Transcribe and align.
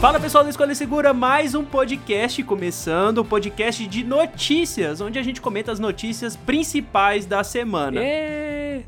Fala 0.00 0.18
pessoal 0.18 0.42
do 0.42 0.48
Escolha 0.48 0.74
Segura, 0.74 1.12
mais 1.12 1.54
um 1.54 1.62
podcast 1.62 2.42
começando, 2.42 3.18
o 3.18 3.20
um 3.20 3.24
podcast 3.24 3.86
de 3.86 4.02
notícias, 4.02 4.98
onde 5.02 5.18
a 5.18 5.22
gente 5.22 5.42
comenta 5.42 5.70
as 5.70 5.78
notícias 5.78 6.36
principais 6.36 7.26
da 7.26 7.44
semana. 7.44 8.00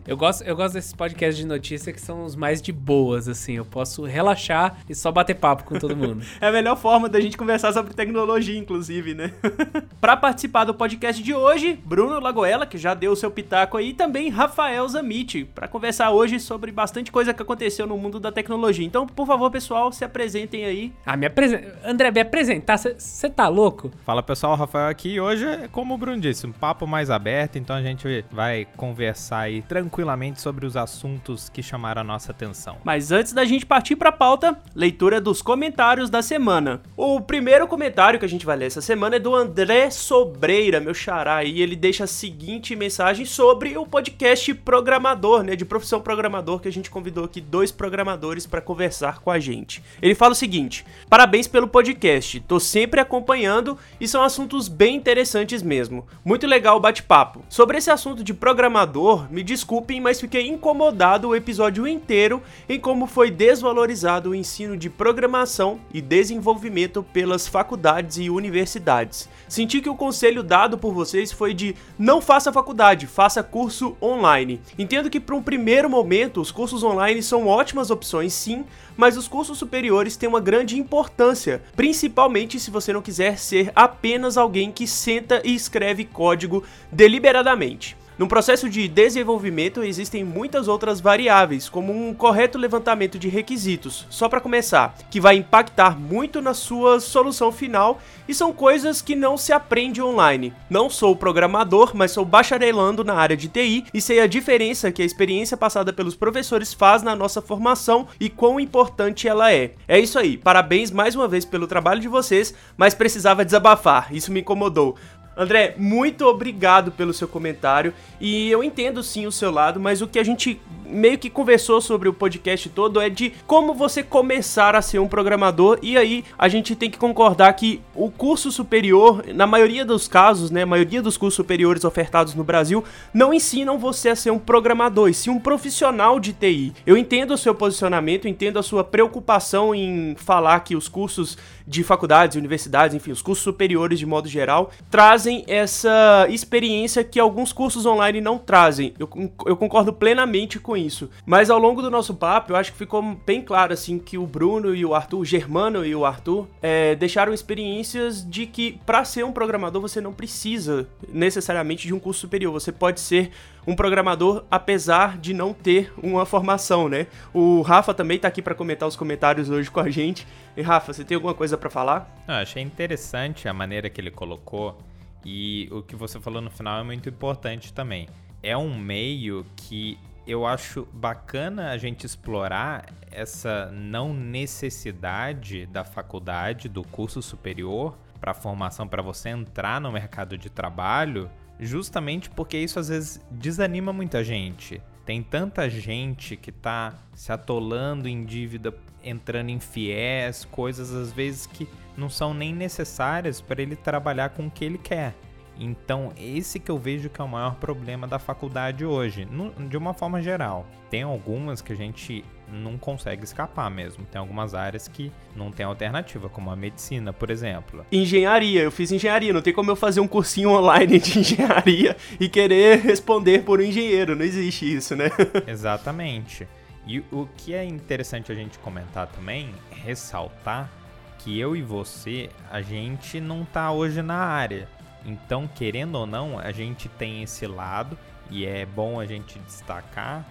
Eu 0.07 0.17
gosto, 0.17 0.43
eu 0.43 0.57
gosto 0.57 0.75
desses 0.75 0.93
podcasts 0.93 1.37
de 1.37 1.47
notícia 1.47 1.93
que 1.93 2.01
são 2.01 2.25
os 2.25 2.35
mais 2.35 2.61
de 2.61 2.73
boas, 2.73 3.29
assim. 3.29 3.55
Eu 3.55 3.65
posso 3.65 4.03
relaxar 4.03 4.79
e 4.89 4.95
só 4.95 5.13
bater 5.13 5.35
papo 5.35 5.63
com 5.63 5.79
todo 5.79 5.97
mundo. 5.97 6.25
é 6.41 6.49
a 6.49 6.53
melhor 6.53 6.77
forma 6.77 7.09
da 7.09 7.21
gente 7.21 7.37
conversar 7.37 7.73
sobre 7.73 7.95
tecnologia, 7.95 8.59
inclusive, 8.59 9.15
né? 9.15 9.33
Para 10.01 10.17
participar 10.17 10.65
do 10.65 10.75
podcast 10.75 11.23
de 11.23 11.33
hoje, 11.33 11.79
Bruno 11.85 12.19
Lagoela, 12.19 12.67
que 12.67 12.77
já 12.77 12.95
deu 12.95 13.13
o 13.13 13.17
seu 13.17 13.31
pitaco 13.31 13.77
aí, 13.77 13.91
e 13.91 13.95
também 13.95 14.29
Rafael 14.29 14.89
Zamit, 14.89 15.45
para 15.45 15.69
conversar 15.69 16.11
hoje 16.11 16.41
sobre 16.41 16.73
bastante 16.73 17.13
coisa 17.13 17.33
que 17.33 17.43
aconteceu 17.43 17.87
no 17.87 17.97
mundo 17.97 18.19
da 18.19 18.33
tecnologia. 18.33 18.85
Então, 18.85 19.07
por 19.07 19.27
favor, 19.27 19.51
pessoal, 19.51 19.93
se 19.93 20.05
apresentem 20.05 20.65
aí. 20.65 20.93
Ah, 21.07 21.17
me 21.17 21.27
apresenta. 21.27 21.79
André, 21.85 22.11
me 22.11 22.21
apresentar, 22.21 22.77
você 22.77 23.31
tá 23.31 23.47
louco? 23.47 23.93
Fala 24.05 24.23
pessoal, 24.23 24.57
Rafael 24.57 24.89
aqui. 24.89 25.21
Hoje 25.21 25.45
é 25.45 25.69
como 25.69 25.95
o 25.95 25.99
Bruno 25.99 26.21
disse, 26.21 26.47
um 26.47 26.53
papo 26.53 26.87
mais 26.87 27.11
aberto, 27.11 27.57
então 27.57 27.77
a 27.77 27.83
gente 27.83 28.25
vai 28.33 28.67
conversar 28.77 29.41
aí 29.41 29.63
tranquilamente 29.93 30.41
sobre 30.41 30.65
os 30.65 30.75
assuntos 30.75 31.51
que 31.51 31.63
chamaram 31.63 32.01
a 32.01 32.05
nossa 32.05 32.33
atenção. 32.33 32.79
Mas 32.83 33.13
antes 33.13 33.35
da 33.35 33.45
gente 33.45 33.67
partir 33.67 33.95
para 33.95 34.09
a 34.09 34.13
pauta, 34.13 34.59
leitura 34.75 35.21
dos 35.21 35.43
comentários 35.43 36.09
da 36.09 36.23
semana. 36.23 36.81
O 36.97 37.21
primeiro 37.21 37.69
comentário 37.69 38.19
que 38.19 38.25
a 38.25 38.29
gente 38.29 38.47
vai 38.47 38.57
ler 38.57 38.67
essa 38.67 38.81
semana 38.81 39.17
é 39.17 39.19
do 39.19 39.35
André 39.35 39.91
Sobreira, 39.91 40.81
meu 40.81 40.95
xará, 40.95 41.45
e 41.45 41.61
ele 41.61 41.77
deixa 41.77 42.05
a 42.05 42.07
seguinte 42.07 42.75
mensagem 42.75 43.27
sobre 43.27 43.77
o 43.77 43.85
podcast 43.85 44.55
Programador, 44.55 45.43
né, 45.43 45.55
de 45.55 45.67
profissão 45.67 46.01
programador, 46.01 46.61
que 46.61 46.69
a 46.69 46.73
gente 46.73 46.91
convidou 46.91 47.25
aqui 47.25 47.43
dois 47.43 47.71
programadores 47.71 48.47
para 48.47 48.63
conversar 48.63 49.21
com 49.21 49.31
a 49.31 49.39
gente. 49.39 49.83
Ele 50.01 50.15
fala 50.15 50.33
o 50.33 50.37
seguinte: 50.37 50.87
Parabéns 51.11 51.47
pelo 51.47 51.69
podcast, 51.69 52.41
tô 52.41 52.59
sempre 52.59 52.99
acompanhando 52.99 53.77
e 54.01 54.09
são 54.09 54.23
assuntos 54.23 54.69
bem 54.69 54.97
interessantes 54.97 55.63
mesmo. 55.63 56.07
Muito 56.25 56.47
legal 56.47 56.79
o 56.79 56.81
bate-papo. 56.81 57.45
Sobre 57.51 57.77
esse 57.77 57.91
assunto 57.91 58.25
de 58.25 58.33
programador, 58.33 59.31
me 59.31 59.43
desculpem, 59.83 60.01
mas 60.01 60.21
fiquei 60.21 60.47
incomodado 60.47 61.29
o 61.29 61.37
episódio 61.37 61.87
inteiro 61.87 62.41
em 62.69 62.79
como 62.79 63.07
foi 63.07 63.31
desvalorizado 63.31 64.31
o 64.31 64.35
ensino 64.35 64.77
de 64.77 64.89
programação 64.89 65.81
e 65.93 66.01
desenvolvimento 66.01 67.03
pelas 67.03 67.49
faculdades 67.49 68.19
e 68.19 68.31
universidades. 68.31 69.29
Senti 69.49 69.81
que 69.81 69.91
o 69.91 69.97
conselho 69.97 70.43
dado 70.43 70.79
por 70.79 70.95
vocês 70.95 71.33
foi 71.33 71.53
de 71.53 71.75
não 71.99 72.23
faça 72.23 72.53
faculdade, 72.53 73.07
faça 73.07 73.43
curso 73.43 73.97
online. 74.01 74.61
Entendo 74.79 75.11
que 75.11 75.19
para 75.19 75.35
um 75.35 75.43
primeiro 75.43 75.91
momento 75.91 76.41
os 76.41 76.53
cursos 76.53 76.85
online 76.85 77.23
são 77.23 77.47
ótimas 77.49 77.91
opções 77.91 78.33
sim, 78.33 78.65
mas 78.97 79.17
os 79.17 79.27
cursos 79.27 79.59
superiores 79.59 80.17
têm 80.17 80.29
uma 80.29 80.41
grande 80.41 80.79
importância, 80.79 81.63
principalmente 81.75 82.61
se 82.61 82.71
você 82.71 82.93
não 82.93 83.03
quiser 83.03 83.39
ser 83.39 83.73
apenas 83.75 84.37
alguém 84.37 84.71
que 84.71 84.87
senta 84.87 85.43
e 85.45 85.55
escreve 85.55 86.05
código 86.05 86.63
deliberadamente. 86.91 88.02
No 88.19 88.29
processo 88.29 88.69
de 88.69 88.87
desenvolvimento 88.89 89.83
existem 89.83 90.23
muitas 90.23 90.69
outras 90.69 91.01
variáveis, 91.01 91.69
como 91.69 91.93
um 91.93 92.13
correto 92.13 92.59
levantamento 92.59 93.19
de 93.19 93.29
requisitos, 93.29 94.07
só 94.11 94.29
para 94.29 94.41
começar, 94.41 94.95
que 95.11 95.21
vai 95.21 95.37
impactar 95.37 95.99
muito 95.99 96.43
na 96.43 96.53
sua 96.53 97.01
solução 97.01 97.51
final 97.51 98.01
e 98.29 98.35
são 98.35 98.53
coisas 98.53 99.01
que 99.01 99.17
não 99.17 99.39
se 99.39 99.53
aprende 99.53 100.03
online. 100.03 100.53
Não 100.69 100.91
sou 100.91 101.17
programador, 101.17 101.93
mas 101.95 102.11
sou 102.11 102.25
bacharelando 102.25 103.03
na 103.03 103.15
área 103.15 103.37
de 103.37 103.49
TI 103.49 103.87
e 103.95 104.01
sei 104.01 104.21
a 104.21 104.27
diferença 104.27 104.93
que 104.93 105.01
a 105.01 105.07
experiência 105.07 105.57
passada 105.57 105.93
pelos 105.93 106.15
professores 106.15 106.75
faz 106.75 107.03
na 107.03 107.17
nossa 107.17 107.41
formação 107.41 108.07
e 108.21 108.29
quão 108.29 108.61
importante 108.61 109.27
ela 109.27 109.51
é. 109.51 109.73
É 109.89 109.99
isso 109.99 110.19
aí, 110.19 110.37
parabéns 110.37 110.91
mais 110.91 111.15
uma 111.15 111.27
vez 111.27 111.47
pelo 111.47 111.67
trabalho 111.67 112.01
de 112.01 112.09
vocês, 112.09 112.55
mas 112.77 112.95
precisava 112.95 113.45
desabafar, 113.45 114.15
isso 114.15 114.31
me 114.31 114.41
incomodou. 114.41 114.97
André, 115.37 115.75
muito 115.79 116.27
obrigado 116.27 116.93
pelo 116.93 117.13
seu 117.13 117.27
comentário. 117.27 117.95
E 118.21 118.51
eu 118.51 118.63
entendo 118.63 119.03
sim 119.03 119.27
o 119.27 119.33
seu 119.33 119.51
lado, 119.51 119.81
mas 119.81 120.03
o 120.03 120.07
que 120.07 120.19
a 120.19 120.25
gente 120.25 120.61
meio 120.93 121.19
que 121.19 121.31
conversou 121.31 121.81
sobre 121.81 122.09
o 122.09 122.13
podcast 122.13 122.69
todo 122.69 123.01
é 123.01 123.09
de 123.09 123.33
como 123.47 123.73
você 123.73 124.03
começar 124.03 124.77
a 124.77 124.83
ser 124.83 124.99
um 124.99 125.09
programador. 125.09 125.79
E 125.83 125.97
aí 125.97 126.25
a 126.39 126.49
gente 126.49 126.77
tem 126.77 126.91
que 126.91 126.99
concordar 126.99 127.53
que 127.55 127.81
o 127.95 128.11
curso 128.11 128.53
superior, 128.53 129.25
na 129.35 129.47
maioria 129.47 129.85
dos 129.85 130.07
casos, 130.07 130.51
né, 130.51 130.63
a 130.63 130.67
maioria 130.67 131.01
dos 131.01 131.17
cursos 131.17 131.37
superiores 131.37 131.85
ofertados 131.85 132.35
no 132.35 132.45
Brasil, 132.45 132.85
não 133.13 133.33
ensinam 133.33 133.79
você 133.79 134.11
a 134.11 134.17
ser 134.17 134.31
um 134.31 134.39
programador, 134.39 135.09
e 135.09 135.15
sim 135.15 135.31
um 135.31 135.39
profissional 135.39 136.21
de 136.21 136.33
TI. 136.33 136.75
Eu 136.87 136.97
entendo 136.97 137.33
o 137.33 137.39
seu 137.39 137.55
posicionamento, 137.55 138.29
entendo 138.29 138.59
a 138.59 138.63
sua 138.63 138.85
preocupação 138.85 139.75
em 139.75 140.15
falar 140.17 140.61
que 140.61 140.77
os 140.77 140.89
cursos 140.89 141.39
de 141.67 141.83
faculdades, 141.83 142.37
universidades, 142.37 142.95
enfim, 142.95 143.11
os 143.11 143.23
cursos 143.23 143.43
superiores 143.43 143.99
de 143.99 144.07
modo 144.07 144.29
geral, 144.29 144.71
trazem 144.91 145.45
essa 145.47 146.27
experiência 146.29 147.05
que 147.05 147.21
alguns 147.21 147.53
cursos 147.53 147.87
online 147.87 148.21
não 148.21 148.39
trazem. 148.39 148.95
Eu, 148.99 149.09
eu 149.47 149.57
concordo 149.57 149.93
plenamente 149.93 150.59
com 150.59 150.77
isso. 150.77 151.11
Mas 151.25 151.51
ao 151.51 151.59
longo 151.59 151.83
do 151.83 151.91
nosso 151.91 152.15
papo, 152.15 152.53
eu 152.53 152.57
acho 152.57 152.73
que 152.73 152.79
ficou 152.79 153.03
bem 153.27 153.43
claro, 153.43 153.73
assim, 153.73 153.99
que 153.99 154.19
o 154.19 154.27
Bruno 154.27 154.75
e 154.75 154.85
o 154.85 154.95
Arthur, 154.95 155.21
o 155.21 155.25
Germano 155.25 155.85
e 155.85 155.95
o 155.95 156.05
Arthur, 156.05 156.49
é, 156.61 156.95
deixaram 156.95 157.33
experiências 157.33 158.29
de 158.29 158.47
que 158.47 158.81
para 158.85 159.05
ser 159.05 159.25
um 159.25 159.33
programador 159.33 159.81
você 159.81 160.01
não 160.01 160.13
precisa 160.13 160.89
necessariamente 161.09 161.87
de 161.87 161.95
um 161.95 161.99
curso 161.99 162.21
superior. 162.21 162.53
Você 162.53 162.73
pode 162.73 163.01
ser 163.01 163.31
um 163.67 163.75
programador 163.75 164.45
apesar 164.51 165.19
de 165.19 165.33
não 165.33 165.53
ter 165.53 165.93
uma 166.03 166.27
formação, 166.27 166.89
né? 166.89 167.07
O 167.33 167.63
Rafa 167.63 167.95
também 167.95 168.19
tá 168.19 168.29
aqui 168.29 168.43
para 168.43 168.55
comentar 168.55 168.89
os 168.89 168.97
comentários 168.97 169.49
hoje 169.49 169.71
com 169.71 169.81
a 169.81 169.91
gente. 169.91 170.27
E 170.57 170.63
Rafa, 170.63 170.93
você 170.93 171.05
tem 171.05 171.15
alguma 171.15 171.35
coisa 171.35 171.57
para 171.57 171.71
falar? 171.71 172.13
Eu 172.27 172.35
achei 172.35 172.63
interessante 172.63 173.49
a 173.49 173.53
maneira 173.53 173.89
que 173.89 174.01
ele 174.01 174.11
colocou 174.11 174.79
e 175.25 175.69
o 175.71 175.83
que 175.83 175.95
você 175.95 176.19
falou 176.21 176.43
no 176.43 176.51
final 176.51 176.81
é 176.81 176.83
muito 176.83 177.09
importante 177.09 177.73
também. 177.73 178.09
É 178.43 178.57
um 178.57 178.77
meio 178.77 179.47
que 179.57 179.99
eu 180.27 180.47
acho 180.47 180.87
bacana 180.93 181.71
a 181.71 181.79
gente 181.79 182.07
explorar 182.07 182.87
essa 183.11 183.71
não 183.73 184.13
necessidade 184.15 185.67
da 185.67 185.85
faculdade, 185.85 186.69
do 186.69 186.83
curso 186.83 187.21
superior 187.21 187.97
para 188.21 188.33
formação 188.33 188.87
para 188.87 189.03
você 189.03 189.31
entrar 189.31 189.81
no 189.81 189.91
mercado 189.91 190.39
de 190.39 190.49
trabalho 190.49 191.29
justamente 191.63 192.29
porque 192.31 192.59
isso 192.59 192.79
às 192.79 192.89
vezes 192.89 193.21
desanima 193.31 193.93
muita 193.93 194.23
gente. 194.23 194.81
Tem 195.05 195.23
tanta 195.23 195.69
gente 195.69 196.37
que 196.37 196.53
tá 196.53 196.95
se 197.15 197.33
atolando 197.33 198.09
em 198.09 198.25
dívida, 198.25 198.73
entrando 199.03 199.51
em 199.51 199.59
fiéis, 199.59 200.45
coisas 200.45 200.93
às 200.93 201.13
vezes 201.13 201.47
que 201.47 201.69
não 201.97 202.09
são 202.09 202.33
nem 202.33 202.55
necessárias 202.55 203.41
para 203.41 203.63
ele 203.63 203.77
trabalhar 203.77 204.31
com 204.31 204.47
o 204.47 204.51
que 204.51 204.65
ele 204.65 204.79
quer. 204.79 205.15
Então, 205.59 206.13
esse 206.17 206.59
que 206.59 206.71
eu 206.71 206.79
vejo 206.79 207.11
que 207.11 207.21
é 207.21 207.25
o 207.25 207.29
maior 207.29 207.57
problema 207.57 208.07
da 208.07 208.19
faculdade 208.19 208.85
hoje, 208.85 209.29
de 209.69 209.77
uma 209.77 209.93
forma 209.93 210.23
geral. 210.23 210.67
Tem 210.89 211.03
algumas 211.03 211.61
que 211.61 211.73
a 211.73 211.77
gente 211.77 212.25
não 212.53 212.77
consegue 212.77 213.25
escapar 213.25 213.71
mesmo. 213.71 214.05
Tem 214.05 214.21
algumas 214.21 214.55
áreas 214.55 214.87
que 214.87 215.11
não 215.35 215.51
tem 215.51 215.65
alternativa, 215.65 216.29
como 216.29 216.51
a 216.51 216.57
medicina, 216.57 217.13
por 217.13 217.31
exemplo. 217.31 217.85
Engenharia, 217.91 218.63
eu 218.63 218.71
fiz 218.71 218.93
engenharia, 218.93 219.33
não 219.33 219.43
tem 219.43 219.53
como 219.53 219.71
eu 219.71 219.77
fazer 219.77 220.01
um 220.01 220.09
cursinho 220.09 220.51
online 220.51 220.99
de 220.99 221.19
engenharia 221.21 221.97
e 222.21 222.29
querer 222.29 222.79
responder 222.79 223.43
por 223.43 223.61
um 223.61 223.63
engenheiro, 223.63 224.15
não 224.15 224.25
existe 224.25 224.73
isso, 224.73 224.95
né? 224.95 225.11
Exatamente. 225.47 226.47
E 226.87 227.01
o 227.13 227.29
que 227.37 227.55
é 227.55 227.65
interessante 227.65 228.31
a 228.31 228.35
gente 228.35 228.59
comentar 228.59 229.07
também, 229.07 229.55
ressaltar 229.71 230.71
que 231.19 231.39
eu 231.39 231.55
e 231.55 231.63
você, 231.63 232.29
a 232.51 232.61
gente 232.61 233.21
não 233.21 233.45
tá 233.45 233.71
hoje 233.71 234.03
na 234.03 234.17
área. 234.17 234.69
Então, 235.05 235.49
querendo 235.49 235.97
ou 235.97 236.07
não, 236.07 236.39
a 236.39 236.51
gente 236.51 236.89
tem 236.89 237.23
esse 237.23 237.47
lado 237.47 237.97
e 238.31 238.45
é 238.45 238.67
bom 238.67 238.99
a 238.99 239.07
gente 239.07 239.39
destacar. 239.41 240.27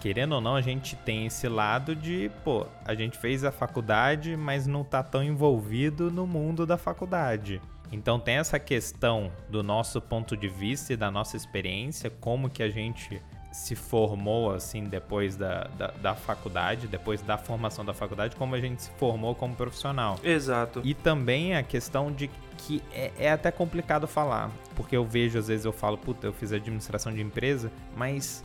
Querendo 0.00 0.34
ou 0.34 0.40
não, 0.40 0.54
a 0.54 0.60
gente 0.60 0.94
tem 0.96 1.26
esse 1.26 1.48
lado 1.48 1.94
de, 1.94 2.30
pô, 2.44 2.66
a 2.84 2.94
gente 2.94 3.18
fez 3.18 3.44
a 3.44 3.50
faculdade, 3.50 4.36
mas 4.36 4.66
não 4.66 4.84
tá 4.84 5.02
tão 5.02 5.22
envolvido 5.22 6.10
no 6.10 6.26
mundo 6.26 6.66
da 6.66 6.76
faculdade. 6.76 7.60
Então 7.90 8.18
tem 8.18 8.36
essa 8.36 8.58
questão 8.58 9.30
do 9.48 9.62
nosso 9.62 10.00
ponto 10.00 10.36
de 10.36 10.48
vista 10.48 10.92
e 10.92 10.96
da 10.96 11.10
nossa 11.10 11.36
experiência, 11.36 12.10
como 12.10 12.50
que 12.50 12.62
a 12.62 12.68
gente 12.68 13.22
se 13.52 13.74
formou 13.74 14.52
assim 14.52 14.84
depois 14.84 15.34
da, 15.34 15.64
da, 15.78 15.86
da, 15.88 16.14
faculdade, 16.14 16.86
depois 16.86 17.22
da 17.22 17.38
formação 17.38 17.84
da 17.84 17.94
faculdade, 17.94 18.36
como 18.36 18.54
a 18.54 18.60
gente 18.60 18.82
se 18.82 18.90
formou 18.98 19.34
como 19.34 19.54
profissional. 19.54 20.18
Exato. 20.22 20.82
E 20.84 20.92
também 20.92 21.56
a 21.56 21.62
questão 21.62 22.12
de 22.12 22.28
que 22.58 22.82
é, 22.92 23.12
é, 23.18 23.30
até 23.30 23.50
complicado 23.50 24.06
falar, 24.06 24.50
porque 24.74 24.94
eu 24.96 25.04
vejo, 25.04 25.38
às 25.38 25.48
vezes 25.48 25.64
eu 25.64 25.72
falo, 25.72 25.96
puta, 25.96 26.26
eu 26.26 26.32
fiz 26.34 26.52
administração 26.52 27.12
de 27.14 27.22
empresa, 27.22 27.72
mas 27.96 28.44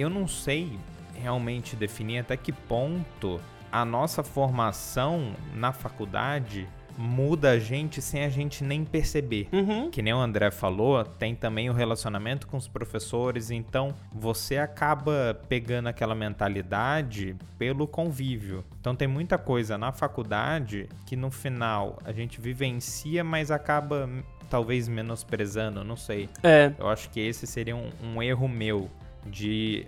eu 0.00 0.10
não 0.10 0.26
sei 0.26 0.78
realmente 1.14 1.74
definir 1.74 2.18
até 2.18 2.36
que 2.36 2.52
ponto 2.52 3.40
a 3.70 3.84
nossa 3.84 4.22
formação 4.22 5.32
na 5.54 5.72
faculdade 5.72 6.66
muda 6.98 7.52
a 7.52 7.58
gente 7.60 8.02
sem 8.02 8.24
a 8.24 8.28
gente 8.28 8.64
nem 8.64 8.84
perceber. 8.84 9.48
Uhum. 9.52 9.88
Que 9.88 10.02
nem 10.02 10.12
o 10.12 10.18
André 10.18 10.50
falou, 10.50 11.04
tem 11.04 11.32
também 11.32 11.70
o 11.70 11.72
relacionamento 11.72 12.48
com 12.48 12.56
os 12.56 12.66
professores, 12.66 13.52
então 13.52 13.94
você 14.12 14.56
acaba 14.56 15.40
pegando 15.48 15.86
aquela 15.86 16.14
mentalidade 16.14 17.36
pelo 17.56 17.86
convívio. 17.86 18.64
Então 18.80 18.96
tem 18.96 19.06
muita 19.06 19.38
coisa 19.38 19.78
na 19.78 19.92
faculdade 19.92 20.88
que 21.06 21.14
no 21.14 21.30
final 21.30 21.98
a 22.04 22.12
gente 22.12 22.40
vivencia, 22.40 23.22
mas 23.22 23.52
acaba 23.52 24.10
talvez 24.50 24.88
menosprezando, 24.88 25.84
não 25.84 25.96
sei. 25.96 26.28
É. 26.42 26.72
Eu 26.76 26.88
acho 26.88 27.10
que 27.10 27.20
esse 27.20 27.46
seria 27.46 27.76
um, 27.76 27.90
um 28.02 28.20
erro 28.20 28.48
meu 28.48 28.90
de 29.26 29.86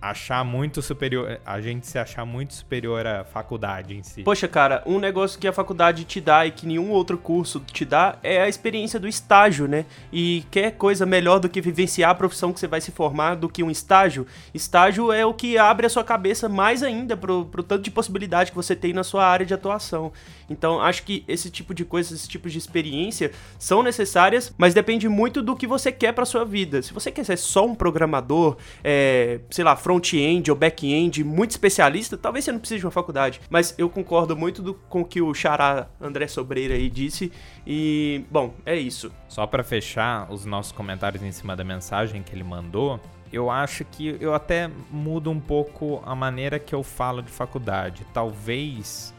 achar 0.00 0.44
muito 0.44 0.80
superior, 0.82 1.40
a 1.44 1.60
gente 1.60 1.86
se 1.86 1.98
achar 1.98 2.24
muito 2.24 2.54
superior 2.54 3.06
à 3.06 3.24
faculdade 3.24 3.96
em 3.96 4.02
si. 4.02 4.22
Poxa, 4.22 4.46
cara, 4.46 4.82
um 4.86 4.98
negócio 4.98 5.38
que 5.38 5.48
a 5.48 5.52
faculdade 5.52 6.04
te 6.04 6.20
dá 6.20 6.46
e 6.46 6.50
que 6.50 6.66
nenhum 6.66 6.90
outro 6.90 7.18
curso 7.18 7.60
te 7.60 7.84
dá 7.84 8.18
é 8.22 8.42
a 8.42 8.48
experiência 8.48 9.00
do 9.00 9.08
estágio, 9.08 9.66
né? 9.66 9.84
E 10.12 10.44
quer 10.50 10.72
coisa 10.72 11.04
melhor 11.04 11.38
do 11.38 11.48
que 11.48 11.60
vivenciar 11.60 12.10
a 12.10 12.14
profissão 12.14 12.52
que 12.52 12.60
você 12.60 12.66
vai 12.66 12.80
se 12.80 12.92
formar 12.92 13.34
do 13.34 13.48
que 13.48 13.62
um 13.62 13.70
estágio? 13.70 14.26
Estágio 14.54 15.10
é 15.10 15.24
o 15.24 15.34
que 15.34 15.58
abre 15.58 15.86
a 15.86 15.90
sua 15.90 16.04
cabeça 16.04 16.48
mais 16.48 16.82
ainda 16.82 17.16
pro, 17.16 17.46
pro 17.46 17.62
tanto 17.62 17.82
de 17.82 17.90
possibilidade 17.90 18.50
que 18.50 18.56
você 18.56 18.76
tem 18.76 18.92
na 18.92 19.02
sua 19.02 19.26
área 19.26 19.46
de 19.46 19.54
atuação. 19.54 20.12
Então, 20.48 20.80
acho 20.80 21.02
que 21.02 21.24
esse 21.26 21.50
tipo 21.50 21.74
de 21.74 21.84
coisa, 21.84 22.14
esse 22.14 22.28
tipo 22.28 22.48
de 22.48 22.58
experiência 22.58 23.32
são 23.58 23.82
necessárias, 23.82 24.54
mas 24.56 24.74
depende 24.74 25.08
muito 25.08 25.42
do 25.42 25.56
que 25.56 25.66
você 25.66 25.90
quer 25.90 26.12
pra 26.12 26.24
sua 26.24 26.44
vida. 26.44 26.82
Se 26.82 26.92
você 26.92 27.10
quer 27.10 27.24
ser 27.24 27.36
só 27.36 27.66
um 27.66 27.74
programador, 27.74 28.56
é, 28.84 29.40
sei 29.50 29.64
lá, 29.64 29.76
front-end 29.76 30.50
ou 30.50 30.56
back-end 30.56 31.22
muito 31.24 31.50
especialista, 31.52 32.16
talvez 32.16 32.44
você 32.44 32.52
não 32.52 32.58
precise 32.58 32.80
de 32.80 32.86
uma 32.86 32.90
faculdade. 32.92 33.40
Mas 33.50 33.74
eu 33.78 33.88
concordo 33.88 34.36
muito 34.36 34.62
do- 34.62 34.74
com 34.74 35.00
o 35.00 35.04
que 35.04 35.20
o 35.20 35.32
Xará 35.34 35.88
André 36.00 36.26
Sobreira 36.28 36.74
aí 36.74 36.88
disse. 36.90 37.30
E, 37.66 38.24
bom, 38.30 38.54
é 38.64 38.76
isso. 38.76 39.10
Só 39.28 39.46
pra 39.46 39.62
fechar 39.64 40.30
os 40.32 40.44
nossos 40.44 40.72
comentários 40.72 41.22
em 41.22 41.32
cima 41.32 41.56
da 41.56 41.64
mensagem 41.64 42.22
que 42.22 42.34
ele 42.34 42.44
mandou, 42.44 43.00
eu 43.32 43.50
acho 43.50 43.84
que 43.84 44.16
eu 44.20 44.32
até 44.34 44.70
mudo 44.90 45.30
um 45.30 45.40
pouco 45.40 46.00
a 46.06 46.14
maneira 46.14 46.58
que 46.58 46.74
eu 46.74 46.82
falo 46.82 47.22
de 47.22 47.30
faculdade. 47.30 48.06
Talvez 48.14 49.12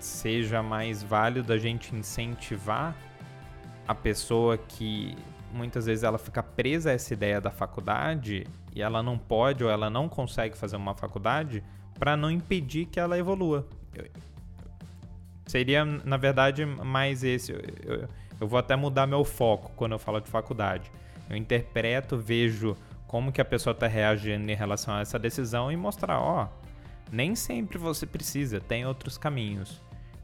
seja 0.00 0.62
mais 0.62 1.02
válido 1.02 1.52
a 1.52 1.56
gente 1.58 1.94
incentivar 1.94 2.94
a 3.86 3.94
pessoa 3.94 4.58
que 4.58 5.16
muitas 5.54 5.86
vezes 5.86 6.02
ela 6.04 6.18
fica 6.18 6.42
presa 6.42 6.90
a 6.90 6.92
essa 6.92 7.12
ideia 7.14 7.40
da 7.40 7.50
faculdade 7.50 8.46
e 8.74 8.82
ela 8.82 9.02
não 9.02 9.16
pode 9.16 9.62
ou 9.64 9.70
ela 9.70 9.88
não 9.88 10.08
consegue 10.08 10.56
fazer 10.56 10.76
uma 10.76 10.94
faculdade 10.94 11.62
para 11.98 12.16
não 12.16 12.30
impedir 12.30 12.86
que 12.86 12.98
ela 13.00 13.16
evolua. 13.18 13.66
Eu- 13.94 14.06
Seria, 15.46 15.84
na 15.84 16.16
verdade, 16.16 16.64
mais 16.64 17.22
esse. 17.22 17.52
Eu, 17.52 17.60
eu- 17.84 18.08
eu 18.40 18.48
vou 18.48 18.58
até 18.58 18.74
mudar 18.74 19.06
meu 19.06 19.24
foco 19.24 19.70
quando 19.76 19.92
eu 19.92 19.98
falo 19.98 20.20
de 20.20 20.28
faculdade. 20.28 20.90
Eu 21.28 21.36
interpreto, 21.36 22.16
vejo 22.16 22.76
como 23.06 23.30
que 23.30 23.40
a 23.40 23.44
pessoa 23.44 23.72
está 23.72 23.86
reagindo 23.86 24.50
em 24.50 24.54
relação 24.54 24.94
a 24.94 25.00
essa 25.00 25.18
decisão 25.18 25.70
e 25.70 25.76
mostrar, 25.76 26.18
ó, 26.18 26.48
nem 27.12 27.34
sempre 27.36 27.78
você 27.78 28.06
precisa, 28.06 28.58
tem 28.60 28.84
outros 28.86 29.16
caminhos. 29.16 29.80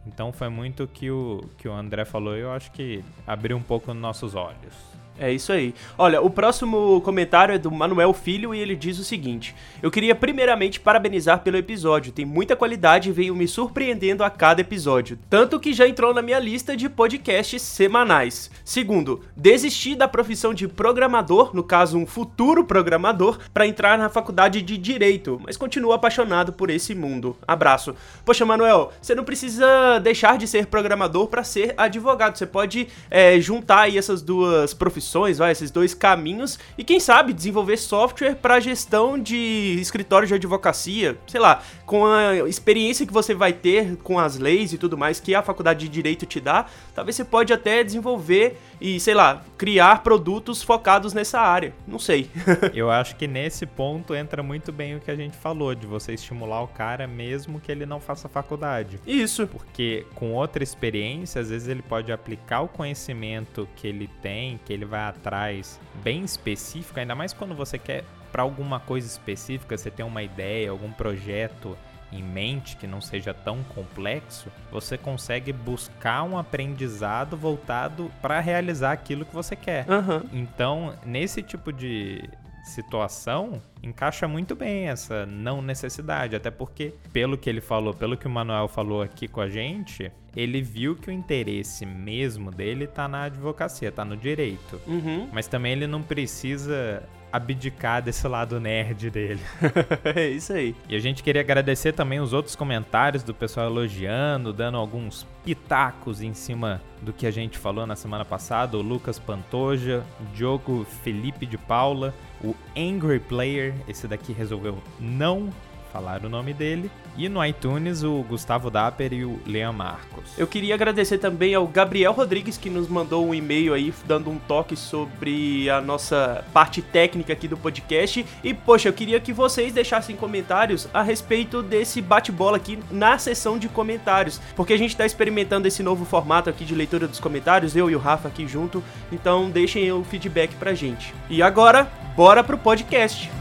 Então 0.06 0.32
foi 0.32 0.48
muito 0.48 0.88
que 0.88 1.10
o 1.10 1.40
que 1.58 1.68
o 1.68 1.72
André 1.72 2.04
falou 2.06 2.34
e 2.36 2.40
eu 2.40 2.50
acho 2.50 2.72
que 2.72 3.04
abriu 3.26 3.56
um 3.56 3.62
pouco 3.62 3.92
nossos 3.94 4.34
olhos. 4.34 4.74
É 5.20 5.30
isso 5.30 5.52
aí. 5.52 5.74
Olha, 5.98 6.22
o 6.22 6.30
próximo 6.30 6.98
comentário 7.02 7.54
é 7.54 7.58
do 7.58 7.70
Manuel 7.70 8.14
Filho 8.14 8.54
e 8.54 8.58
ele 8.58 8.74
diz 8.74 8.98
o 8.98 9.04
seguinte: 9.04 9.54
Eu 9.82 9.90
queria 9.90 10.14
primeiramente 10.14 10.80
parabenizar 10.80 11.40
pelo 11.40 11.58
episódio. 11.58 12.10
Tem 12.10 12.24
muita 12.24 12.56
qualidade 12.56 13.10
e 13.10 13.12
veio 13.12 13.36
me 13.36 13.46
surpreendendo 13.46 14.24
a 14.24 14.30
cada 14.30 14.62
episódio. 14.62 15.18
Tanto 15.28 15.60
que 15.60 15.74
já 15.74 15.86
entrou 15.86 16.14
na 16.14 16.22
minha 16.22 16.38
lista 16.38 16.74
de 16.74 16.88
podcasts 16.88 17.60
semanais. 17.60 18.50
Segundo, 18.64 19.20
desisti 19.36 19.94
da 19.94 20.08
profissão 20.08 20.54
de 20.54 20.66
programador, 20.66 21.54
no 21.54 21.62
caso, 21.62 21.98
um 21.98 22.06
futuro 22.06 22.64
programador, 22.64 23.38
para 23.52 23.66
entrar 23.66 23.98
na 23.98 24.08
faculdade 24.08 24.62
de 24.62 24.78
Direito, 24.78 25.38
mas 25.44 25.58
continuo 25.58 25.92
apaixonado 25.92 26.54
por 26.54 26.70
esse 26.70 26.94
mundo. 26.94 27.36
Abraço. 27.46 27.94
Poxa, 28.24 28.46
Manuel, 28.46 28.90
você 29.02 29.14
não 29.14 29.24
precisa 29.24 29.98
deixar 29.98 30.38
de 30.38 30.48
ser 30.48 30.66
programador 30.66 31.26
para 31.26 31.44
ser 31.44 31.74
advogado. 31.76 32.38
Você 32.38 32.46
pode 32.46 32.88
é, 33.10 33.38
juntar 33.38 33.80
aí 33.80 33.98
essas 33.98 34.22
duas 34.22 34.72
profissões, 34.72 35.09
vai, 35.38 35.52
esses 35.52 35.70
dois 35.70 35.94
caminhos 35.94 36.58
e 36.78 36.84
quem 36.84 37.00
sabe 37.00 37.32
desenvolver 37.32 37.76
software 37.76 38.36
para 38.36 38.60
gestão 38.60 39.18
de 39.18 39.76
escritório 39.80 40.28
de 40.28 40.34
advocacia, 40.34 41.18
sei 41.26 41.40
lá, 41.40 41.62
com 41.90 42.06
a 42.06 42.48
experiência 42.48 43.04
que 43.04 43.12
você 43.12 43.34
vai 43.34 43.52
ter 43.52 43.96
com 43.96 44.16
as 44.16 44.38
leis 44.38 44.72
e 44.72 44.78
tudo 44.78 44.96
mais 44.96 45.18
que 45.18 45.34
a 45.34 45.42
faculdade 45.42 45.80
de 45.80 45.88
direito 45.88 46.24
te 46.24 46.38
dá, 46.38 46.66
talvez 46.94 47.16
você 47.16 47.24
pode 47.24 47.52
até 47.52 47.82
desenvolver 47.82 48.56
e, 48.80 49.00
sei 49.00 49.12
lá, 49.12 49.42
criar 49.58 50.00
produtos 50.04 50.62
focados 50.62 51.12
nessa 51.12 51.40
área. 51.40 51.74
Não 51.88 51.98
sei. 51.98 52.30
Eu 52.72 52.92
acho 52.92 53.16
que 53.16 53.26
nesse 53.26 53.66
ponto 53.66 54.14
entra 54.14 54.40
muito 54.40 54.70
bem 54.70 54.94
o 54.94 55.00
que 55.00 55.10
a 55.10 55.16
gente 55.16 55.36
falou, 55.36 55.74
de 55.74 55.84
você 55.84 56.12
estimular 56.14 56.62
o 56.62 56.68
cara 56.68 57.08
mesmo 57.08 57.58
que 57.58 57.72
ele 57.72 57.84
não 57.84 57.98
faça 57.98 58.28
faculdade. 58.28 59.00
Isso. 59.04 59.48
Porque 59.48 60.06
com 60.14 60.32
outra 60.34 60.62
experiência, 60.62 61.40
às 61.40 61.50
vezes 61.50 61.66
ele 61.66 61.82
pode 61.82 62.12
aplicar 62.12 62.60
o 62.60 62.68
conhecimento 62.68 63.68
que 63.74 63.88
ele 63.88 64.08
tem, 64.22 64.60
que 64.64 64.72
ele 64.72 64.84
vai 64.84 65.00
atrás, 65.00 65.80
bem 66.04 66.22
específico, 66.22 67.00
ainda 67.00 67.16
mais 67.16 67.32
quando 67.32 67.52
você 67.52 67.76
quer 67.78 68.04
para 68.30 68.42
alguma 68.42 68.80
coisa 68.80 69.06
específica, 69.06 69.76
você 69.76 69.90
tem 69.90 70.04
uma 70.04 70.22
ideia, 70.22 70.70
algum 70.70 70.92
projeto 70.92 71.76
em 72.12 72.22
mente 72.22 72.76
que 72.76 72.86
não 72.86 73.00
seja 73.00 73.32
tão 73.32 73.62
complexo, 73.62 74.50
você 74.70 74.98
consegue 74.98 75.52
buscar 75.52 76.24
um 76.24 76.36
aprendizado 76.36 77.36
voltado 77.36 78.10
para 78.20 78.40
realizar 78.40 78.92
aquilo 78.92 79.24
que 79.24 79.34
você 79.34 79.54
quer. 79.54 79.88
Aham. 79.88 80.24
Então, 80.32 80.94
nesse 81.04 81.42
tipo 81.42 81.72
de 81.72 82.28
situação, 82.64 83.62
encaixa 83.82 84.28
muito 84.28 84.54
bem 84.54 84.88
essa 84.88 85.24
não 85.24 85.62
necessidade, 85.62 86.36
até 86.36 86.50
porque, 86.50 86.94
pelo 87.12 87.38
que 87.38 87.48
ele 87.48 87.60
falou, 87.60 87.94
pelo 87.94 88.16
que 88.16 88.26
o 88.26 88.30
Manuel 88.30 88.68
falou 88.68 89.02
aqui 89.02 89.26
com 89.26 89.40
a 89.40 89.48
gente, 89.48 90.12
ele 90.36 90.60
viu 90.60 90.94
que 90.94 91.08
o 91.08 91.12
interesse 91.12 91.84
mesmo 91.86 92.50
dele 92.50 92.86
tá 92.86 93.08
na 93.08 93.24
advocacia, 93.24 93.90
tá 93.90 94.04
no 94.04 94.16
direito. 94.16 94.80
Uhum. 94.86 95.28
Mas 95.32 95.46
também 95.46 95.72
ele 95.72 95.86
não 95.86 96.02
precisa 96.02 97.02
abdicar 97.32 98.02
desse 98.02 98.26
lado 98.26 98.58
nerd 98.60 99.10
dele. 99.10 99.40
é 100.14 100.28
isso 100.28 100.52
aí. 100.52 100.74
E 100.88 100.96
a 100.96 100.98
gente 100.98 101.22
queria 101.22 101.40
agradecer 101.40 101.92
também 101.92 102.20
os 102.20 102.32
outros 102.32 102.56
comentários 102.56 103.22
do 103.22 103.34
pessoal 103.34 103.66
elogiando, 103.66 104.52
dando 104.52 104.76
alguns 104.76 105.26
pitacos 105.44 106.20
em 106.20 106.34
cima 106.34 106.80
do 107.00 107.12
que 107.12 107.26
a 107.26 107.30
gente 107.30 107.58
falou 107.58 107.86
na 107.86 107.96
semana 107.96 108.24
passada. 108.24 108.76
O 108.76 108.82
Lucas 108.82 109.18
Pantoja, 109.18 110.04
o 110.20 110.24
Diogo 110.34 110.84
Felipe 111.02 111.46
de 111.46 111.56
Paula, 111.56 112.14
o 112.42 112.54
Angry 112.76 113.20
Player, 113.20 113.74
esse 113.88 114.06
daqui 114.06 114.32
resolveu 114.32 114.78
não 114.98 115.50
falar 115.92 116.24
o 116.24 116.28
nome 116.28 116.52
dele. 116.52 116.90
E 117.16 117.28
no 117.28 117.44
iTunes, 117.44 118.02
o 118.02 118.22
Gustavo 118.22 118.70
Dapper 118.70 119.12
e 119.12 119.24
o 119.24 119.38
Leon 119.46 119.72
Marcos. 119.72 120.30
Eu 120.38 120.46
queria 120.46 120.74
agradecer 120.74 121.18
também 121.18 121.54
ao 121.54 121.66
Gabriel 121.66 122.12
Rodrigues 122.12 122.56
que 122.56 122.70
nos 122.70 122.88
mandou 122.88 123.26
um 123.26 123.34
e-mail 123.34 123.74
aí 123.74 123.92
dando 124.06 124.30
um 124.30 124.38
toque 124.38 124.76
sobre 124.76 125.68
a 125.68 125.80
nossa 125.80 126.44
parte 126.52 126.80
técnica 126.80 127.32
aqui 127.32 127.46
do 127.48 127.56
podcast. 127.56 128.24
E 128.42 128.54
poxa, 128.54 128.88
eu 128.88 128.92
queria 128.92 129.20
que 129.20 129.32
vocês 129.32 129.72
deixassem 129.72 130.16
comentários 130.16 130.88
a 130.94 131.02
respeito 131.02 131.62
desse 131.62 132.00
bate-bola 132.00 132.56
aqui 132.56 132.78
na 132.90 133.18
seção 133.18 133.58
de 133.58 133.68
comentários, 133.68 134.40
porque 134.54 134.72
a 134.72 134.78
gente 134.78 134.96
tá 134.96 135.04
experimentando 135.04 135.68
esse 135.68 135.82
novo 135.82 136.04
formato 136.04 136.48
aqui 136.48 136.64
de 136.64 136.74
leitura 136.74 137.06
dos 137.06 137.20
comentários, 137.20 137.76
eu 137.76 137.90
e 137.90 137.96
o 137.96 137.98
Rafa 137.98 138.28
aqui 138.28 138.46
junto. 138.46 138.82
Então 139.12 139.50
deixem 139.50 139.90
o 139.92 140.04
feedback 140.04 140.54
pra 140.56 140.74
gente. 140.74 141.14
E 141.28 141.42
agora, 141.42 141.90
bora 142.16 142.42
pro 142.42 142.56
podcast. 142.56 143.39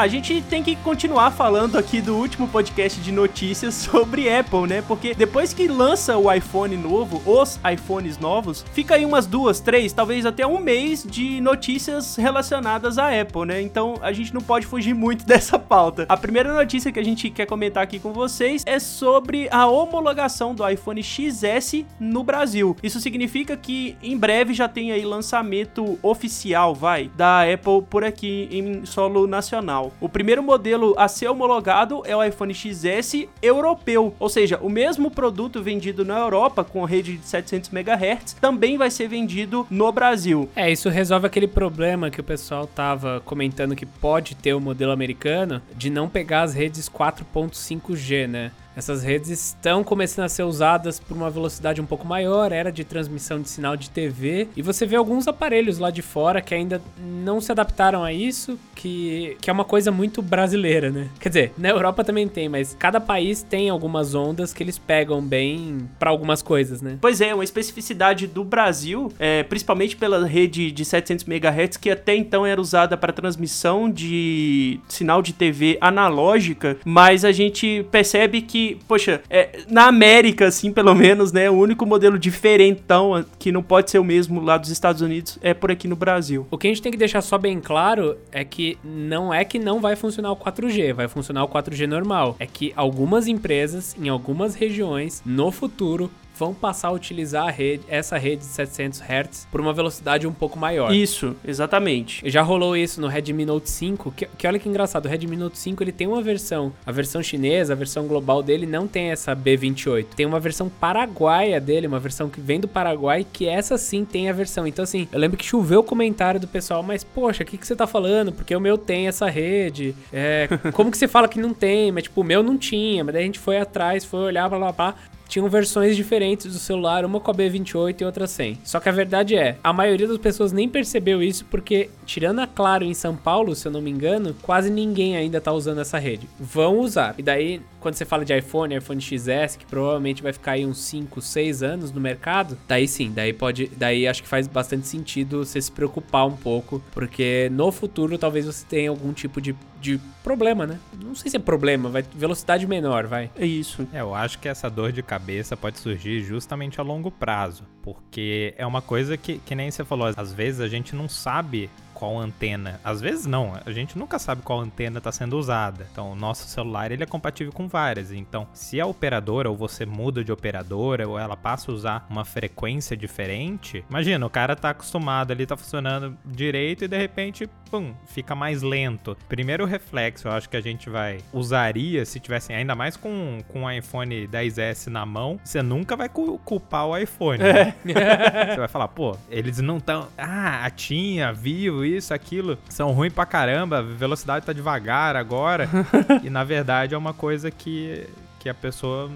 A 0.00 0.08
gente 0.08 0.40
tem 0.40 0.62
que 0.62 0.76
continuar 0.76 1.30
falando 1.30 1.76
aqui 1.76 2.00
do 2.00 2.16
último 2.16 2.48
podcast 2.48 2.98
de 3.02 3.12
notícias 3.12 3.74
sobre 3.90 4.32
Apple, 4.34 4.66
né? 4.66 4.80
Porque 4.80 5.12
depois 5.14 5.52
que 5.52 5.68
lança 5.68 6.16
o 6.16 6.32
iPhone 6.32 6.74
novo, 6.74 7.20
os 7.30 7.60
iPhones 7.70 8.16
novos, 8.16 8.64
fica 8.72 8.94
aí 8.94 9.04
umas 9.04 9.26
duas, 9.26 9.60
três, 9.60 9.92
talvez 9.92 10.24
até 10.24 10.46
um 10.46 10.58
mês 10.58 11.04
de 11.06 11.38
notícias 11.42 12.16
relacionadas 12.16 12.96
à 12.96 13.20
Apple, 13.20 13.44
né? 13.44 13.60
Então 13.60 13.96
a 14.00 14.10
gente 14.10 14.32
não 14.32 14.40
pode 14.40 14.64
fugir 14.64 14.94
muito 14.94 15.24
dessa 15.28 15.58
pauta. 15.58 16.06
A 16.08 16.16
primeira 16.16 16.50
notícia 16.50 16.90
que 16.90 16.98
a 16.98 17.04
gente 17.04 17.28
quer 17.28 17.44
comentar 17.44 17.82
aqui 17.82 17.98
com 17.98 18.10
vocês 18.10 18.62
é 18.64 18.78
sobre 18.78 19.48
a 19.50 19.66
homologação 19.66 20.54
do 20.54 20.66
iPhone 20.66 21.02
XS 21.02 21.84
no 22.00 22.24
Brasil. 22.24 22.74
Isso 22.82 23.00
significa 23.00 23.54
que 23.54 23.98
em 24.02 24.16
breve 24.16 24.54
já 24.54 24.66
tem 24.66 24.92
aí 24.92 25.04
lançamento 25.04 25.98
oficial, 26.02 26.74
vai, 26.74 27.10
da 27.14 27.42
Apple 27.42 27.82
por 27.82 28.02
aqui 28.02 28.48
em 28.50 28.86
solo 28.86 29.26
nacional. 29.26 29.89
O 30.00 30.08
primeiro 30.08 30.42
modelo 30.42 30.94
a 30.96 31.08
ser 31.08 31.28
homologado 31.28 32.02
é 32.04 32.14
o 32.14 32.22
iPhone 32.22 32.54
XS 32.54 33.26
europeu, 33.42 34.14
ou 34.18 34.28
seja, 34.28 34.58
o 34.60 34.68
mesmo 34.68 35.10
produto 35.10 35.62
vendido 35.62 36.04
na 36.04 36.18
Europa 36.18 36.64
com 36.64 36.84
rede 36.84 37.16
de 37.16 37.26
700 37.26 37.70
MHz 37.72 38.34
também 38.40 38.76
vai 38.76 38.90
ser 38.90 39.08
vendido 39.08 39.66
no 39.70 39.90
Brasil. 39.92 40.48
É, 40.54 40.70
isso 40.70 40.88
resolve 40.88 41.26
aquele 41.26 41.48
problema 41.48 42.10
que 42.10 42.20
o 42.20 42.24
pessoal 42.24 42.66
tava 42.66 43.20
comentando 43.24 43.76
que 43.76 43.86
pode 43.86 44.34
ter 44.34 44.54
o 44.54 44.60
modelo 44.60 44.92
americano 44.92 45.62
de 45.76 45.90
não 45.90 46.08
pegar 46.08 46.42
as 46.42 46.54
redes 46.54 46.88
4.5G, 46.88 48.26
né? 48.26 48.50
Essas 48.76 49.02
redes 49.02 49.30
estão 49.30 49.82
começando 49.82 50.24
a 50.26 50.28
ser 50.28 50.44
usadas 50.44 51.00
por 51.00 51.16
uma 51.16 51.28
velocidade 51.28 51.80
um 51.80 51.86
pouco 51.86 52.06
maior, 52.06 52.52
era 52.52 52.70
de 52.70 52.84
transmissão 52.84 53.40
de 53.40 53.48
sinal 53.48 53.76
de 53.76 53.90
TV, 53.90 54.48
e 54.56 54.62
você 54.62 54.86
vê 54.86 54.96
alguns 54.96 55.26
aparelhos 55.26 55.78
lá 55.78 55.90
de 55.90 56.02
fora 56.02 56.40
que 56.40 56.54
ainda 56.54 56.80
não 56.98 57.40
se 57.40 57.50
adaptaram 57.50 58.04
a 58.04 58.12
isso, 58.12 58.58
que, 58.74 59.36
que 59.40 59.50
é 59.50 59.52
uma 59.52 59.64
coisa 59.64 59.90
muito 59.90 60.22
brasileira, 60.22 60.90
né? 60.90 61.08
Quer 61.18 61.28
dizer, 61.28 61.52
na 61.58 61.68
Europa 61.68 62.04
também 62.04 62.28
tem, 62.28 62.48
mas 62.48 62.76
cada 62.78 63.00
país 63.00 63.42
tem 63.42 63.68
algumas 63.68 64.14
ondas 64.14 64.54
que 64.54 64.62
eles 64.62 64.78
pegam 64.78 65.20
bem 65.20 65.88
para 65.98 66.10
algumas 66.10 66.40
coisas, 66.40 66.80
né? 66.80 66.96
Pois 67.00 67.20
é, 67.20 67.34
uma 67.34 67.44
especificidade 67.44 68.26
do 68.26 68.44
Brasil, 68.44 69.12
é, 69.18 69.42
principalmente 69.42 69.96
pela 69.96 70.24
rede 70.26 70.70
de 70.70 70.84
700 70.84 71.26
MHz, 71.26 71.76
que 71.76 71.90
até 71.90 72.14
então 72.14 72.46
era 72.46 72.60
usada 72.60 72.96
para 72.96 73.12
transmissão 73.12 73.90
de 73.90 74.80
sinal 74.88 75.20
de 75.20 75.32
TV 75.32 75.76
analógica, 75.80 76.76
mas 76.84 77.24
a 77.24 77.32
gente 77.32 77.84
percebe 77.90 78.42
que 78.42 78.59
poxa, 78.86 79.22
é, 79.28 79.60
na 79.68 79.86
América, 79.86 80.46
assim, 80.46 80.72
pelo 80.72 80.94
menos, 80.94 81.32
né, 81.32 81.50
o 81.50 81.54
único 81.54 81.84
modelo 81.86 82.18
diferentão 82.18 83.24
que 83.38 83.52
não 83.52 83.62
pode 83.62 83.90
ser 83.90 83.98
o 83.98 84.04
mesmo 84.04 84.40
lá 84.40 84.56
dos 84.56 84.70
Estados 84.70 85.02
Unidos 85.02 85.38
é 85.42 85.52
por 85.54 85.70
aqui 85.70 85.86
no 85.86 85.96
Brasil. 85.96 86.46
O 86.50 86.58
que 86.58 86.66
a 86.66 86.70
gente 86.70 86.82
tem 86.82 86.92
que 86.92 86.98
deixar 86.98 87.22
só 87.22 87.38
bem 87.38 87.60
claro 87.60 88.16
é 88.32 88.44
que 88.44 88.78
não 88.84 89.32
é 89.32 89.44
que 89.44 89.58
não 89.58 89.80
vai 89.80 89.96
funcionar 89.96 90.32
o 90.32 90.36
4G, 90.36 90.92
vai 90.92 91.08
funcionar 91.08 91.44
o 91.44 91.48
4G 91.48 91.86
normal. 91.86 92.36
É 92.38 92.46
que 92.46 92.72
algumas 92.76 93.26
empresas, 93.26 93.96
em 94.00 94.08
algumas 94.08 94.54
regiões, 94.54 95.22
no 95.24 95.50
futuro, 95.50 96.10
vão 96.40 96.54
passar 96.54 96.88
a 96.88 96.92
utilizar 96.92 97.46
a 97.46 97.50
rede, 97.50 97.84
essa 97.86 98.16
rede 98.16 98.38
de 98.38 98.46
700 98.46 99.02
Hz 99.02 99.46
por 99.52 99.60
uma 99.60 99.74
velocidade 99.74 100.26
um 100.26 100.32
pouco 100.32 100.58
maior. 100.58 100.90
Isso, 100.90 101.36
exatamente. 101.44 102.22
Já 102.30 102.40
rolou 102.40 102.74
isso 102.74 102.98
no 102.98 103.08
Redmi 103.08 103.44
Note 103.44 103.68
5, 103.68 104.10
que, 104.12 104.26
que 104.38 104.46
olha 104.46 104.58
que 104.58 104.66
engraçado, 104.66 105.04
o 105.04 105.08
Redmi 105.08 105.36
Note 105.36 105.58
5 105.58 105.82
ele 105.84 105.92
tem 105.92 106.06
uma 106.06 106.22
versão, 106.22 106.72
a 106.86 106.90
versão 106.90 107.22
chinesa, 107.22 107.74
a 107.74 107.76
versão 107.76 108.06
global 108.06 108.42
dele 108.42 108.64
não 108.64 108.88
tem 108.88 109.10
essa 109.10 109.36
B28. 109.36 110.06
Tem 110.16 110.24
uma 110.24 110.40
versão 110.40 110.70
paraguaia 110.70 111.60
dele, 111.60 111.86
uma 111.86 112.00
versão 112.00 112.30
que 112.30 112.40
vem 112.40 112.58
do 112.58 112.66
Paraguai, 112.66 113.26
que 113.30 113.46
essa 113.46 113.76
sim 113.76 114.06
tem 114.06 114.30
a 114.30 114.32
versão. 114.32 114.66
Então 114.66 114.82
assim, 114.82 115.06
eu 115.12 115.18
lembro 115.18 115.36
que 115.36 115.44
choveu 115.44 115.80
o 115.80 115.84
comentário 115.84 116.40
do 116.40 116.48
pessoal, 116.48 116.82
mas 116.82 117.04
poxa, 117.04 117.42
o 117.42 117.46
que, 117.46 117.58
que 117.58 117.66
você 117.66 117.76
tá 117.76 117.86
falando? 117.86 118.32
Porque 118.32 118.56
o 118.56 118.60
meu 118.60 118.78
tem 118.78 119.08
essa 119.08 119.28
rede. 119.28 119.94
É, 120.10 120.48
como 120.72 120.90
que 120.90 120.96
você 120.96 121.06
fala 121.06 121.28
que 121.28 121.38
não 121.38 121.52
tem? 121.52 121.92
Mas 121.92 122.04
tipo, 122.04 122.22
o 122.22 122.24
meu 122.24 122.42
não 122.42 122.56
tinha, 122.56 123.04
mas 123.04 123.12
daí 123.12 123.24
a 123.24 123.26
gente 123.26 123.38
foi 123.38 123.58
atrás, 123.58 124.06
foi 124.06 124.20
olhar, 124.20 124.48
blá 124.48 124.58
blá 124.58 124.72
blá 124.72 124.94
tinham 125.30 125.48
versões 125.48 125.96
diferentes 125.96 126.52
do 126.52 126.58
celular, 126.58 127.04
uma 127.04 127.20
com 127.20 127.30
a 127.30 127.34
B28 127.34 128.00
e 128.00 128.04
outra 128.04 128.26
sem. 128.26 128.58
Só 128.64 128.80
que 128.80 128.88
a 128.88 128.92
verdade 128.92 129.36
é, 129.36 129.56
a 129.62 129.72
maioria 129.72 130.08
das 130.08 130.18
pessoas 130.18 130.52
nem 130.52 130.68
percebeu 130.68 131.22
isso 131.22 131.44
porque, 131.44 131.88
tirando 132.04 132.40
a 132.40 132.46
Claro 132.46 132.84
em 132.84 132.92
São 132.92 133.14
Paulo, 133.14 133.54
se 133.54 133.66
eu 133.66 133.72
não 133.72 133.80
me 133.80 133.90
engano, 133.90 134.34
quase 134.42 134.68
ninguém 134.70 135.16
ainda 135.16 135.40
tá 135.40 135.52
usando 135.52 135.80
essa 135.80 135.98
rede. 135.98 136.28
Vão 136.38 136.80
usar. 136.80 137.14
E 137.16 137.22
daí, 137.22 137.62
quando 137.78 137.94
você 137.94 138.04
fala 138.04 138.24
de 138.24 138.36
iPhone, 138.36 138.76
iPhone 138.76 139.00
XS, 139.00 139.56
que 139.56 139.64
provavelmente 139.66 140.22
vai 140.22 140.32
ficar 140.32 140.52
aí 140.52 140.66
uns 140.66 140.78
5, 140.78 141.20
6 141.20 141.62
anos 141.62 141.92
no 141.92 142.00
mercado, 142.00 142.58
daí 142.66 142.88
sim, 142.88 143.12
daí 143.14 143.32
pode, 143.32 143.70
daí 143.76 144.08
acho 144.08 144.22
que 144.22 144.28
faz 144.28 144.48
bastante 144.48 144.86
sentido 144.86 145.44
você 145.44 145.62
se 145.62 145.70
preocupar 145.70 146.26
um 146.26 146.36
pouco, 146.36 146.82
porque 146.92 147.48
no 147.52 147.70
futuro 147.70 148.18
talvez 148.18 148.46
você 148.46 148.66
tenha 148.68 148.90
algum 148.90 149.12
tipo 149.12 149.40
de, 149.40 149.54
de 149.80 150.00
problema, 150.24 150.66
né? 150.66 150.78
Não 151.02 151.14
sei 151.14 151.30
se 151.30 151.36
é 151.36 151.40
problema, 151.40 151.88
vai 151.88 152.04
velocidade 152.14 152.66
menor, 152.66 153.06
vai. 153.06 153.30
É 153.38 153.46
isso. 153.46 153.86
É, 153.92 154.00
eu 154.00 154.14
acho 154.14 154.38
que 154.38 154.48
essa 154.48 154.68
dor 154.68 154.92
de 154.92 155.02
cabeça 155.02 155.19
pode 155.56 155.78
surgir 155.78 156.22
justamente 156.22 156.80
a 156.80 156.82
longo 156.82 157.10
prazo, 157.10 157.64
porque 157.82 158.54
é 158.56 158.66
uma 158.66 158.82
coisa 158.82 159.16
que, 159.16 159.38
que 159.38 159.54
nem 159.54 159.70
você 159.70 159.84
falou, 159.84 160.12
às 160.16 160.32
vezes 160.32 160.60
a 160.60 160.68
gente 160.68 160.94
não 160.94 161.08
sabe 161.08 161.70
qual 162.00 162.18
antena. 162.18 162.80
Às 162.82 162.98
vezes 162.98 163.26
não, 163.26 163.52
a 163.66 163.70
gente 163.70 163.98
nunca 163.98 164.18
sabe 164.18 164.40
qual 164.40 164.58
antena 164.58 164.96
está 164.96 165.12
sendo 165.12 165.36
usada. 165.36 165.86
Então, 165.92 166.12
o 166.12 166.16
nosso 166.16 166.48
celular 166.48 166.90
ele 166.90 167.02
é 167.02 167.06
compatível 167.06 167.52
com 167.52 167.68
várias. 167.68 168.10
Então, 168.10 168.48
se 168.54 168.80
a 168.80 168.86
operadora 168.86 169.50
ou 169.50 169.56
você 169.56 169.84
muda 169.84 170.24
de 170.24 170.32
operadora 170.32 171.06
ou 171.06 171.18
ela 171.18 171.36
passa 171.36 171.70
a 171.70 171.74
usar 171.74 172.06
uma 172.08 172.24
frequência 172.24 172.96
diferente, 172.96 173.84
imagina, 173.90 174.24
o 174.24 174.30
cara 174.30 174.56
tá 174.56 174.70
acostumado 174.70 175.30
ali, 175.30 175.44
tá 175.44 175.58
funcionando 175.58 176.16
direito 176.24 176.86
e 176.86 176.88
de 176.88 176.96
repente, 176.96 177.46
pum, 177.70 177.92
fica 178.06 178.34
mais 178.34 178.62
lento. 178.62 179.14
Primeiro 179.28 179.66
reflexo, 179.66 180.26
eu 180.26 180.32
acho 180.32 180.48
que 180.48 180.56
a 180.56 180.60
gente 180.62 180.88
vai 180.88 181.18
usaria 181.34 182.06
se 182.06 182.18
tivesse 182.18 182.52
ainda 182.52 182.74
mais 182.74 182.96
com 182.96 183.40
com 183.48 183.64
o 183.64 183.70
iPhone 183.70 184.26
10s 184.26 184.86
na 184.86 185.04
mão, 185.04 185.38
você 185.44 185.62
nunca 185.62 185.96
vai 185.96 186.08
culpar 186.08 186.86
o 186.86 186.96
iPhone. 186.96 187.38
Né? 187.38 187.74
É. 187.84 188.52
você 188.52 188.58
vai 188.58 188.68
falar, 188.68 188.88
pô, 188.88 189.16
eles 189.28 189.58
não 189.58 189.78
estão, 189.78 190.08
ah, 190.16 190.64
a 190.64 190.70
tinha, 190.70 191.32
vivo 191.32 191.84
isso, 191.96 192.14
aquilo, 192.14 192.58
são 192.68 192.92
ruins 192.92 193.12
pra 193.12 193.26
caramba, 193.26 193.82
velocidade 193.82 194.46
tá 194.46 194.52
devagar 194.52 195.16
agora. 195.16 195.68
e 196.22 196.30
na 196.30 196.44
verdade 196.44 196.94
é 196.94 196.98
uma 196.98 197.12
coisa 197.12 197.50
que 197.50 198.06
que 198.40 198.48
a 198.48 198.54
pessoa 198.54 199.10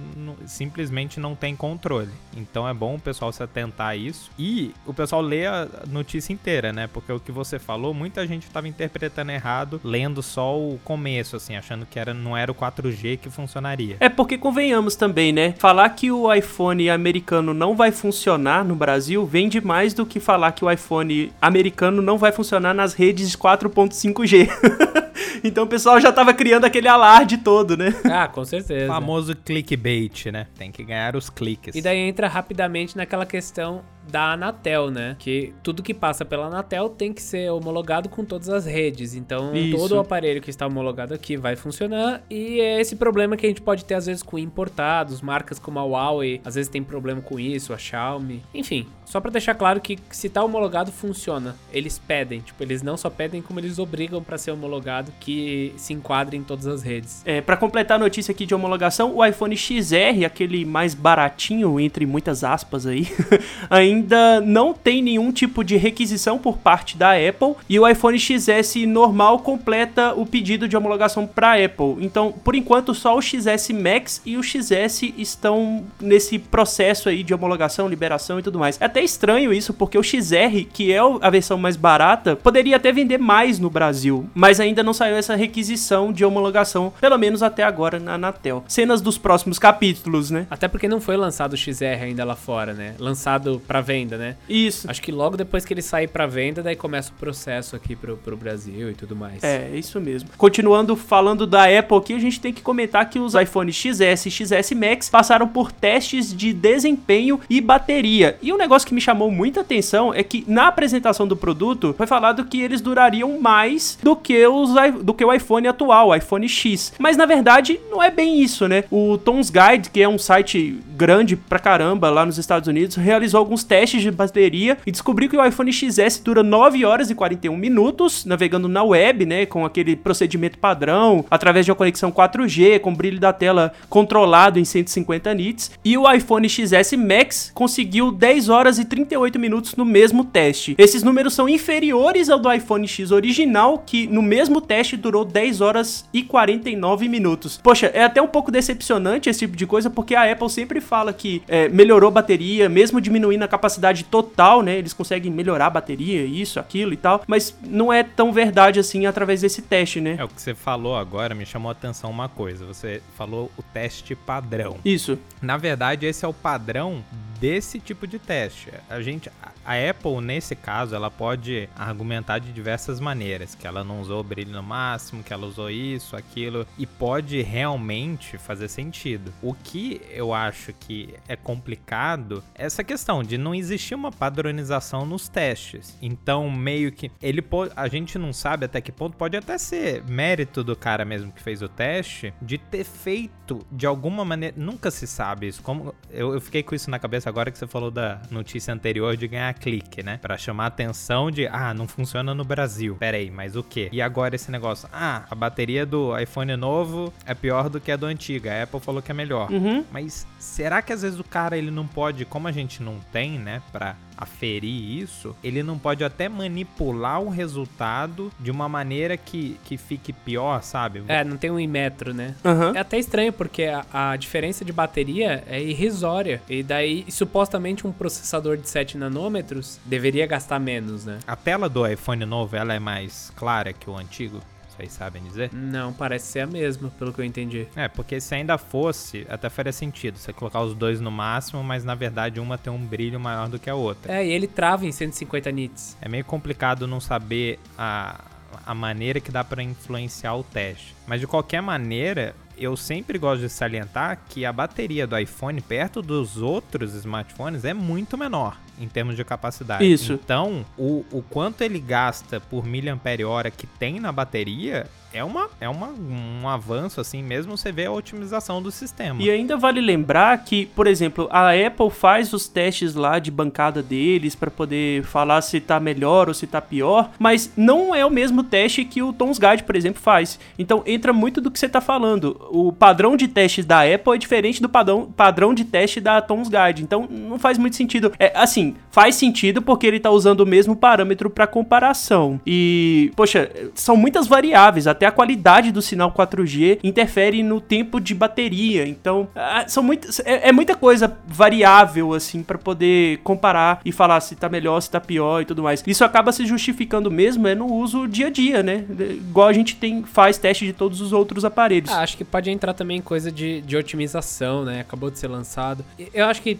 simplesmente 0.47 1.19
não 1.19 1.35
tem 1.35 1.57
controle. 1.57 2.11
Então 2.37 2.69
é 2.69 2.75
bom 2.75 2.97
o 2.97 3.00
pessoal 3.00 3.33
se 3.33 3.43
atentar 3.43 3.88
a 3.88 3.97
isso 3.97 4.31
e 4.38 4.73
o 4.87 4.93
pessoal 4.93 5.23
lê 5.23 5.47
a 5.47 5.66
notícia 5.88 6.33
inteira, 6.33 6.73
né? 6.73 6.87
Porque 6.87 7.11
o 7.11 7.19
que 7.19 7.33
você 7.33 7.59
falou, 7.59 7.95
muita 7.95 8.26
gente 8.26 8.47
estava 8.47 8.69
interpretando 8.69 9.31
errado, 9.31 9.81
lendo 9.83 10.23
só 10.23 10.57
o 10.57 10.78
começo, 10.85 11.37
assim, 11.37 11.57
achando 11.57 11.87
que 11.87 11.99
era, 11.99 12.12
não 12.12 12.37
era 12.37 12.52
o 12.52 12.54
4G 12.54 13.19
que 13.19 13.31
funcionaria. 13.31 13.97
É 13.99 14.11
porque 14.11 14.37
convenhamos 14.37 14.95
também, 14.95 15.33
né? 15.33 15.54
Falar 15.59 15.88
que 15.88 16.12
o 16.12 16.33
iPhone 16.33 16.90
americano 16.90 17.54
não 17.54 17.75
vai 17.75 17.90
funcionar 17.90 18.64
no 18.64 18.76
Brasil 18.76 19.25
vende 19.25 19.61
mais 19.61 19.95
do 19.95 20.04
que 20.04 20.21
falar 20.21 20.52
que 20.52 20.64
o 20.64 20.71
iPhone 20.71 21.33
americano 21.40 22.02
não 22.02 22.19
vai 22.19 22.31
funcionar 22.31 22.75
nas 22.75 22.93
redes 22.93 23.35
4.5G. 23.35 24.49
então 25.43 25.64
o 25.64 25.66
pessoal 25.66 26.00
já 26.00 26.12
tava 26.12 26.35
criando 26.35 26.64
aquele 26.64 26.88
alarde 26.88 27.38
todo, 27.38 27.76
né? 27.76 27.95
Ah, 28.04 28.28
com 28.28 28.45
certeza. 28.45 28.90
O 28.93 28.95
famoso 29.14 29.37
clickbait, 29.37 30.26
né? 30.33 30.47
Tem 30.56 30.73
que 30.73 30.83
ganhar 30.83 31.14
os 31.14 31.30
cliques. 31.30 31.75
E 31.75 31.80
daí 31.80 31.99
entra 31.99 32.26
rapidamente 32.26 32.97
naquela 32.97 33.25
questão 33.25 33.85
da 34.08 34.32
Anatel, 34.32 34.90
né? 34.90 35.16
Que 35.18 35.52
tudo 35.62 35.82
que 35.82 35.94
passa 35.94 36.25
pela 36.25 36.46
Anatel 36.46 36.88
tem 36.88 37.12
que 37.12 37.23
ser 37.23 37.50
homologado 37.50 38.08
com 38.08 38.25
todas 38.25 38.49
as 38.49 38.64
redes. 38.66 39.14
Então, 39.14 39.54
Isso. 39.54 39.76
todo 39.76 39.92
o 39.92 39.99
aparelho 39.99 40.40
que 40.40 40.50
está 40.50 40.66
homologado 40.66 41.14
aqui 41.14 41.37
vai 41.37 41.56
funcionar. 41.56 42.23
E 42.30 42.61
é 42.61 42.80
esse 42.80 42.96
problema 42.96 43.37
que 43.37 43.46
a 43.46 43.49
gente 43.49 43.62
pode 43.62 43.84
ter 43.84 43.94
às 43.94 44.06
vezes 44.06 44.23
com 44.23 44.38
importados, 44.38 45.20
marcas 45.20 45.58
como 45.58 45.78
a 45.78 45.84
Huawei, 45.84 46.40
às 46.44 46.54
vezes 46.54 46.68
tem 46.68 46.82
problema 46.82 47.20
com 47.20 47.38
isso, 47.38 47.73
a 47.73 47.78
Xiaomi. 47.78 48.42
Enfim, 48.52 48.87
só 49.04 49.20
para 49.20 49.30
deixar 49.30 49.54
claro 49.54 49.80
que 49.80 49.99
se 50.11 50.28
tá 50.28 50.42
homologado 50.42 50.90
funciona. 50.92 51.56
Eles 51.73 51.99
pedem, 51.99 52.40
tipo, 52.40 52.62
eles 52.62 52.82
não 52.82 52.96
só 52.96 53.11
pedem 53.11 53.42
como 53.42 53.61
eles 53.61 53.78
obrigam 53.78 54.23
para 54.23 54.38
ser 54.38 54.50
homologado 54.50 55.12
que 55.20 55.73
se 55.76 55.92
enquadre 55.92 56.37
em 56.37 56.42
todas 56.42 56.66
as 56.66 56.82
redes. 56.82 57.23
É, 57.25 57.40
para 57.40 57.56
completar 57.56 57.96
a 57.96 57.99
notícia 57.99 58.32
aqui 58.32 58.46
de 58.46 58.54
homologação, 58.54 59.16
o 59.16 59.25
iPhone 59.25 59.56
XR, 59.56 60.25
aquele 60.25 60.64
mais 60.64 60.94
baratinho 60.94 61.78
entre 61.78 62.06
muitas 62.06 62.44
aspas 62.44 62.87
aí, 62.87 63.06
ainda 63.68 63.94
ainda 63.95 64.41
não 64.41 64.73
tem 64.73 65.03
nenhum 65.03 65.31
tipo 65.33 65.63
de 65.65 65.77
requisição 65.77 66.39
por 66.39 66.59
parte 66.59 66.97
da 66.97 67.13
Apple 67.13 67.55
e 67.69 67.79
o 67.79 67.89
iPhone 67.89 68.19
XS 68.19 68.77
normal 68.87 69.39
completa 69.39 70.13
o 70.15 70.27
pedido 70.27 70.67
de 70.69 70.77
homologação 70.77 71.27
para 71.27 71.65
Apple. 71.65 71.97
Então, 72.01 72.33
por 72.33 72.55
enquanto, 72.55 72.95
só 72.95 73.17
o 73.17 73.23
XS 73.23 73.71
Max 73.71 74.21
e 74.25 74.37
o 74.37 74.43
XS 74.43 75.15
estão 75.17 75.85
nesse 76.01 76.39
processo 76.39 77.09
aí 77.09 77.23
de 77.23 77.33
homologação, 77.33 77.89
liberação 77.89 78.39
e 78.39 78.43
tudo 78.43 78.59
mais. 78.59 78.81
É 78.81 78.85
até 78.85 79.03
estranho 79.03 79.53
isso, 79.53 79.73
porque 79.73 79.99
o 79.99 80.03
XR, 80.03 80.65
que 80.73 80.93
é 80.93 80.99
a 81.21 81.31
versão 81.31 81.57
mais 81.57 81.77
barata, 81.77 82.37
poderia 82.37 82.77
até 82.77 82.93
vender 82.93 83.19
mais 83.19 83.59
no 83.59 83.71
Brasil, 83.71 84.29
mas 84.35 84.61
ainda 84.61 84.83
não 84.83 84.93
saiu 84.93 85.17
essa 85.17 85.35
requisição 85.35 86.13
de 86.13 86.25
homologação, 86.25 86.93
pelo 87.01 87.19
menos 87.19 87.43
até 87.43 87.63
agora 87.63 87.99
na 87.99 88.15
Anatel. 88.15 88.65
Cenas 88.67 89.01
dos 89.01 89.19
próximos 89.19 89.59
capítulos, 89.59 90.31
né? 90.31 90.47
Até 90.51 90.69
porque 90.69 90.89
não 90.89 91.01
foi 91.01 91.17
lançado 91.17 91.53
o 91.53 91.57
XR 91.57 92.03
ainda 92.03 92.25
lá 92.25 92.37
fora, 92.37 92.73
né? 92.73 92.95
Lançado 92.99 93.63
para 93.67 93.81
venda, 93.85 94.17
né? 94.19 94.37
Isso. 94.49 94.91
Acho 94.91 95.00
que 95.00 95.12
logo 95.12 95.37
depois 95.37 95.64
que 95.64 95.73
ele 95.73 95.83
sair 95.83 96.09
pra 96.09 96.26
venda, 96.26 96.62
daí 96.62 96.75
começa 96.75 97.12
o 97.12 97.14
processo 97.14 97.76
aqui 97.76 97.95
pro, 97.95 98.17
pro 98.17 98.37
Brasil 98.37 98.91
e 98.91 98.95
tudo 98.95 99.14
mais. 99.14 99.45
É, 99.45 99.71
isso 99.75 100.00
mesmo. 100.00 100.31
Continuando 100.37 100.97
falando 100.97 101.47
da 101.47 101.64
Apple 101.64 101.97
aqui, 101.97 102.14
a 102.14 102.19
gente 102.19 102.41
tem 102.41 102.53
que 102.53 102.62
comentar 102.62 103.09
que 103.09 103.19
os 103.19 103.35
iPhone 103.35 103.73
XS 103.73 104.26
e 104.26 104.31
XS 104.31 104.73
Max 104.73 105.09
passaram 105.09 105.47
por 105.47 105.71
testes 105.71 106.35
de 106.35 106.53
desempenho 106.53 107.41
e 107.49 107.61
bateria. 107.61 108.37
E 108.43 108.53
um 108.53 108.57
negócio 108.57 108.88
que 108.88 108.95
me 108.95 109.00
chamou 109.00 109.31
muita 109.31 109.61
atenção 109.61 110.12
é 110.12 110.23
que 110.23 110.45
na 110.49 110.69
apresentação 110.69 111.29
do 111.29 111.37
produto 111.37 111.95
foi 111.97 112.07
falado 112.07 112.45
que 112.45 112.61
eles 112.61 112.81
durariam 112.81 113.41
mais 113.41 113.99
do 114.03 114.17
que, 114.17 114.47
os, 114.47 114.71
do 115.03 115.14
que 115.14 115.25
o 115.25 115.33
iPhone 115.33 115.69
atual, 115.69 116.09
o 116.09 116.14
iPhone 116.14 116.49
X. 116.49 116.93
Mas 116.99 117.17
na 117.17 117.26
verdade 117.26 117.79
não 117.91 118.03
é 118.03 118.11
bem 118.11 118.41
isso, 118.41 118.67
né? 118.67 118.85
O 118.91 119.19
Tom's 119.19 119.50
Guide, 119.50 119.91
que 119.91 120.03
é 120.03 120.09
um 120.09 120.19
site 120.19 120.79
grande 120.97 121.37
pra 121.37 121.59
caramba 121.59 122.11
lá 122.11 122.25
nos 122.25 122.38
Estados 122.38 122.69
Unidos, 122.69 122.97
realizou 122.97 123.38
alguns 123.38 123.62
testes 123.62 123.74
de 123.83 124.11
bateria 124.11 124.78
e 124.87 124.90
descobriu 124.90 125.28
que 125.28 125.37
o 125.37 125.45
iPhone 125.45 125.73
XS 125.73 126.21
dura 126.25 126.43
9 126.43 126.85
horas 126.85 127.11
e 127.11 127.14
41 127.14 127.57
minutos 127.57 128.25
navegando 128.25 128.69
na 128.69 128.83
web, 128.83 129.26
né? 129.26 129.47
Com 129.47 129.64
aquele 129.64 129.97
procedimento 129.97 130.59
padrão, 130.59 131.25
através 131.31 131.66
de 131.66 131.73
uma 131.73 131.76
conexão 131.76 132.11
4G, 132.11 132.78
com 132.81 132.95
brilho 132.95 133.19
da 133.19 133.33
tela 133.33 133.73
controlado 133.88 134.59
em 134.59 134.64
150 134.64 135.35
nits. 135.35 135.73
E 135.85 135.99
o 135.99 136.11
iPhone 136.11 136.49
XS 136.49 136.93
Max 136.97 137.50
conseguiu 137.52 138.12
10 138.12 138.49
horas 138.49 138.78
e 138.78 138.85
38 138.85 139.38
minutos 139.38 139.75
no 139.75 139.85
mesmo 139.85 140.25
teste. 140.25 140.75
Esses 140.78 141.02
números 141.02 141.35
são 141.35 141.49
inferiores 141.49 142.31
ao 142.31 142.38
do 142.38 142.52
iPhone 142.52 142.87
X 142.87 143.11
original, 143.11 143.83
que 143.85 144.07
no 144.07 144.23
mesmo 144.23 144.61
teste 144.61 144.97
durou 144.97 145.25
10 145.25 145.61
horas 145.61 146.09
e 146.12 146.23
49 146.23 147.09
minutos. 147.09 147.61
Poxa, 147.62 147.90
é 147.93 148.04
até 148.04 148.23
um 148.23 148.28
pouco 148.28 148.50
decepcionante 148.50 149.28
esse 149.28 149.40
tipo 149.40 149.57
de 149.57 149.66
coisa, 149.66 149.90
porque 149.90 150.14
a 150.14 150.31
Apple 150.31 150.49
sempre 150.49 150.81
fala 150.81 151.12
que 151.12 151.43
é, 151.49 151.69
melhorou 151.69 152.09
a 152.09 152.12
bateria, 152.12 152.69
mesmo 152.69 153.00
diminuindo 153.00 153.43
a 153.43 153.49
capacidade 153.49 153.63
total, 154.04 154.62
né? 154.62 154.76
Eles 154.76 154.92
conseguem 154.92 155.30
melhorar 155.30 155.66
a 155.66 155.71
bateria, 155.71 156.25
isso, 156.25 156.59
aquilo 156.61 156.92
e 156.92 156.97
tal, 156.97 157.23
mas 157.26 157.56
não 157.62 157.92
é 157.92 158.02
tão 158.02 158.33
verdade 158.33 158.80
assim 158.80 159.06
através 159.06 159.40
desse 159.40 159.62
teste, 159.62 160.00
né? 160.00 160.16
É 160.18 160.25
o 160.25 160.28
que 160.28 160.40
você 160.40 160.54
falou 160.54 160.97
agora, 160.97 161.35
me 161.35 161.47
chamou 161.47 161.68
a 161.68 161.73
atenção 161.73 162.11
uma 162.11 162.28
coisa. 162.28 162.64
Você 162.66 163.02
falou 163.16 163.50
o 163.56 163.62
teste 163.62 164.14
padrão. 164.14 164.76
Isso. 164.85 165.18
Na 165.40 165.56
verdade, 165.56 166.06
esse 166.06 166.25
é 166.25 166.28
o 166.28 166.33
padrão 166.33 167.02
desse 167.44 167.78
tipo 167.78 168.06
de 168.06 168.18
teste. 168.18 168.71
A 168.88 169.00
gente, 169.02 169.30
a 169.64 169.90
Apple 169.90 170.21
nesse 170.21 170.54
caso, 170.56 170.94
ela 170.94 171.11
pode 171.11 171.68
argumentar 171.76 172.38
de 172.38 172.52
diversas 172.52 173.00
maneiras, 173.00 173.54
que 173.54 173.66
ela 173.66 173.85
não 173.85 174.00
usou 174.00 174.21
o 174.21 174.25
brilho 174.25 174.52
no 174.52 174.62
máximo, 174.62 175.23
que 175.23 175.33
ela 175.33 175.47
usou 175.47 175.71
isso, 175.71 176.16
aquilo, 176.16 176.66
e 176.78 176.87
pode 176.87 177.42
realmente 177.42 178.38
fazer 178.38 178.68
sentido. 178.68 179.33
O 179.42 179.52
que 179.52 180.00
eu 180.11 180.33
acho 180.33 180.73
que 180.73 181.14
é 181.28 181.37
complicado 181.37 182.42
é 182.54 182.64
essa 182.64 182.83
questão 182.83 183.23
de 183.23 183.37
não 183.37 183.53
existir 183.58 183.94
uma 183.94 184.11
padronização 184.11 185.06
nos 185.06 185.28
testes. 185.28 185.96
Então, 186.00 186.50
meio 186.50 186.92
que 186.92 187.11
ele 187.23 187.44
a 187.76 187.88
gente 187.88 188.18
não 188.18 188.32
sabe 188.32 188.66
até 188.66 188.80
que 188.80 188.90
ponto 188.90 189.16
pode 189.16 189.37
até 189.37 189.58
ser 189.58 190.02
mérito 190.04 190.64
do 190.64 190.75
cara 190.75 191.04
mesmo 191.04 191.32
que 191.32 191.42
fez 191.42 191.62
o 191.62 191.68
teste 191.68 192.32
de 192.40 192.58
ter 192.58 192.84
feito 192.84 193.64
de 193.70 193.87
alguma 193.87 194.25
maneira, 194.25 194.54
nunca 194.58 194.90
se 194.90 195.06
sabe 195.06 195.49
isso. 195.49 195.62
Como 195.62 195.94
eu, 196.11 196.34
eu 196.34 196.40
fiquei 196.40 196.62
com 196.62 196.75
isso 196.75 196.90
na 196.90 196.99
cabeça 196.99 197.28
agora 197.28 197.50
que 197.50 197.58
você 197.58 197.66
falou 197.66 197.90
da 197.90 198.20
notícia 198.30 198.73
anterior 198.73 199.16
de 199.16 199.28
ganhar 199.28 199.52
clique, 199.54 200.02
né? 200.02 200.18
Para 200.20 200.37
chamar 200.37 200.64
a 200.64 200.66
atenção 200.68 201.30
de, 201.30 201.46
ah, 201.46 201.75
não 201.75 201.87
funciona 201.87 202.34
no 202.34 202.44
Brasil. 202.44 202.96
Pera 202.96 203.16
aí, 203.16 203.30
mas 203.30 203.56
o 203.56 203.62
quê? 203.62 203.88
E 203.92 204.00
agora 204.00 204.34
esse 204.34 204.50
negócio, 204.50 204.88
ah, 204.92 205.25
a 205.30 205.34
bateria 205.34 205.84
do 205.84 206.18
iPhone 206.18 206.56
novo 206.56 207.12
é 207.26 207.34
pior 207.34 207.68
do 207.68 207.80
que 207.80 207.92
a 207.92 207.96
do 207.96 208.06
antigo. 208.06 208.49
A 208.49 208.62
Apple 208.62 208.80
falou 208.80 209.02
que 209.02 209.11
é 209.11 209.14
melhor. 209.14 209.50
Uhum. 209.50 209.84
Mas 209.90 210.26
será 210.38 210.82
que 210.82 210.92
às 210.92 211.02
vezes 211.02 211.18
o 211.18 211.25
cara 211.25 211.56
ele 211.56 211.70
não 211.70 211.87
pode, 211.87 212.25
como 212.25 212.49
a 212.49 212.52
gente 212.52 212.82
não 212.82 212.99
tem, 213.12 213.38
né, 213.45 213.63
para 213.71 213.95
aferir 214.17 215.03
isso, 215.03 215.37
ele 215.43 215.63
não 215.63 215.79
pode 215.79 216.03
até 216.03 216.29
manipular 216.29 217.21
o 217.21 217.29
resultado 217.29 218.33
de 218.41 218.51
uma 218.51 218.69
maneira 218.69 219.17
que, 219.17 219.59
que 219.65 219.77
fique 219.77 220.13
pior, 220.13 220.63
sabe? 220.63 221.03
É, 221.09 221.23
não 221.23 221.37
tem 221.37 221.51
um 221.51 221.59
imetro, 221.59 222.15
né? 222.15 222.35
Uhum. 222.45 222.75
É 222.75 222.79
até 222.79 222.99
estranho, 222.99 223.33
porque 223.33 223.65
a, 223.65 223.85
a, 223.93 224.17
diferença 224.17 224.65
de 224.65 224.73
bateria 224.73 225.45
é 225.47 225.61
irrisória. 225.61 226.41
E 226.49 226.63
daí, 226.63 227.05
supostamente, 227.11 227.87
um 227.87 227.93
processador 227.93 228.57
de 228.57 228.69
7 228.69 228.97
nanômetros 228.97 229.79
deveria 229.85 230.27
gastar 230.27 230.59
menos, 230.59 231.05
né? 231.05 231.19
A 231.27 231.37
tela 231.37 231.69
do 231.69 231.87
iPhone 231.87 232.25
novo, 232.25 232.57
ela 232.57 232.73
é 232.73 232.79
mais 232.79 233.33
clara 233.37 233.73
que 233.73 233.91
o 233.91 233.97
antigo? 233.97 234.41
Vocês 234.76 234.93
sabem 234.93 235.23
dizer? 235.23 235.50
Não, 235.52 235.93
parece 235.93 236.26
ser 236.26 236.40
a 236.40 236.47
mesma, 236.47 236.90
pelo 236.99 237.12
que 237.12 237.21
eu 237.21 237.25
entendi. 237.25 237.66
É, 237.76 237.87
porque 237.87 238.21
se 238.21 238.35
ainda 238.35 238.59
fosse, 238.59 239.26
até 239.28 239.49
faria 239.49 239.73
sentido 239.73 240.19
você 240.19 240.33
colocar 240.33 240.61
os 240.62 240.75
dois 240.75 241.00
no 241.00 241.11
máximo, 241.11 241.62
mas 241.62 241.85
na 241.85 241.95
verdade 241.95 242.40
uma 242.40 242.59
tem 242.59 242.73
um 242.73 242.85
brilho 242.85 243.21
maior 243.21 243.49
do 243.49 243.59
que 243.59 243.71
a 243.71 243.75
outra. 243.75 244.12
É, 244.12 244.26
e 244.26 244.31
ele 244.31 244.47
trava 244.47 244.85
em 244.85 244.93
150 244.93 245.50
nits. 245.52 245.97
É 246.00 246.09
meio 246.09 246.25
complicado 246.25 246.87
não 246.87 247.00
saber 247.00 247.59
a, 247.78 248.25
a 248.66 248.75
maneira 248.75 249.21
que 249.21 249.31
dá 249.31 249.45
para 249.45 249.62
influenciar 249.62 250.35
o 250.35 250.43
teste. 250.43 250.95
Mas 251.07 251.21
de 251.21 251.26
qualquer 251.26 251.62
maneira, 251.62 252.35
eu 252.59 252.76
sempre 252.76 253.19
gosto 253.19 253.43
de 253.43 253.49
salientar 253.49 254.21
que 254.28 254.45
a 254.45 254.52
bateria 254.52 255.07
do 255.07 255.16
iPhone 255.16 255.61
perto 255.61 256.02
dos 256.02 256.38
outros 256.38 256.95
smartphones 256.95 257.64
é 257.64 257.75
muito 257.75 258.19
menor 258.19 258.63
em 258.78 258.88
termos 258.88 259.16
de 259.16 259.25
capacidade. 259.25 259.85
Isso. 259.85 260.12
Então, 260.12 260.65
o, 260.76 261.04
o 261.13 261.23
quanto 261.23 261.63
ele 261.63 261.78
gasta 261.78 262.41
por 262.41 262.65
miliampere 262.65 263.25
hora 263.25 263.50
que 263.50 263.67
tem 263.67 264.00
na 264.00 264.13
bateria 264.13 264.87
é, 265.15 265.23
uma, 265.23 265.49
é 265.61 265.69
uma, 265.69 265.89
um 265.89 266.49
avanço, 266.49 267.00
assim, 267.00 267.23
mesmo 267.23 267.57
você 267.57 267.71
vê 267.71 267.87
a 267.87 267.93
otimização 267.93 268.61
do 268.61 268.71
sistema. 268.71 269.23
E 269.23 269.31
ainda 269.31 269.57
vale 269.57 269.81
lembrar 269.81 270.37
que, 270.45 270.67
por 270.67 270.87
exemplo, 270.87 271.29
a 271.31 271.50
Apple 271.50 271.89
faz 271.91 272.33
os 272.33 272.49
testes 272.49 272.95
lá 272.95 273.19
de 273.21 273.31
bancada 273.31 273.83
deles 273.83 274.35
para 274.35 274.50
poder 274.50 275.05
falar 275.05 275.41
se 275.41 275.61
tá 275.61 275.79
melhor 275.79 276.29
ou 276.29 276.35
se 276.35 276.47
tá 276.47 276.61
pior, 276.61 277.11
mas 277.19 277.50
não 277.57 277.95
é 277.95 278.05
o 278.05 278.11
mesmo 278.11 278.43
teste 278.43 278.85
que 278.85 279.03
o 279.03 279.13
Tom's 279.13 279.39
Guide, 279.39 279.63
por 279.63 279.77
exemplo, 279.77 280.03
faz. 280.03 280.39
Então 280.59 280.83
entra 280.85 281.13
muito 281.13 281.41
do 281.41 281.50
que 281.50 281.59
você 281.59 281.69
tá 281.69 281.81
falando. 281.81 282.37
O 282.50 282.73
padrão 282.73 283.17
de 283.17 283.29
testes 283.29 283.65
da 283.65 283.83
Apple 283.83 284.15
é 284.15 284.19
diferente 284.19 284.61
do 284.61 284.69
padrão, 284.69 285.07
padrão 285.17 285.55
de 285.55 285.65
teste 285.65 286.00
da 286.00 286.21
Tom's 286.21 286.49
Guide. 286.49 286.83
Então 286.83 287.09
não 287.09 287.39
faz 287.39 287.57
muito 287.57 287.77
sentido. 287.77 288.13
É 288.19 288.33
assim, 288.35 288.75
faz 288.91 289.15
sentido 289.15 289.63
porque 289.63 289.87
ele 289.87 290.00
tá 290.00 290.11
usando 290.11 290.41
o 290.41 290.47
mesmo 290.47 290.75
parâmetro 290.75 291.31
para 291.31 291.47
comparação. 291.47 292.41
E, 292.45 293.13
poxa, 293.15 293.50
são 293.75 293.97
muitas 293.97 294.27
variáveis, 294.27 294.87
até 294.87 295.03
a 295.04 295.12
qualidade 295.12 295.71
do 295.71 295.82
sinal 295.82 296.12
4G 296.12 296.80
interfere 296.82 297.43
no 297.43 297.60
tempo 297.60 298.00
de 298.00 298.14
bateria. 298.14 298.86
Então, 298.86 299.28
ah, 299.34 299.64
são 299.67 299.82
muitas 299.82 300.21
é, 300.21 300.49
é 300.49 300.52
muita 300.52 300.75
coisa 300.75 301.17
variável 301.26 302.12
assim 302.12 302.43
para 302.43 302.58
poder 302.58 303.19
comparar 303.19 303.80
e 303.84 303.93
falar 303.93 304.21
se 304.21 304.36
tá 304.36 304.49
melhor, 304.49 304.80
se 304.80 304.90
tá 304.90 305.00
pior 305.00 305.43
e 305.43 305.45
tudo 305.45 305.62
mais. 305.62 305.82
Isso 305.86 306.04
acaba 306.04 306.32
se 306.32 306.47
justificando 306.47 307.10
mesmo 307.10 307.47
é 307.47 307.54
no 307.54 307.73
uso 307.73 308.06
dia 308.06 308.28
a 308.28 308.30
dia, 308.30 308.62
né? 308.62 308.84
Igual 308.88 309.49
a 309.49 309.52
gente 309.52 309.76
tem 309.76 310.02
faz 310.02 310.38
teste 310.38 310.64
de 310.67 310.73
todos 310.73 311.00
os 311.00 311.12
outros 311.12 311.45
aparelhos. 311.45 311.90
Ah, 311.90 312.00
acho 312.00 312.17
que 312.17 312.25
pode 312.25 312.50
entrar 312.50 312.75
também 312.75 313.00
coisa 313.00 313.30
de, 313.30 313.60
de 313.62 313.76
otimização, 313.76 314.64
né? 314.64 314.80
Acabou 314.80 315.10
de 315.10 315.19
ser 315.19 315.28
lançado. 315.28 315.84
Eu 316.12 316.26
acho 316.26 316.43
que 316.43 316.58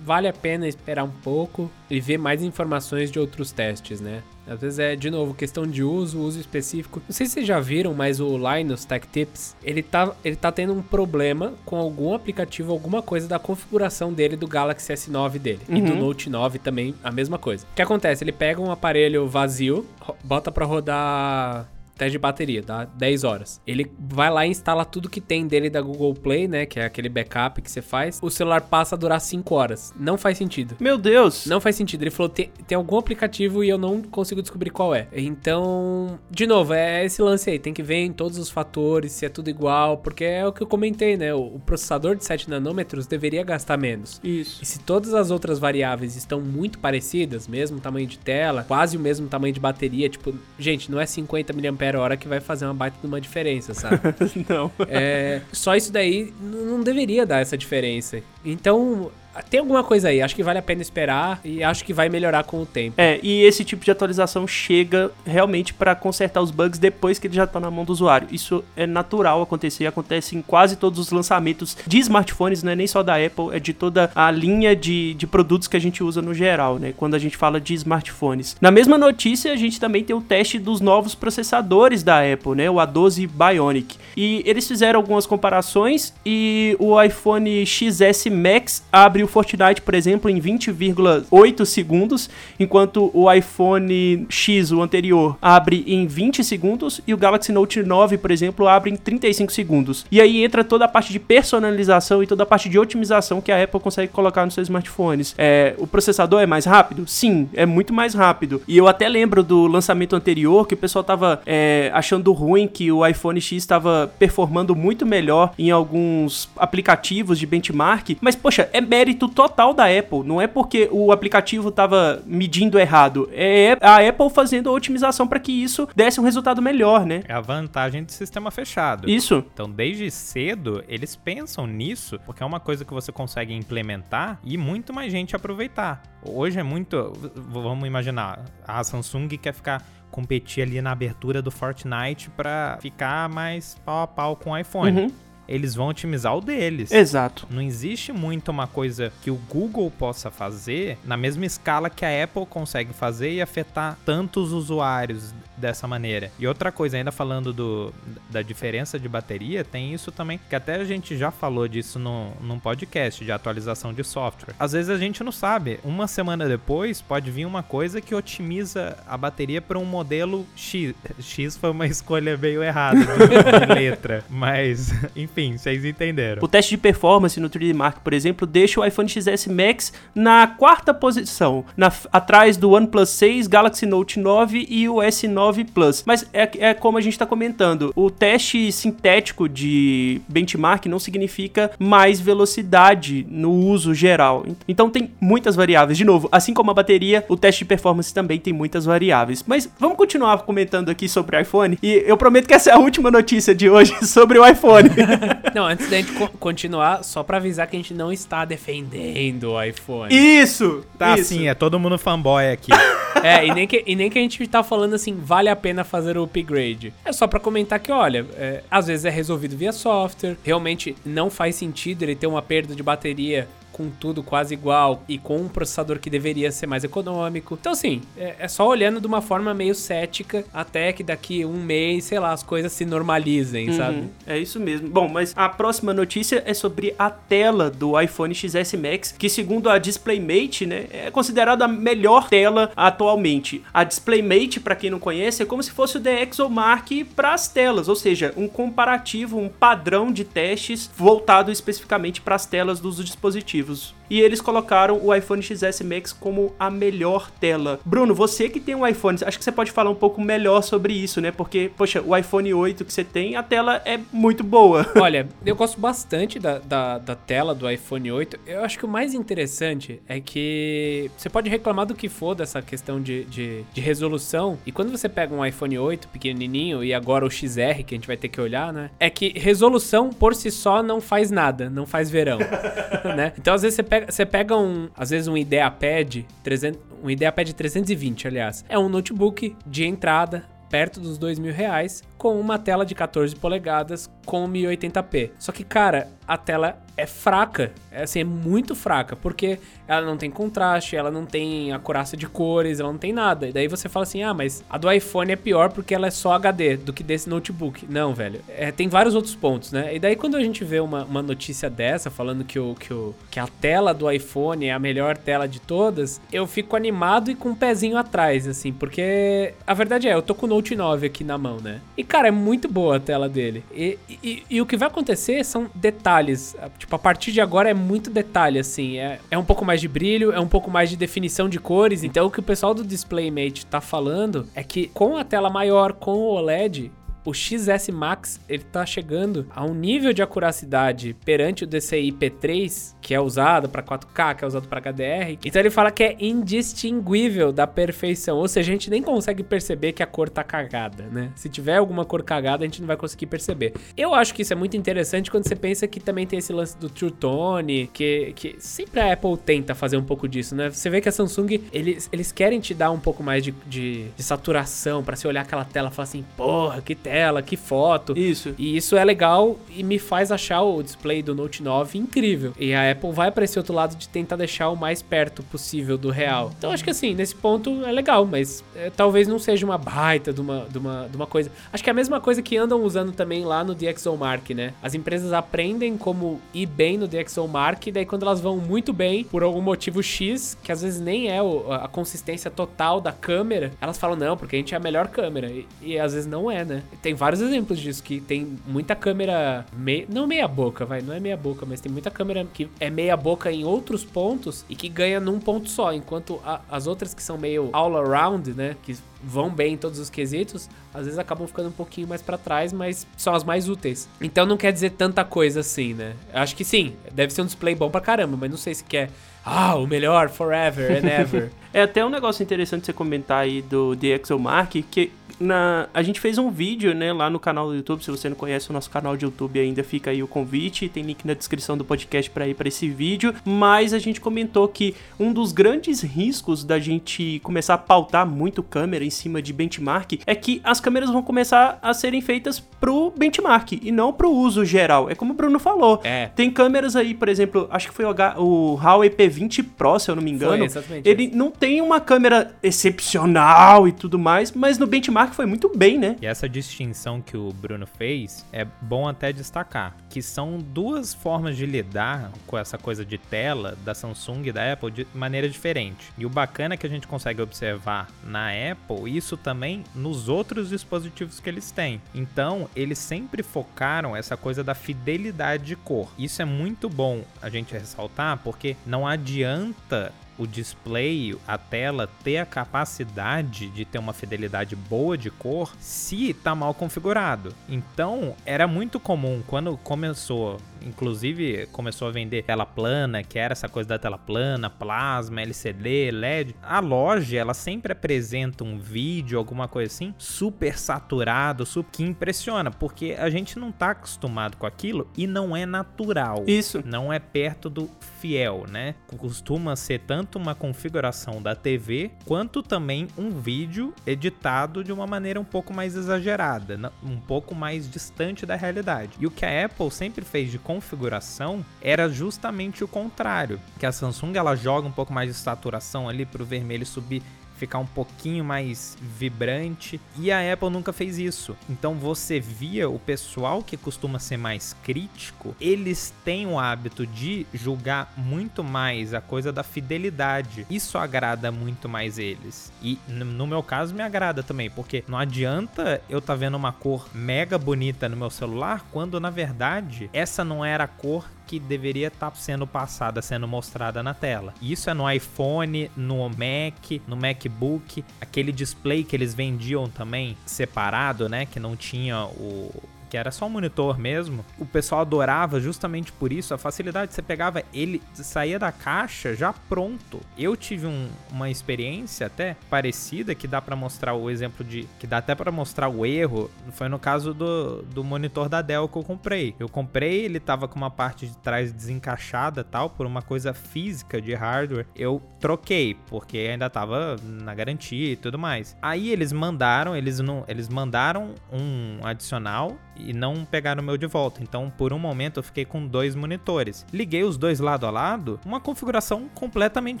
vale 0.04 0.28
a 0.28 0.32
pena 0.32 0.66
esperar 0.66 1.04
um 1.04 1.10
pouco 1.10 1.70
e 1.90 2.00
ver 2.00 2.18
mais 2.18 2.42
informações 2.42 3.10
de 3.10 3.18
outros 3.18 3.52
testes, 3.52 4.00
né? 4.00 4.22
Às 4.46 4.60
vezes 4.60 4.78
é, 4.78 4.96
de 4.96 5.10
novo, 5.10 5.34
questão 5.34 5.66
de 5.66 5.82
uso, 5.82 6.18
uso 6.18 6.40
específico. 6.40 7.00
Não 7.06 7.14
sei 7.14 7.26
se 7.26 7.34
vocês 7.34 7.46
já 7.46 7.60
viram, 7.60 7.94
mas 7.94 8.20
o 8.20 8.36
Linus 8.36 8.84
Tech 8.84 9.06
Tips, 9.06 9.56
ele 9.62 9.82
tá, 9.82 10.12
ele 10.24 10.36
tá 10.36 10.50
tendo 10.50 10.72
um 10.72 10.82
problema 10.82 11.54
com 11.64 11.76
algum 11.76 12.14
aplicativo, 12.14 12.72
alguma 12.72 13.02
coisa 13.02 13.28
da 13.28 13.38
configuração 13.38 14.12
dele 14.12 14.36
do 14.36 14.46
Galaxy 14.46 14.92
S9 14.92 15.38
dele. 15.38 15.60
Uhum. 15.68 15.76
E 15.76 15.82
do 15.82 15.94
Note 15.94 16.28
9 16.28 16.58
também, 16.58 16.94
a 17.02 17.10
mesma 17.10 17.38
coisa. 17.38 17.64
O 17.70 17.74
que 17.74 17.82
acontece? 17.82 18.24
Ele 18.24 18.32
pega 18.32 18.60
um 18.60 18.70
aparelho 18.70 19.28
vazio, 19.28 19.86
bota 20.24 20.50
para 20.50 20.64
rodar 20.64 21.68
teste 22.00 22.12
de 22.12 22.18
bateria, 22.18 22.62
dá 22.62 22.84
10 22.84 23.24
horas. 23.24 23.60
Ele 23.66 23.92
vai 23.98 24.30
lá 24.30 24.46
e 24.46 24.50
instala 24.50 24.86
tudo 24.86 25.10
que 25.10 25.20
tem 25.20 25.46
dele 25.46 25.68
da 25.68 25.82
Google 25.82 26.14
Play, 26.14 26.48
né? 26.48 26.64
Que 26.64 26.80
é 26.80 26.86
aquele 26.86 27.10
backup 27.10 27.60
que 27.60 27.70
você 27.70 27.82
faz. 27.82 28.18
O 28.22 28.30
celular 28.30 28.62
passa 28.62 28.94
a 28.94 28.98
durar 28.98 29.20
5 29.20 29.54
horas. 29.54 29.92
Não 29.98 30.16
faz 30.16 30.38
sentido. 30.38 30.76
Meu 30.80 30.96
Deus! 30.96 31.44
Não 31.44 31.60
faz 31.60 31.76
sentido. 31.76 32.02
Ele 32.02 32.10
falou: 32.10 32.30
tem, 32.30 32.50
tem 32.66 32.76
algum 32.76 32.96
aplicativo 32.96 33.62
e 33.62 33.68
eu 33.68 33.76
não 33.76 34.00
consigo 34.00 34.40
descobrir 34.40 34.70
qual 34.70 34.94
é. 34.94 35.08
Então, 35.12 36.18
de 36.30 36.46
novo, 36.46 36.72
é 36.72 37.04
esse 37.04 37.20
lance 37.20 37.50
aí. 37.50 37.58
Tem 37.58 37.74
que 37.74 37.82
ver 37.82 37.96
em 37.96 38.12
todos 38.12 38.38
os 38.38 38.48
fatores, 38.48 39.12
se 39.12 39.26
é 39.26 39.28
tudo 39.28 39.50
igual. 39.50 39.98
Porque 39.98 40.24
é 40.24 40.46
o 40.46 40.52
que 40.52 40.62
eu 40.62 40.66
comentei, 40.66 41.18
né? 41.18 41.34
O, 41.34 41.56
o 41.56 41.60
processador 41.60 42.16
de 42.16 42.24
7 42.24 42.48
nanômetros 42.48 43.06
deveria 43.06 43.42
gastar 43.42 43.76
menos. 43.76 44.18
Isso. 44.24 44.62
E 44.62 44.66
se 44.66 44.78
todas 44.80 45.12
as 45.12 45.30
outras 45.30 45.58
variáveis 45.58 46.16
estão 46.16 46.40
muito 46.40 46.78
parecidas, 46.78 47.46
mesmo 47.46 47.78
tamanho 47.78 48.06
de 48.06 48.18
tela, 48.18 48.64
quase 48.66 48.96
o 48.96 49.00
mesmo 49.00 49.28
tamanho 49.28 49.52
de 49.52 49.60
bateria, 49.60 50.08
tipo, 50.08 50.34
gente, 50.58 50.90
não 50.90 50.98
é 50.98 51.04
50 51.04 51.52
mAh 51.52 51.89
hora 51.96 52.16
que 52.16 52.28
vai 52.28 52.40
fazer 52.40 52.64
uma 52.64 52.74
baita 52.74 52.96
de 53.00 53.06
uma 53.06 53.20
diferença, 53.20 53.74
sabe? 53.74 54.00
não. 54.48 54.70
É, 54.88 55.40
só 55.52 55.74
isso 55.74 55.92
daí 55.92 56.32
não 56.40 56.82
deveria 56.82 57.26
dar 57.26 57.40
essa 57.40 57.56
diferença. 57.56 58.22
Então, 58.44 59.10
tem 59.48 59.60
alguma 59.60 59.82
coisa 59.84 60.08
aí, 60.08 60.20
acho 60.20 60.34
que 60.34 60.42
vale 60.42 60.58
a 60.58 60.62
pena 60.62 60.82
esperar 60.82 61.40
e 61.44 61.62
acho 61.62 61.84
que 61.84 61.92
vai 61.92 62.08
melhorar 62.08 62.44
com 62.44 62.62
o 62.62 62.66
tempo. 62.66 62.94
É, 62.98 63.20
e 63.22 63.42
esse 63.42 63.64
tipo 63.64 63.84
de 63.84 63.90
atualização 63.90 64.46
chega 64.46 65.10
realmente 65.24 65.72
para 65.72 65.94
consertar 65.94 66.40
os 66.40 66.50
bugs 66.50 66.78
depois 66.78 67.18
que 67.18 67.26
ele 67.26 67.34
já 67.34 67.46
tá 67.46 67.60
na 67.60 67.70
mão 67.70 67.84
do 67.84 67.92
usuário. 67.92 68.28
Isso 68.30 68.64
é 68.76 68.86
natural 68.86 69.42
acontecer, 69.42 69.86
acontece 69.86 70.36
em 70.36 70.42
quase 70.42 70.76
todos 70.76 70.98
os 70.98 71.10
lançamentos 71.10 71.76
de 71.86 71.98
smartphones, 71.98 72.62
não 72.62 72.72
é 72.72 72.76
nem 72.76 72.86
só 72.86 73.02
da 73.02 73.14
Apple, 73.14 73.48
é 73.52 73.60
de 73.60 73.72
toda 73.72 74.10
a 74.14 74.30
linha 74.30 74.74
de, 74.74 75.14
de 75.14 75.26
produtos 75.26 75.68
que 75.68 75.76
a 75.76 75.80
gente 75.80 76.02
usa 76.02 76.20
no 76.20 76.34
geral, 76.34 76.78
né? 76.78 76.92
Quando 76.96 77.14
a 77.14 77.18
gente 77.18 77.36
fala 77.36 77.60
de 77.60 77.74
smartphones. 77.74 78.56
Na 78.60 78.70
mesma 78.70 78.98
notícia, 78.98 79.52
a 79.52 79.56
gente 79.56 79.78
também 79.78 80.02
tem 80.02 80.14
o 80.14 80.20
teste 80.20 80.58
dos 80.58 80.80
novos 80.80 81.14
processadores 81.14 82.02
da 82.02 82.20
Apple, 82.20 82.54
né? 82.54 82.70
O 82.70 82.74
A12 82.74 83.28
Bionic. 83.28 83.96
E 84.16 84.42
eles 84.44 84.66
fizeram 84.66 84.98
algumas 84.98 85.26
comparações 85.26 86.12
e 86.26 86.76
o 86.78 87.00
iPhone 87.00 87.64
XS 87.64 88.26
Max 88.26 88.82
abre 88.92 89.19
o 89.22 89.28
Fortnite, 89.28 89.82
por 89.82 89.94
exemplo, 89.94 90.30
em 90.30 90.40
20,8 90.40 91.64
segundos, 91.64 92.30
enquanto 92.58 93.10
o 93.14 93.32
iPhone 93.32 94.26
X, 94.28 94.72
o 94.72 94.82
anterior, 94.82 95.36
abre 95.40 95.84
em 95.86 96.06
20 96.06 96.42
segundos 96.44 97.00
e 97.06 97.14
o 97.14 97.16
Galaxy 97.16 97.52
Note 97.52 97.82
9, 97.82 98.18
por 98.18 98.30
exemplo, 98.30 98.68
abre 98.68 98.90
em 98.90 98.96
35 98.96 99.52
segundos. 99.52 100.06
E 100.10 100.20
aí 100.20 100.44
entra 100.44 100.64
toda 100.64 100.84
a 100.84 100.88
parte 100.88 101.12
de 101.12 101.18
personalização 101.18 102.22
e 102.22 102.26
toda 102.26 102.42
a 102.42 102.46
parte 102.46 102.68
de 102.68 102.78
otimização 102.78 103.40
que 103.40 103.52
a 103.52 103.62
Apple 103.62 103.80
consegue 103.80 104.12
colocar 104.12 104.44
nos 104.44 104.54
seus 104.54 104.66
smartphones. 104.66 105.34
É, 105.36 105.74
o 105.78 105.86
processador 105.86 106.40
é 106.40 106.46
mais 106.46 106.64
rápido? 106.64 107.04
Sim, 107.06 107.48
é 107.54 107.66
muito 107.66 107.92
mais 107.92 108.14
rápido. 108.14 108.62
E 108.66 108.76
eu 108.76 108.88
até 108.88 109.08
lembro 109.08 109.42
do 109.42 109.66
lançamento 109.66 110.14
anterior 110.14 110.66
que 110.66 110.74
o 110.74 110.76
pessoal 110.76 111.04
tava 111.04 111.40
é, 111.46 111.90
achando 111.94 112.32
ruim 112.32 112.68
que 112.68 112.90
o 112.90 113.06
iPhone 113.06 113.40
X 113.40 113.58
estava 113.58 114.10
performando 114.18 114.74
muito 114.74 115.04
melhor 115.06 115.52
em 115.58 115.70
alguns 115.70 116.48
aplicativos 116.56 117.38
de 117.38 117.46
benchmark, 117.46 118.16
mas 118.20 118.36
poxa, 118.36 118.68
é 118.72 118.80
mérito 118.80 119.09
total 119.14 119.72
da 119.72 119.84
Apple. 119.86 120.22
Não 120.24 120.40
é 120.40 120.46
porque 120.46 120.88
o 120.90 121.12
aplicativo 121.12 121.68
estava 121.68 122.22
medindo 122.26 122.78
errado, 122.78 123.28
é 123.32 123.76
a 123.80 123.96
Apple 123.96 124.30
fazendo 124.30 124.68
a 124.68 124.72
otimização 124.72 125.26
para 125.26 125.38
que 125.38 125.52
isso 125.52 125.88
desse 125.94 126.20
um 126.20 126.24
resultado 126.24 126.60
melhor, 126.60 127.04
né? 127.04 127.22
É 127.28 127.32
a 127.32 127.40
vantagem 127.40 128.04
do 128.04 128.12
sistema 128.12 128.50
fechado. 128.50 129.08
Isso. 129.08 129.44
Então, 129.52 129.70
desde 129.70 130.10
cedo, 130.10 130.84
eles 130.88 131.16
pensam 131.16 131.66
nisso, 131.66 132.18
porque 132.24 132.42
é 132.42 132.46
uma 132.46 132.60
coisa 132.60 132.84
que 132.84 132.92
você 132.92 133.12
consegue 133.12 133.54
implementar 133.54 134.38
e 134.44 134.56
muito 134.56 134.92
mais 134.92 135.12
gente 135.12 135.34
aproveitar. 135.34 136.02
Hoje 136.22 136.58
é 136.58 136.62
muito. 136.62 137.12
Vamos 137.34 137.86
imaginar, 137.86 138.44
a 138.66 138.82
Samsung 138.84 139.28
quer 139.28 139.54
ficar 139.54 139.82
competir 140.10 140.62
ali 140.62 140.82
na 140.82 140.92
abertura 140.92 141.40
do 141.40 141.50
Fortnite 141.50 142.30
para 142.30 142.78
ficar 142.80 143.28
mais 143.28 143.76
pau 143.84 144.02
a 144.02 144.06
pau 144.06 144.36
com 144.36 144.50
o 144.50 144.58
iPhone. 144.58 145.02
Uhum. 145.02 145.10
Eles 145.50 145.74
vão 145.74 145.88
otimizar 145.88 146.36
o 146.36 146.40
deles. 146.40 146.90
Exato. 146.90 147.46
Não 147.50 147.60
existe 147.60 148.12
muito 148.12 148.50
uma 148.50 148.66
coisa 148.66 149.12
que 149.22 149.30
o 149.30 149.34
Google 149.48 149.90
possa 149.90 150.30
fazer 150.30 150.96
na 151.04 151.16
mesma 151.16 151.44
escala 151.44 151.90
que 151.90 152.04
a 152.04 152.24
Apple 152.24 152.46
consegue 152.46 152.92
fazer 152.92 153.32
e 153.32 153.42
afetar 153.42 153.98
tantos 154.04 154.52
usuários 154.52 155.34
dessa 155.60 155.86
maneira. 155.86 156.32
E 156.38 156.46
outra 156.46 156.72
coisa, 156.72 156.96
ainda 156.96 157.12
falando 157.12 157.52
do, 157.52 157.92
da 158.30 158.42
diferença 158.42 158.98
de 158.98 159.08
bateria, 159.08 159.62
tem 159.62 159.92
isso 159.92 160.10
também, 160.10 160.40
que 160.48 160.56
até 160.56 160.76
a 160.76 160.84
gente 160.84 161.16
já 161.16 161.30
falou 161.30 161.68
disso 161.68 161.98
no, 161.98 162.32
num 162.40 162.58
podcast 162.58 163.24
de 163.24 163.30
atualização 163.30 163.92
de 163.92 164.02
software. 164.02 164.54
Às 164.58 164.72
vezes 164.72 164.90
a 164.90 164.96
gente 164.96 165.22
não 165.22 165.32
sabe. 165.32 165.78
Uma 165.84 166.08
semana 166.08 166.48
depois 166.48 167.00
pode 167.00 167.30
vir 167.30 167.44
uma 167.44 167.62
coisa 167.62 168.00
que 168.00 168.14
otimiza 168.14 168.96
a 169.06 169.16
bateria 169.16 169.60
para 169.60 169.78
um 169.78 169.84
modelo 169.84 170.46
X. 170.56 170.94
X 171.20 171.56
foi 171.56 171.70
uma 171.70 171.86
escolha 171.88 172.36
meio 172.36 172.62
errada 172.62 173.00
de, 173.00 173.66
de 173.66 173.74
letra. 173.74 174.24
Mas, 174.30 174.92
enfim, 175.14 175.39
vocês 175.56 175.84
entenderam. 175.84 176.42
O 176.42 176.48
teste 176.48 176.70
de 176.70 176.78
performance 176.78 177.38
no 177.40 177.48
3D 177.48 177.74
Mark, 177.74 177.98
por 178.00 178.12
exemplo, 178.12 178.46
deixa 178.46 178.80
o 178.80 178.84
iPhone 178.84 179.08
XS 179.08 179.46
Max 179.46 179.92
na 180.14 180.46
quarta 180.46 180.92
posição, 180.92 181.64
na, 181.76 181.92
atrás 182.12 182.56
do 182.56 182.70
OnePlus 182.70 183.10
6, 183.10 183.46
Galaxy 183.46 183.86
Note 183.86 184.18
9 184.18 184.66
e 184.68 184.88
o 184.88 184.96
S9 184.96 185.66
Plus. 185.72 186.02
Mas 186.06 186.28
é, 186.32 186.48
é 186.58 186.74
como 186.74 186.98
a 186.98 187.00
gente 187.00 187.12
está 187.12 187.26
comentando, 187.26 187.92
o 187.94 188.10
teste 188.10 188.70
sintético 188.72 189.48
de 189.48 190.20
benchmark 190.28 190.86
não 190.86 190.98
significa 190.98 191.70
mais 191.78 192.20
velocidade 192.20 193.26
no 193.28 193.52
uso 193.52 193.94
geral. 193.94 194.44
Então 194.66 194.90
tem 194.90 195.10
muitas 195.20 195.56
variáveis. 195.56 195.96
De 195.96 196.04
novo, 196.04 196.28
assim 196.32 196.52
como 196.52 196.70
a 196.70 196.74
bateria, 196.74 197.24
o 197.28 197.36
teste 197.36 197.64
de 197.64 197.68
performance 197.68 198.12
também 198.12 198.38
tem 198.38 198.52
muitas 198.52 198.84
variáveis. 198.84 199.44
Mas 199.46 199.70
vamos 199.78 199.96
continuar 199.96 200.38
comentando 200.38 200.88
aqui 200.88 201.08
sobre 201.08 201.36
o 201.36 201.40
iPhone. 201.40 201.78
E 201.82 202.02
eu 202.06 202.16
prometo 202.16 202.46
que 202.46 202.54
essa 202.54 202.70
é 202.70 202.74
a 202.74 202.78
última 202.78 203.10
notícia 203.10 203.54
de 203.54 203.68
hoje 203.68 203.94
sobre 204.06 204.38
o 204.38 204.46
iPhone. 204.46 204.88
não, 205.54 205.66
antes 205.66 205.88
da 205.88 205.96
gente 205.96 206.12
co 206.12 206.28
continuar, 206.28 207.02
só 207.02 207.22
para 207.22 207.36
avisar 207.36 207.66
que 207.66 207.76
a 207.76 207.78
gente 207.78 207.94
não 207.94 208.12
está 208.12 208.44
defendendo 208.44 209.52
o 209.52 209.62
iPhone. 209.62 210.14
Isso! 210.14 210.84
Tá 210.98 211.14
isso. 211.14 211.30
sim, 211.30 211.48
é 211.48 211.54
todo 211.54 211.78
mundo 211.78 211.98
fanboy 211.98 212.50
aqui. 212.50 212.72
é, 213.22 213.46
e 213.46 213.54
nem, 213.54 213.66
que, 213.66 213.82
e 213.86 213.96
nem 213.96 214.10
que 214.10 214.18
a 214.18 214.22
gente 214.22 214.46
tá 214.46 214.62
falando 214.62 214.94
assim, 214.94 215.14
vale 215.14 215.48
a 215.48 215.56
pena 215.56 215.84
fazer 215.84 216.16
o 216.16 216.24
upgrade. 216.24 216.92
É 217.04 217.12
só 217.12 217.26
para 217.26 217.40
comentar 217.40 217.78
que, 217.78 217.92
olha, 217.92 218.26
é, 218.36 218.62
às 218.70 218.86
vezes 218.86 219.04
é 219.04 219.10
resolvido 219.10 219.56
via 219.56 219.72
software, 219.72 220.36
realmente 220.44 220.96
não 221.04 221.30
faz 221.30 221.54
sentido 221.56 222.02
ele 222.02 222.14
ter 222.14 222.26
uma 222.26 222.42
perda 222.42 222.74
de 222.74 222.82
bateria 222.82 223.48
com 223.72 223.90
tudo 223.90 224.22
quase 224.22 224.54
igual 224.54 225.02
e 225.08 225.18
com 225.18 225.38
um 225.38 225.48
processador 225.48 225.98
que 225.98 226.10
deveria 226.10 226.50
ser 226.50 226.66
mais 226.66 226.84
econômico. 226.84 227.56
Então, 227.60 227.72
assim, 227.72 228.02
é, 228.16 228.36
é, 228.38 228.48
só 228.48 228.66
olhando 228.66 229.00
de 229.00 229.06
uma 229.06 229.20
forma 229.20 229.54
meio 229.54 229.74
cética 229.74 230.44
até 230.52 230.92
que 230.92 231.02
daqui 231.02 231.44
um 231.44 231.62
mês, 231.62 232.04
sei 232.04 232.18
lá, 232.18 232.32
as 232.32 232.42
coisas 232.42 232.72
se 232.72 232.84
normalizem, 232.84 233.70
uhum, 233.70 233.76
sabe? 233.76 234.04
É 234.26 234.38
isso 234.38 234.58
mesmo. 234.58 234.88
Bom, 234.88 235.08
mas 235.08 235.32
a 235.36 235.48
próxima 235.48 235.92
notícia 235.92 236.42
é 236.46 236.54
sobre 236.54 236.94
a 236.98 237.10
tela 237.10 237.70
do 237.70 238.00
iPhone 238.00 238.34
XS 238.34 238.74
Max, 238.74 239.14
que 239.16 239.28
segundo 239.28 239.68
a 239.68 239.78
DisplayMate, 239.78 240.66
né, 240.66 240.86
é 240.90 241.10
considerada 241.10 241.64
a 241.64 241.68
melhor 241.68 242.28
tela 242.28 242.70
atualmente. 242.76 243.62
A 243.72 243.84
DisplayMate, 243.84 244.60
para 244.60 244.76
quem 244.76 244.90
não 244.90 244.98
conhece, 244.98 245.42
é 245.42 245.46
como 245.46 245.62
se 245.62 245.70
fosse 245.70 245.96
o 245.96 246.00
DxOMark 246.00 247.04
para 247.16 247.34
as 247.34 247.48
telas, 247.48 247.88
ou 247.88 247.96
seja, 247.96 248.32
um 248.36 248.48
comparativo, 248.48 249.38
um 249.38 249.48
padrão 249.48 250.12
de 250.12 250.24
testes 250.24 250.90
voltado 250.96 251.50
especificamente 251.50 252.20
para 252.20 252.34
as 252.34 252.46
telas 252.46 252.80
dos 252.80 252.96
dispositivos. 252.96 253.59
motivos 253.60 253.94
E 254.10 254.20
eles 254.20 254.40
colocaram 254.40 255.00
o 255.02 255.14
iPhone 255.14 255.40
XS 255.40 255.82
Max 255.82 256.12
como 256.12 256.52
a 256.58 256.68
melhor 256.68 257.30
tela. 257.30 257.78
Bruno, 257.84 258.14
você 258.14 258.48
que 258.48 258.58
tem 258.58 258.74
um 258.74 258.86
iPhone, 258.86 259.16
acho 259.24 259.38
que 259.38 259.44
você 259.44 259.52
pode 259.52 259.70
falar 259.70 259.88
um 259.88 259.94
pouco 259.94 260.20
melhor 260.20 260.62
sobre 260.62 260.92
isso, 260.92 261.20
né? 261.20 261.30
Porque, 261.30 261.70
poxa, 261.76 262.02
o 262.02 262.16
iPhone 262.16 262.52
8 262.52 262.84
que 262.84 262.92
você 262.92 263.04
tem, 263.04 263.36
a 263.36 263.42
tela 263.42 263.80
é 263.84 263.98
muito 264.12 264.42
boa. 264.42 264.86
Olha, 265.00 265.28
eu 265.46 265.54
gosto 265.54 265.80
bastante 265.80 266.38
da, 266.38 266.58
da, 266.58 266.98
da 266.98 267.14
tela 267.14 267.54
do 267.54 267.70
iPhone 267.70 268.10
8. 268.10 268.40
Eu 268.46 268.64
acho 268.64 268.78
que 268.78 268.84
o 268.84 268.88
mais 268.88 269.14
interessante 269.14 270.02
é 270.08 270.20
que 270.20 271.10
você 271.16 271.28
pode 271.28 271.48
reclamar 271.48 271.86
do 271.86 271.94
que 271.94 272.08
for 272.08 272.34
dessa 272.34 272.60
questão 272.60 273.00
de, 273.00 273.24
de, 273.24 273.62
de 273.72 273.80
resolução. 273.80 274.58
E 274.66 274.72
quando 274.72 274.90
você 274.90 275.08
pega 275.08 275.34
um 275.34 275.44
iPhone 275.44 275.78
8 275.78 276.08
pequenininho 276.08 276.82
e 276.82 276.92
agora 276.92 277.24
o 277.24 277.30
XR, 277.30 277.84
que 277.86 277.94
a 277.94 277.96
gente 277.96 278.06
vai 278.06 278.16
ter 278.16 278.28
que 278.28 278.40
olhar, 278.40 278.72
né? 278.72 278.90
É 278.98 279.08
que 279.08 279.32
resolução 279.36 280.10
por 280.10 280.34
si 280.34 280.50
só 280.50 280.82
não 280.82 281.00
faz 281.00 281.30
nada, 281.30 281.70
não 281.70 281.86
faz 281.86 282.10
verão, 282.10 282.38
né? 283.16 283.32
Então, 283.38 283.54
às 283.54 283.62
vezes 283.62 283.76
você 283.76 283.82
pega, 283.82 283.99
você 284.08 284.24
pega 284.26 284.56
um, 284.56 284.88
às 284.96 285.10
vezes 285.10 285.28
um 285.28 285.36
IdeaPad 285.36 286.24
300, 286.42 286.80
um 287.02 287.10
IdeaPad 287.10 287.52
320, 287.52 288.28
aliás. 288.28 288.64
É 288.68 288.78
um 288.78 288.88
notebook 288.88 289.56
de 289.66 289.84
entrada 289.84 290.44
perto 290.70 291.00
dos 291.00 291.18
dois 291.18 291.38
mil 291.38 291.52
reais 291.52 292.02
com 292.20 292.38
uma 292.38 292.58
tela 292.58 292.84
de 292.84 292.94
14 292.94 293.34
polegadas 293.34 294.10
com 294.26 294.46
1080p. 294.46 295.30
Só 295.38 295.50
que, 295.52 295.64
cara, 295.64 296.06
a 296.28 296.36
tela 296.36 296.78
é 297.00 297.06
fraca, 297.06 297.72
é 297.90 298.02
assim, 298.02 298.20
é 298.20 298.24
muito 298.24 298.74
fraca, 298.74 299.16
porque 299.16 299.58
ela 299.88 300.06
não 300.06 300.16
tem 300.16 300.30
contraste, 300.30 300.94
ela 300.94 301.10
não 301.10 301.24
tem 301.24 301.72
acurácia 301.72 302.16
de 302.16 302.28
cores, 302.28 302.78
ela 302.78 302.92
não 302.92 302.98
tem 302.98 303.12
nada. 303.12 303.48
E 303.48 303.52
daí 303.52 303.66
você 303.66 303.88
fala 303.88 304.04
assim: 304.04 304.22
"Ah, 304.22 304.34
mas 304.34 304.62
a 304.68 304.76
do 304.76 304.92
iPhone 304.92 305.32
é 305.32 305.36
pior 305.36 305.72
porque 305.72 305.94
ela 305.94 306.06
é 306.06 306.10
só 306.10 306.32
HD 306.34 306.76
do 306.76 306.92
que 306.92 307.02
desse 307.02 307.28
notebook". 307.28 307.86
Não, 307.88 308.14
velho. 308.14 308.40
É, 308.48 308.70
tem 308.70 308.86
vários 308.86 309.14
outros 309.14 309.34
pontos, 309.34 309.72
né? 309.72 309.94
E 309.94 309.98
daí 309.98 310.14
quando 310.14 310.36
a 310.36 310.42
gente 310.42 310.62
vê 310.62 310.78
uma, 310.78 311.04
uma 311.04 311.22
notícia 311.22 311.70
dessa 311.70 312.10
falando 312.10 312.44
que 312.44 312.58
o, 312.58 312.74
que 312.74 312.92
o 312.92 313.14
que 313.30 313.40
a 313.40 313.46
tela 313.46 313.94
do 313.94 314.10
iPhone 314.10 314.66
é 314.66 314.72
a 314.72 314.78
melhor 314.78 315.16
tela 315.16 315.48
de 315.48 315.60
todas, 315.60 316.20
eu 316.30 316.46
fico 316.46 316.76
animado 316.76 317.30
e 317.30 317.34
com 317.34 317.48
um 317.48 317.54
pezinho 317.54 317.96
atrás, 317.96 318.46
assim, 318.46 318.72
porque 318.72 319.54
a 319.66 319.74
verdade 319.74 320.06
é, 320.06 320.14
eu 320.14 320.22
tô 320.22 320.34
com 320.34 320.46
o 320.46 320.48
Note 320.48 320.76
9 320.76 321.06
aqui 321.06 321.24
na 321.24 321.38
mão, 321.38 321.56
né? 321.60 321.80
E 321.96 322.04
cara, 322.10 322.28
é 322.28 322.30
muito 322.32 322.68
boa 322.68 322.96
a 322.96 323.00
tela 323.00 323.28
dele. 323.28 323.64
E, 323.72 323.96
e, 324.08 324.42
e, 324.50 324.60
o 324.60 324.66
que 324.66 324.76
vai 324.76 324.88
acontecer 324.88 325.44
são 325.44 325.70
detalhes. 325.74 326.56
Tipo, 326.76 326.96
a 326.96 326.98
partir 326.98 327.30
de 327.30 327.40
agora 327.40 327.70
é 327.70 327.74
muito 327.74 328.10
detalhe, 328.10 328.58
assim. 328.58 328.98
É, 328.98 329.20
é 329.30 329.38
um 329.38 329.44
pouco 329.44 329.64
mais 329.64 329.80
de 329.80 329.86
brilho, 329.86 330.32
é 330.32 330.40
um 330.40 330.48
pouco 330.48 330.70
mais 330.70 330.90
de 330.90 330.96
definição 330.96 331.48
de 331.48 331.60
cores. 331.60 332.02
Então, 332.02 332.26
o 332.26 332.30
que 332.30 332.40
o 332.40 332.42
pessoal 332.42 332.74
do 332.74 332.84
DisplayMate 332.84 333.64
tá 333.64 333.80
falando 333.80 334.46
é 334.56 334.64
que 334.64 334.88
com 334.88 335.16
a 335.16 335.24
tela 335.24 335.48
maior, 335.48 335.92
com 335.92 336.12
o 336.12 336.34
OLED, 336.34 336.90
o 337.24 337.34
XS 337.34 337.88
Max 337.92 338.40
ele 338.48 338.62
tá 338.64 338.84
chegando 338.86 339.46
a 339.50 339.64
um 339.64 339.74
nível 339.74 340.12
de 340.12 340.22
acuracidade 340.22 341.16
perante 341.24 341.64
o 341.64 341.66
DCI 341.66 342.12
P3, 342.12 342.94
que 343.00 343.14
é 343.14 343.20
usado 343.20 343.68
para 343.68 343.82
4K, 343.82 344.36
que 344.36 344.44
é 344.44 344.46
usado 344.46 344.68
para 344.68 344.80
HDR. 344.80 345.38
Então 345.44 345.60
ele 345.60 345.70
fala 345.70 345.90
que 345.90 346.02
é 346.02 346.16
indistinguível 346.18 347.52
da 347.52 347.66
perfeição, 347.66 348.38
ou 348.38 348.48
seja, 348.48 348.70
a 348.70 348.74
gente 348.74 348.90
nem 348.90 349.02
consegue 349.02 349.42
perceber 349.42 349.92
que 349.92 350.02
a 350.02 350.06
cor 350.06 350.28
tá 350.28 350.42
cagada, 350.44 351.04
né? 351.04 351.30
Se 351.34 351.48
tiver 351.48 351.76
alguma 351.76 352.04
cor 352.04 352.22
cagada, 352.22 352.64
a 352.64 352.66
gente 352.66 352.80
não 352.80 352.86
vai 352.86 352.96
conseguir 352.96 353.26
perceber. 353.26 353.74
Eu 353.96 354.14
acho 354.14 354.34
que 354.34 354.42
isso 354.42 354.52
é 354.52 354.56
muito 354.56 354.76
interessante 354.76 355.30
quando 355.30 355.46
você 355.46 355.56
pensa 355.56 355.86
que 355.86 356.00
também 356.00 356.26
tem 356.26 356.38
esse 356.38 356.52
lance 356.52 356.76
do 356.78 356.88
True 356.88 357.10
Tone, 357.10 357.90
que, 357.92 358.32
que 358.34 358.56
sempre 358.58 359.00
a 359.00 359.12
Apple 359.12 359.36
tenta 359.36 359.74
fazer 359.74 359.96
um 359.96 360.04
pouco 360.04 360.28
disso, 360.28 360.54
né? 360.54 360.70
Você 360.70 360.88
vê 360.88 361.00
que 361.00 361.08
a 361.08 361.12
Samsung, 361.12 361.60
eles, 361.72 362.08
eles 362.12 362.32
querem 362.32 362.60
te 362.60 362.74
dar 362.74 362.90
um 362.90 363.00
pouco 363.00 363.22
mais 363.22 363.42
de, 363.42 363.52
de, 363.66 364.08
de 364.08 364.22
saturação 364.22 365.02
para 365.02 365.16
você 365.16 365.26
olhar 365.28 365.42
aquela 365.42 365.64
tela 365.64 365.88
e 365.90 365.92
falar 365.92 366.04
assim, 366.04 366.24
porra, 366.36 366.80
que 366.80 366.94
tela, 366.94 367.10
que 367.42 367.56
foto. 367.56 368.16
Isso. 368.16 368.54
E 368.58 368.76
isso 368.76 368.96
é 368.96 369.04
legal 369.04 369.58
e 369.76 369.82
me 369.82 369.98
faz 369.98 370.32
achar 370.32 370.62
o 370.62 370.82
display 370.82 371.22
do 371.22 371.34
Note 371.34 371.62
9 371.62 371.98
incrível. 371.98 372.52
E 372.58 372.74
a 372.74 372.90
Apple 372.90 373.12
vai 373.12 373.30
para 373.30 373.44
esse 373.44 373.58
outro 373.58 373.74
lado 373.74 373.96
de 373.96 374.08
tentar 374.08 374.36
deixar 374.36 374.68
o 374.70 374.76
mais 374.76 375.02
perto 375.02 375.42
possível 375.42 375.96
do 375.96 376.10
real. 376.10 376.52
Então 376.58 376.70
acho 376.72 376.84
que 376.84 376.90
assim, 376.90 377.14
nesse 377.14 377.34
ponto 377.34 377.84
é 377.84 377.92
legal, 377.92 378.24
mas 378.26 378.64
é, 378.74 378.90
talvez 378.90 379.28
não 379.28 379.38
seja 379.38 379.64
uma 379.64 379.78
baita 379.78 380.32
de 380.32 380.40
uma, 380.40 380.66
de, 380.68 380.78
uma, 380.78 381.08
de 381.08 381.16
uma 381.16 381.26
coisa. 381.26 381.50
Acho 381.72 381.82
que 381.82 381.90
é 381.90 381.92
a 381.92 381.94
mesma 381.94 382.20
coisa 382.20 382.42
que 382.42 382.56
andam 382.56 382.82
usando 382.82 383.12
também 383.12 383.44
lá 383.44 383.62
no 383.62 383.74
DxOMark, 383.74 384.54
né? 384.54 384.74
As 384.82 384.94
empresas 384.94 385.32
aprendem 385.32 385.96
como 385.96 386.40
ir 386.54 386.66
bem 386.66 386.96
no 386.96 387.06
DxOMark 387.06 387.88
e 387.88 387.92
daí 387.92 388.06
quando 388.06 388.22
elas 388.22 388.40
vão 388.40 388.56
muito 388.56 388.92
bem 388.92 389.24
por 389.24 389.42
algum 389.42 389.60
motivo 389.60 390.02
X, 390.02 390.56
que 390.62 390.72
às 390.72 390.82
vezes 390.82 391.00
nem 391.00 391.30
é 391.30 391.42
o, 391.42 391.72
a 391.72 391.88
consistência 391.88 392.50
total 392.50 393.00
da 393.00 393.12
câmera, 393.12 393.72
elas 393.80 393.98
falam 393.98 394.16
não, 394.16 394.36
porque 394.36 394.56
a 394.56 394.58
gente 394.58 394.74
é 394.74 394.76
a 394.76 394.80
melhor 394.80 395.08
câmera. 395.08 395.48
E, 395.48 395.66
e 395.82 395.98
às 395.98 396.14
vezes 396.14 396.28
não 396.28 396.50
é, 396.50 396.64
né? 396.64 396.82
Tem 397.02 397.14
vários 397.14 397.40
exemplos 397.40 397.78
disso, 397.78 398.02
que 398.02 398.20
tem 398.20 398.58
muita 398.66 398.94
câmera. 398.94 399.64
Me... 399.72 400.06
Não 400.08 400.26
meia 400.26 400.46
boca, 400.46 400.84
vai, 400.84 401.00
não 401.00 401.14
é 401.14 401.20
meia 401.20 401.36
boca, 401.36 401.64
mas 401.66 401.80
tem 401.80 401.90
muita 401.90 402.10
câmera 402.10 402.46
que 402.52 402.68
é 402.78 402.90
meia 402.90 403.16
boca 403.16 403.50
em 403.50 403.64
outros 403.64 404.04
pontos 404.04 404.64
e 404.68 404.76
que 404.76 404.88
ganha 404.88 405.18
num 405.18 405.40
ponto 405.40 405.68
só, 405.68 405.92
enquanto 405.92 406.40
a, 406.44 406.60
as 406.70 406.86
outras 406.86 407.14
que 407.14 407.22
são 407.22 407.38
meio 407.38 407.70
all 407.72 407.96
around, 407.96 408.52
né? 408.52 408.76
Que 408.82 408.96
vão 409.22 409.50
bem 409.50 409.74
em 409.74 409.76
todos 409.76 409.98
os 409.98 410.08
quesitos, 410.08 410.68
às 410.94 411.04
vezes 411.04 411.18
acabam 411.18 411.46
ficando 411.46 411.68
um 411.68 411.72
pouquinho 411.72 412.08
mais 412.08 412.22
para 412.22 412.38
trás, 412.38 412.72
mas 412.72 413.06
são 413.16 413.34
as 413.34 413.44
mais 413.44 413.68
úteis. 413.68 414.08
Então 414.20 414.46
não 414.46 414.56
quer 414.56 414.72
dizer 414.72 414.90
tanta 414.90 415.24
coisa 415.24 415.60
assim, 415.60 415.94
né? 415.94 416.14
Acho 416.32 416.56
que 416.56 416.64
sim, 416.64 416.94
deve 417.12 417.32
ser 417.32 417.42
um 417.42 417.46
display 417.46 417.74
bom 417.74 417.90
pra 417.90 418.00
caramba, 418.00 418.36
mas 418.38 418.50
não 418.50 418.58
sei 418.58 418.74
se 418.74 418.84
quer 418.84 419.10
ah, 419.44 419.74
o 419.76 419.86
melhor 419.86 420.28
forever 420.28 420.92
and 420.92 421.08
ever. 421.08 421.50
é 421.72 421.82
até 421.82 422.04
um 422.04 422.10
negócio 422.10 422.42
interessante 422.42 422.86
você 422.86 422.92
comentar 422.92 423.42
aí 423.42 423.62
do 423.62 423.96
DxOMark, 423.96 424.82
que 424.82 425.12
na, 425.40 425.88
a 425.94 426.02
gente 426.02 426.20
fez 426.20 426.36
um 426.38 426.50
vídeo, 426.50 426.94
né, 426.94 427.12
lá 427.12 427.30
no 427.30 427.40
canal 427.40 427.68
do 427.68 427.74
YouTube. 427.74 428.04
Se 428.04 428.10
você 428.10 428.28
não 428.28 428.36
conhece 428.36 428.70
o 428.70 428.72
nosso 428.72 428.90
canal 428.90 429.16
de 429.16 429.24
YouTube 429.24 429.58
ainda, 429.58 429.82
fica 429.82 430.10
aí 430.10 430.22
o 430.22 430.28
convite. 430.28 430.88
Tem 430.88 431.02
link 431.02 431.24
na 431.24 431.34
descrição 431.34 431.76
do 431.76 431.84
podcast 431.84 432.30
para 432.30 432.46
ir 432.46 432.54
para 432.54 432.68
esse 432.68 432.88
vídeo. 432.88 433.34
Mas 433.44 433.94
a 433.94 433.98
gente 433.98 434.20
comentou 434.20 434.68
que 434.68 434.94
um 435.18 435.32
dos 435.32 435.52
grandes 435.52 436.02
riscos 436.02 436.62
da 436.62 436.78
gente 436.78 437.40
começar 437.42 437.74
a 437.74 437.78
pautar 437.78 438.26
muito 438.26 438.62
câmera 438.62 439.04
em 439.04 439.10
cima 439.10 439.40
de 439.40 439.52
benchmark 439.52 440.20
é 440.26 440.34
que 440.34 440.60
as 440.62 440.80
câmeras 440.80 441.10
vão 441.10 441.22
começar 441.22 441.78
a 441.80 441.94
serem 441.94 442.20
feitas 442.20 442.60
pro 442.60 443.12
benchmark 443.16 443.72
e 443.72 443.90
não 443.90 444.12
pro 444.12 444.30
uso 444.30 444.64
geral. 444.64 445.10
É 445.10 445.14
como 445.14 445.32
o 445.32 445.36
Bruno 445.36 445.58
falou. 445.58 446.00
É. 446.04 446.26
Tem 446.34 446.50
câmeras 446.50 446.96
aí, 446.96 447.14
por 447.14 447.28
exemplo, 447.28 447.66
acho 447.70 447.88
que 447.88 447.94
foi 447.94 448.04
o, 448.04 448.10
H, 448.10 448.34
o 448.38 448.74
Huawei 448.74 449.10
P20 449.10 449.64
Pro, 449.76 449.98
se 449.98 450.10
eu 450.10 450.16
não 450.16 450.22
me 450.22 450.30
engano. 450.30 450.58
Foi, 450.58 450.66
exatamente 450.66 451.08
ele 451.08 451.24
isso. 451.24 451.36
não 451.36 451.50
tem 451.50 451.80
uma 451.80 452.00
câmera 452.00 452.54
excepcional 452.62 453.88
e 453.88 453.92
tudo 453.92 454.18
mais, 454.18 454.52
mas 454.52 454.78
no 454.78 454.86
benchmark 454.86 455.29
foi 455.32 455.46
muito 455.46 455.70
bem, 455.76 455.98
né? 455.98 456.16
E 456.20 456.26
essa 456.26 456.48
distinção 456.48 457.20
que 457.20 457.36
o 457.36 457.52
Bruno 457.52 457.86
fez 457.86 458.44
é 458.52 458.66
bom 458.80 459.08
até 459.08 459.32
destacar, 459.32 459.96
que 460.08 460.22
são 460.22 460.58
duas 460.58 461.14
formas 461.14 461.56
de 461.56 461.66
lidar 461.66 462.30
com 462.46 462.56
essa 462.56 462.78
coisa 462.78 463.04
de 463.04 463.18
tela 463.18 463.76
da 463.84 463.94
Samsung 463.94 464.42
e 464.44 464.52
da 464.52 464.72
Apple 464.72 464.90
de 464.90 465.06
maneira 465.14 465.48
diferente. 465.48 466.12
E 466.16 466.26
o 466.26 466.30
bacana 466.30 466.74
é 466.74 466.76
que 466.76 466.86
a 466.86 466.90
gente 466.90 467.06
consegue 467.06 467.42
observar 467.42 468.08
na 468.24 468.48
Apple 468.50 469.16
isso 469.16 469.36
também 469.36 469.84
nos 469.94 470.28
outros 470.28 470.68
dispositivos 470.68 471.40
que 471.40 471.48
eles 471.48 471.70
têm. 471.70 472.00
Então, 472.14 472.68
eles 472.74 472.98
sempre 472.98 473.42
focaram 473.42 474.16
essa 474.16 474.36
coisa 474.36 474.62
da 474.62 474.74
fidelidade 474.74 475.64
de 475.64 475.76
cor. 475.76 476.12
Isso 476.18 476.42
é 476.42 476.44
muito 476.44 476.88
bom 476.88 477.22
a 477.40 477.48
gente 477.48 477.72
ressaltar, 477.72 478.38
porque 478.38 478.76
não 478.86 479.06
adianta 479.06 480.12
o 480.40 480.46
display, 480.46 481.36
a 481.46 481.58
tela 481.58 482.08
ter 482.24 482.38
a 482.38 482.46
capacidade 482.46 483.68
de 483.68 483.84
ter 483.84 483.98
uma 483.98 484.14
fidelidade 484.14 484.74
boa 484.74 485.16
de 485.18 485.30
cor 485.30 485.74
se 485.78 486.32
tá 486.32 486.54
mal 486.54 486.72
configurado. 486.72 487.54
Então, 487.68 488.34
era 488.46 488.66
muito 488.66 488.98
comum 488.98 489.42
quando 489.46 489.76
começou, 489.76 490.56
inclusive 490.80 491.66
começou 491.72 492.08
a 492.08 492.10
vender 492.10 492.42
tela 492.42 492.64
plana, 492.64 493.22
que 493.22 493.38
era 493.38 493.52
essa 493.52 493.68
coisa 493.68 493.90
da 493.90 493.98
tela 493.98 494.16
plana, 494.16 494.70
plasma, 494.70 495.42
LCD, 495.42 496.10
LED. 496.10 496.56
A 496.62 496.80
loja, 496.80 497.36
ela 497.36 497.52
sempre 497.52 497.92
apresenta 497.92 498.64
um 498.64 498.78
vídeo, 498.78 499.38
alguma 499.38 499.68
coisa 499.68 499.92
assim, 499.92 500.14
super 500.16 500.78
saturado, 500.78 501.66
super 501.66 501.90
que 501.90 502.04
impressiona, 502.04 502.70
porque 502.70 503.16
a 503.18 503.28
gente 503.28 503.58
não 503.58 503.72
tá 503.72 503.90
acostumado 503.90 504.56
com 504.56 504.64
aquilo 504.64 505.10
e 505.16 505.26
não 505.26 505.56
é 505.56 505.66
natural. 505.66 506.44
Isso. 506.46 506.82
Não 506.84 507.12
é 507.12 507.18
perto 507.18 507.68
do 507.68 507.90
fiel, 508.20 508.64
né? 508.68 508.94
Costuma 509.18 509.74
ser 509.76 510.00
tanto 510.00 510.29
uma 510.38 510.54
configuração 510.54 511.40
da 511.40 511.54
TV 511.54 512.10
quanto 512.24 512.62
também 512.62 513.08
um 513.16 513.30
vídeo 513.30 513.94
editado 514.06 514.84
de 514.84 514.92
uma 514.92 515.06
maneira 515.06 515.40
um 515.40 515.44
pouco 515.44 515.72
mais 515.72 515.96
exagerada, 515.96 516.92
um 517.02 517.18
pouco 517.18 517.54
mais 517.54 517.90
distante 517.90 518.44
da 518.46 518.56
realidade. 518.56 519.16
E 519.18 519.26
o 519.26 519.30
que 519.30 519.44
a 519.44 519.64
Apple 519.64 519.90
sempre 519.90 520.24
fez 520.24 520.50
de 520.50 520.58
configuração 520.58 521.64
era 521.80 522.08
justamente 522.08 522.84
o 522.84 522.88
contrário, 522.88 523.60
que 523.78 523.86
a 523.86 523.92
Samsung 523.92 524.36
ela 524.36 524.54
joga 524.56 524.86
um 524.86 524.92
pouco 524.92 525.12
mais 525.12 525.28
de 525.28 525.34
saturação 525.34 526.08
ali 526.08 526.24
para 526.24 526.42
o 526.42 526.46
vermelho 526.46 526.86
subir 526.86 527.22
ficar 527.60 527.78
um 527.78 527.86
pouquinho 527.86 528.42
mais 528.42 528.96
vibrante. 529.00 530.00
E 530.16 530.32
a 530.32 530.52
Apple 530.52 530.70
nunca 530.70 530.94
fez 530.94 531.18
isso. 531.18 531.54
Então 531.68 531.94
você 531.94 532.40
via 532.40 532.88
o 532.88 532.98
pessoal 532.98 533.62
que 533.62 533.76
costuma 533.76 534.18
ser 534.18 534.38
mais 534.38 534.74
crítico, 534.82 535.54
eles 535.60 536.12
têm 536.24 536.46
o 536.46 536.58
hábito 536.58 537.06
de 537.06 537.46
julgar 537.52 538.12
muito 538.16 538.64
mais 538.64 539.12
a 539.12 539.20
coisa 539.20 539.52
da 539.52 539.62
fidelidade. 539.62 540.66
Isso 540.70 540.96
agrada 540.96 541.52
muito 541.52 541.86
mais 541.88 542.18
eles. 542.18 542.72
E 542.82 542.98
no 543.06 543.46
meu 543.46 543.62
caso 543.62 543.94
me 543.94 544.02
agrada 544.02 544.42
também, 544.42 544.70
porque 544.70 545.04
não 545.06 545.18
adianta 545.18 546.00
eu 546.08 546.20
tá 546.20 546.34
vendo 546.34 546.56
uma 546.56 546.72
cor 546.72 547.06
mega 547.14 547.58
bonita 547.58 548.08
no 548.08 548.16
meu 548.16 548.30
celular 548.30 548.86
quando 548.90 549.20
na 549.20 549.28
verdade 549.28 550.08
essa 550.12 550.42
não 550.42 550.64
era 550.64 550.84
a 550.84 550.88
cor 550.88 551.26
que 551.50 551.58
deveria 551.58 552.06
estar 552.06 552.30
tá 552.30 552.36
sendo 552.36 552.64
passada, 552.64 553.20
sendo 553.20 553.48
mostrada 553.48 554.04
na 554.04 554.14
tela. 554.14 554.54
Isso 554.62 554.88
é 554.88 554.94
no 554.94 555.10
iPhone, 555.10 555.90
no 555.96 556.28
Mac, 556.28 557.02
no 557.08 557.16
MacBook, 557.16 558.04
aquele 558.20 558.52
display 558.52 559.02
que 559.02 559.16
eles 559.16 559.34
vendiam 559.34 559.88
também 559.88 560.36
separado, 560.46 561.28
né, 561.28 561.46
que 561.46 561.58
não 561.58 561.74
tinha 561.74 562.24
o 562.24 562.70
que 563.10 563.16
era 563.16 563.32
só 563.32 563.46
um 563.46 563.50
monitor 563.50 563.98
mesmo, 563.98 564.44
o 564.56 564.64
pessoal 564.64 565.00
adorava 565.00 565.60
justamente 565.60 566.12
por 566.12 566.32
isso, 566.32 566.54
a 566.54 566.58
facilidade. 566.58 567.12
Você 567.12 567.20
pegava 567.20 567.62
ele, 567.74 568.00
saía 568.14 568.58
da 568.58 568.70
caixa 568.70 569.34
já 569.34 569.52
pronto. 569.52 570.20
Eu 570.38 570.56
tive 570.56 570.86
um, 570.86 571.08
uma 571.30 571.50
experiência 571.50 572.28
até 572.28 572.56
parecida 572.70 573.34
que 573.34 573.48
dá 573.48 573.60
para 573.60 573.74
mostrar 573.74 574.14
o 574.14 574.30
exemplo 574.30 574.64
de. 574.64 574.88
que 575.00 575.06
dá 575.06 575.18
até 575.18 575.34
para 575.34 575.50
mostrar 575.50 575.88
o 575.88 576.06
erro. 576.06 576.48
Foi 576.72 576.88
no 576.88 576.98
caso 576.98 577.34
do, 577.34 577.82
do 577.82 578.04
monitor 578.04 578.48
da 578.48 578.62
Dell 578.62 578.88
que 578.88 578.96
eu 578.96 579.02
comprei. 579.02 579.56
Eu 579.58 579.68
comprei, 579.68 580.24
ele 580.24 580.38
tava 580.38 580.68
com 580.68 580.76
uma 580.76 580.90
parte 580.90 581.26
de 581.26 581.36
trás 581.38 581.72
desencaixada 581.72 582.62
tal, 582.62 582.88
por 582.90 583.06
uma 583.06 583.22
coisa 583.22 583.52
física 583.52 584.20
de 584.20 584.34
hardware. 584.34 584.86
Eu 584.94 585.20
troquei, 585.40 585.96
porque 586.08 586.38
ainda 586.38 586.70
tava 586.70 587.16
na 587.24 587.54
garantia 587.54 588.12
e 588.12 588.16
tudo 588.16 588.38
mais. 588.38 588.76
Aí 588.80 589.10
eles 589.10 589.32
mandaram, 589.32 589.96
eles 589.96 590.20
não, 590.20 590.44
eles 590.46 590.68
mandaram 590.68 591.34
um 591.52 591.98
adicional 592.04 592.78
e 593.06 593.12
não 593.12 593.44
pegaram 593.44 593.82
o 593.82 593.84
meu 593.84 593.96
de 593.96 594.06
volta. 594.06 594.42
Então, 594.42 594.70
por 594.70 594.92
um 594.92 594.98
momento, 594.98 595.38
eu 595.38 595.42
fiquei 595.42 595.64
com 595.64 595.86
dois 595.86 596.14
monitores. 596.14 596.84
Liguei 596.92 597.24
os 597.24 597.36
dois 597.36 597.60
lado 597.60 597.86
a 597.86 597.90
lado, 597.90 598.40
uma 598.44 598.60
configuração 598.60 599.28
completamente 599.34 600.00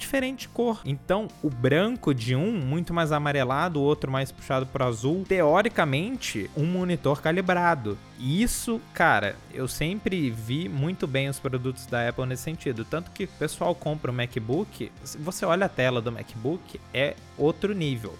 diferente 0.00 0.40
de 0.40 0.48
cor. 0.48 0.80
Então, 0.84 1.28
o 1.42 1.50
branco 1.50 2.14
de 2.14 2.34
um 2.34 2.52
muito 2.52 2.94
mais 2.94 3.12
amarelado, 3.12 3.80
o 3.80 3.82
outro 3.82 4.10
mais 4.10 4.30
puxado 4.32 4.66
para 4.66 4.86
azul. 4.86 5.24
Teoricamente, 5.26 6.50
um 6.56 6.64
monitor 6.64 7.20
calibrado. 7.20 7.98
E 8.18 8.42
isso, 8.42 8.80
cara, 8.92 9.36
eu 9.52 9.66
sempre 9.66 10.30
vi 10.30 10.68
muito 10.68 11.06
bem 11.06 11.28
os 11.28 11.38
produtos 11.38 11.86
da 11.86 12.08
Apple 12.08 12.26
nesse 12.26 12.42
sentido. 12.42 12.84
Tanto 12.84 13.10
que 13.10 13.24
o 13.24 13.28
pessoal 13.28 13.74
compra 13.74 14.10
o 14.10 14.14
MacBook, 14.14 14.92
se 15.02 15.18
você 15.18 15.44
olha 15.44 15.66
a 15.66 15.68
tela 15.68 16.00
do 16.00 16.12
MacBook, 16.12 16.80
é 16.92 17.14
outro 17.38 17.74
nível 17.74 18.14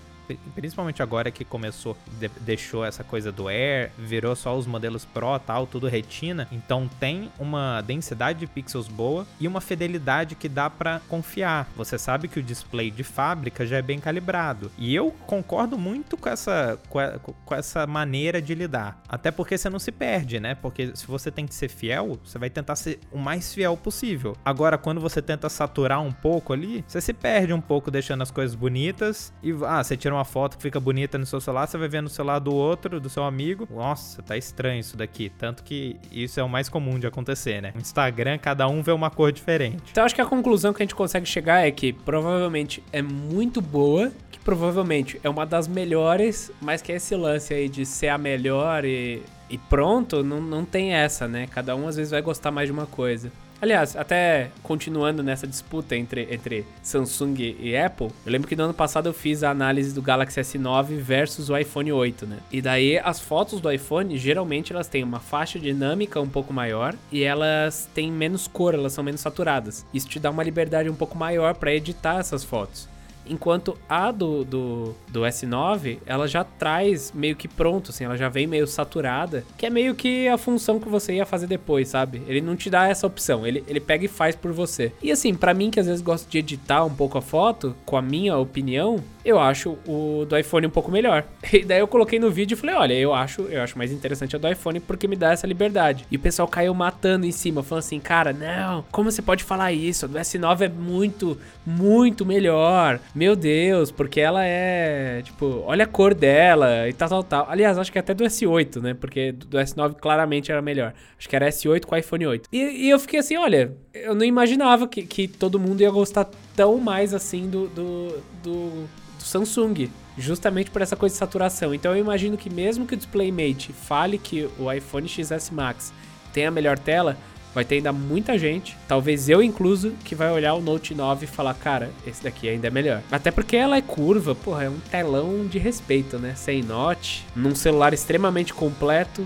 principalmente 0.54 1.02
agora 1.02 1.30
que 1.30 1.44
começou, 1.44 1.96
de, 2.18 2.28
deixou 2.40 2.84
essa 2.84 3.04
coisa 3.04 3.30
do 3.32 3.48
Air, 3.48 3.90
virou 3.98 4.34
só 4.36 4.56
os 4.56 4.66
modelos 4.66 5.04
Pro 5.04 5.38
tal, 5.38 5.66
tudo 5.66 5.88
retina. 5.88 6.48
Então 6.50 6.88
tem 6.98 7.30
uma 7.38 7.80
densidade 7.82 8.40
de 8.40 8.46
pixels 8.46 8.88
boa 8.88 9.26
e 9.38 9.46
uma 9.46 9.60
fidelidade 9.60 10.34
que 10.34 10.48
dá 10.48 10.68
para 10.68 11.00
confiar. 11.08 11.68
Você 11.76 11.98
sabe 11.98 12.28
que 12.28 12.38
o 12.38 12.42
display 12.42 12.90
de 12.90 13.02
fábrica 13.02 13.66
já 13.66 13.78
é 13.78 13.82
bem 13.82 14.00
calibrado. 14.00 14.70
E 14.78 14.94
eu 14.94 15.10
concordo 15.26 15.78
muito 15.78 16.16
com 16.16 16.28
essa, 16.28 16.78
com 16.88 17.54
essa 17.54 17.86
maneira 17.86 18.40
de 18.40 18.54
lidar. 18.54 19.00
Até 19.08 19.30
porque 19.30 19.56
você 19.56 19.68
não 19.68 19.78
se 19.78 19.92
perde, 19.92 20.40
né? 20.40 20.54
Porque 20.54 20.94
se 20.94 21.06
você 21.06 21.30
tem 21.30 21.46
que 21.46 21.54
ser 21.54 21.68
fiel, 21.68 22.18
você 22.24 22.38
vai 22.38 22.50
tentar 22.50 22.76
ser 22.76 22.98
o 23.12 23.18
mais 23.18 23.52
fiel 23.52 23.76
possível. 23.76 24.36
Agora, 24.44 24.78
quando 24.78 25.00
você 25.00 25.20
tenta 25.20 25.48
saturar 25.48 26.00
um 26.00 26.12
pouco 26.12 26.52
ali, 26.52 26.84
você 26.86 27.00
se 27.00 27.12
perde 27.12 27.52
um 27.52 27.60
pouco 27.60 27.90
deixando 27.90 28.22
as 28.22 28.30
coisas 28.30 28.54
bonitas. 28.54 29.32
E 29.42 29.52
ah, 29.66 29.82
você 29.82 29.96
tira 29.96 30.14
uma 30.14 30.19
foto 30.24 30.56
que 30.56 30.62
fica 30.62 30.80
bonita 30.80 31.18
no 31.18 31.26
seu 31.26 31.40
celular, 31.40 31.66
você 31.66 31.78
vai 31.78 31.88
ver 31.88 32.02
no 32.02 32.09
celular 32.09 32.38
do 32.38 32.54
outro, 32.54 33.00
do 33.00 33.09
seu 33.09 33.24
amigo. 33.24 33.68
Nossa, 33.70 34.22
tá 34.22 34.37
estranho 34.37 34.80
isso 34.80 34.96
daqui. 34.96 35.30
Tanto 35.30 35.62
que 35.62 35.96
isso 36.11 36.38
é 36.40 36.42
o 36.42 36.48
mais 36.48 36.68
comum 36.68 36.98
de 36.98 37.06
acontecer, 37.06 37.61
né? 37.61 37.72
No 37.74 37.80
Instagram, 37.80 38.38
cada 38.38 38.66
um 38.68 38.83
vê 38.83 38.92
uma 38.92 39.11
cor 39.11 39.33
diferente. 39.33 39.83
Então 39.90 40.04
acho 40.04 40.14
que 40.14 40.20
a 40.20 40.26
conclusão 40.26 40.72
que 40.72 40.83
a 40.83 40.85
gente 40.85 40.94
consegue 40.94 41.26
chegar 41.26 41.66
é 41.66 41.70
que 41.70 41.92
provavelmente 41.92 42.83
é 42.92 43.02
muito 43.02 43.61
boa, 43.61 44.12
que 44.30 44.38
provavelmente 44.38 45.20
é 45.22 45.28
uma 45.28 45.44
das 45.44 45.68
melhores, 45.68 46.50
mas 46.61 46.83
que 46.83 46.92
esse 46.92 47.14
lance 47.14 47.52
aí 47.54 47.68
de 47.68 47.85
ser 47.85 48.09
a 48.09 48.18
melhor 48.18 48.85
e, 48.85 49.22
e 49.48 49.59
pronto, 49.59 50.22
não, 50.22 50.40
não 50.40 50.64
tem 50.64 50.92
essa, 50.94 51.26
né? 51.26 51.46
Cada 51.50 51.74
um 51.76 51.88
às 51.88 51.96
vezes 51.96 52.11
vai 52.11 52.22
gostar 52.22 52.50
mais 52.50 52.68
de 52.68 52.72
uma 52.72 52.87
coisa. 52.87 53.30
Aliás, 53.62 53.94
até 53.94 54.50
continuando 54.62 55.22
nessa 55.22 55.46
disputa 55.46 55.94
entre, 55.94 56.26
entre 56.30 56.64
Samsung 56.82 57.56
e 57.60 57.76
Apple, 57.76 58.08
eu 58.24 58.32
lembro 58.32 58.48
que 58.48 58.56
no 58.56 58.64
ano 58.64 58.72
passado 58.72 59.06
eu 59.08 59.12
fiz 59.12 59.42
a 59.42 59.50
análise 59.50 59.94
do 59.94 60.00
Galaxy 60.00 60.40
S9 60.40 60.96
versus 60.96 61.50
o 61.50 61.56
iPhone 61.56 61.92
8, 61.92 62.26
né? 62.26 62.38
E 62.50 62.62
daí 62.62 62.98
as 62.98 63.20
fotos 63.20 63.60
do 63.60 63.70
iPhone, 63.70 64.16
geralmente 64.16 64.72
elas 64.72 64.88
têm 64.88 65.04
uma 65.04 65.20
faixa 65.20 65.58
dinâmica 65.58 66.18
um 66.20 66.28
pouco 66.28 66.54
maior 66.54 66.94
e 67.12 67.22
elas 67.22 67.86
têm 67.94 68.10
menos 68.10 68.48
cor, 68.48 68.72
elas 68.72 68.94
são 68.94 69.04
menos 69.04 69.20
saturadas. 69.20 69.84
Isso 69.92 70.08
te 70.08 70.18
dá 70.18 70.30
uma 70.30 70.42
liberdade 70.42 70.88
um 70.88 70.94
pouco 70.94 71.18
maior 71.18 71.54
para 71.54 71.74
editar 71.74 72.18
essas 72.18 72.42
fotos. 72.42 72.88
Enquanto 73.30 73.78
a 73.88 74.10
do, 74.10 74.44
do, 74.44 74.94
do, 75.08 75.20
S9, 75.20 75.98
ela 76.04 76.26
já 76.26 76.42
traz 76.42 77.12
meio 77.14 77.36
que 77.36 77.46
pronto, 77.46 77.90
assim, 77.90 78.04
ela 78.04 78.16
já 78.16 78.28
vem 78.28 78.44
meio 78.44 78.66
saturada, 78.66 79.44
que 79.56 79.64
é 79.64 79.70
meio 79.70 79.94
que 79.94 80.26
a 80.26 80.36
função 80.36 80.80
que 80.80 80.88
você 80.88 81.14
ia 81.14 81.24
fazer 81.24 81.46
depois, 81.46 81.88
sabe? 81.88 82.22
Ele 82.26 82.40
não 82.40 82.56
te 82.56 82.68
dá 82.68 82.88
essa 82.88 83.06
opção, 83.06 83.46
ele, 83.46 83.62
ele 83.68 83.78
pega 83.78 84.04
e 84.04 84.08
faz 84.08 84.34
por 84.34 84.52
você. 84.52 84.92
E 85.00 85.12
assim, 85.12 85.32
para 85.32 85.54
mim 85.54 85.70
que 85.70 85.78
às 85.78 85.86
vezes 85.86 86.02
gosto 86.02 86.28
de 86.28 86.38
editar 86.38 86.84
um 86.84 86.94
pouco 86.94 87.16
a 87.18 87.22
foto, 87.22 87.76
com 87.86 87.96
a 87.96 88.02
minha 88.02 88.36
opinião, 88.36 89.02
eu 89.24 89.38
acho 89.38 89.78
o 89.86 90.24
do 90.28 90.36
iPhone 90.36 90.66
um 90.66 90.70
pouco 90.70 90.90
melhor. 90.90 91.24
E 91.52 91.64
daí 91.64 91.80
eu 91.80 91.88
coloquei 91.88 92.18
no 92.18 92.30
vídeo 92.30 92.54
e 92.54 92.56
falei, 92.56 92.74
olha, 92.76 92.94
eu 92.94 93.12
acho, 93.12 93.42
eu 93.42 93.60
acho 93.60 93.76
mais 93.76 93.90
interessante 93.90 94.36
a 94.36 94.38
do 94.38 94.48
iPhone 94.48 94.78
porque 94.80 95.08
me 95.08 95.16
dá 95.16 95.32
essa 95.32 95.46
liberdade. 95.46 96.06
E 96.10 96.16
o 96.16 96.20
pessoal 96.20 96.46
caiu 96.46 96.72
matando 96.72 97.26
em 97.26 97.32
cima, 97.32 97.62
falando 97.62 97.84
assim, 97.84 97.98
cara, 97.98 98.32
não, 98.32 98.84
como 98.90 99.10
você 99.10 99.20
pode 99.20 99.42
falar 99.42 99.72
isso? 99.72 100.04
A 100.04 100.08
do 100.08 100.16
S9 100.16 100.60
é 100.62 100.68
muito, 100.68 101.36
muito 101.66 102.24
melhor. 102.24 103.00
Meu 103.20 103.37
Deus, 103.37 103.92
porque 103.92 104.18
ela 104.18 104.46
é, 104.46 105.20
tipo, 105.20 105.62
olha 105.66 105.85
a 105.85 105.87
cor 105.87 106.14
dela 106.14 106.88
e 106.88 106.92
tal, 106.94 107.06
tal, 107.06 107.22
tal. 107.22 107.50
Aliás, 107.50 107.76
acho 107.76 107.92
que 107.92 107.98
até 107.98 108.14
do 108.14 108.24
S8, 108.24 108.80
né? 108.80 108.94
Porque 108.94 109.30
do 109.33 109.59
S9 109.59 109.96
claramente 110.00 110.50
era 110.50 110.62
melhor. 110.62 110.94
Acho 111.18 111.28
que 111.28 111.37
era 111.37 111.46
S8 111.46 111.85
com 111.85 111.94
iPhone 111.94 112.26
8. 112.26 112.48
E, 112.50 112.87
e 112.87 112.88
eu 112.88 112.98
fiquei 112.98 113.20
assim, 113.20 113.37
olha, 113.37 113.76
eu 113.92 114.14
não 114.14 114.24
imaginava 114.24 114.88
que, 114.88 115.02
que 115.02 115.28
todo 115.28 115.61
mundo 115.61 115.83
ia 115.83 115.90
gostar 115.90 116.30
tão 116.56 116.78
mais 116.78 117.12
assim 117.12 117.46
do, 117.46 117.68
do, 117.68 118.22
do 118.42 118.88
do 119.18 119.22
Samsung, 119.22 119.90
justamente 120.16 120.70
por 120.70 120.80
essa 120.80 120.96
coisa 120.96 121.12
de 121.12 121.18
saturação. 121.18 121.74
Então 121.74 121.92
eu 121.92 122.00
imagino 122.00 122.38
que 122.38 122.48
mesmo 122.48 122.87
que 122.87 122.94
o 122.94 122.96
DisplayMate 122.96 123.70
fale 123.70 124.16
que 124.16 124.48
o 124.59 124.72
iPhone 124.72 125.06
XS 125.06 125.50
Max 125.50 125.92
tem 126.33 126.46
a 126.46 126.50
melhor 126.50 126.78
tela, 126.78 127.18
vai 127.54 127.64
ter 127.64 127.76
ainda 127.76 127.92
muita 127.92 128.38
gente, 128.38 128.76
talvez 128.86 129.28
eu 129.28 129.42
incluso, 129.42 129.92
que 130.04 130.14
vai 130.14 130.30
olhar 130.30 130.54
o 130.54 130.60
Note 130.60 130.94
9 130.94 131.24
e 131.24 131.28
falar, 131.28 131.54
cara, 131.54 131.90
esse 132.06 132.22
daqui 132.22 132.48
ainda 132.48 132.68
é 132.68 132.70
melhor. 132.70 133.02
Até 133.10 133.30
porque 133.30 133.56
ela 133.56 133.76
é 133.76 133.82
curva, 133.82 134.34
porra, 134.34 134.64
é 134.64 134.68
um 134.68 134.78
telão 134.90 135.46
de 135.46 135.58
respeito, 135.58 136.18
né? 136.18 136.34
Sem 136.36 136.62
note, 136.62 137.24
num 137.34 137.54
celular 137.54 137.92
extremamente 137.92 138.54
completo, 138.54 139.24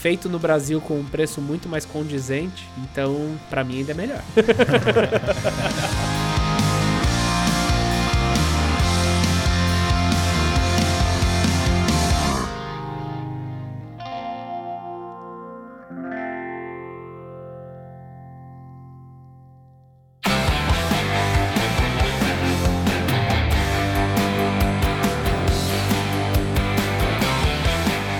feito 0.00 0.28
no 0.28 0.38
Brasil 0.38 0.80
com 0.80 0.98
um 1.00 1.04
preço 1.04 1.40
muito 1.40 1.68
mais 1.68 1.84
condizente, 1.84 2.66
então 2.78 3.36
para 3.50 3.64
mim 3.64 3.78
ainda 3.78 3.92
é 3.92 3.94
melhor. 3.94 4.22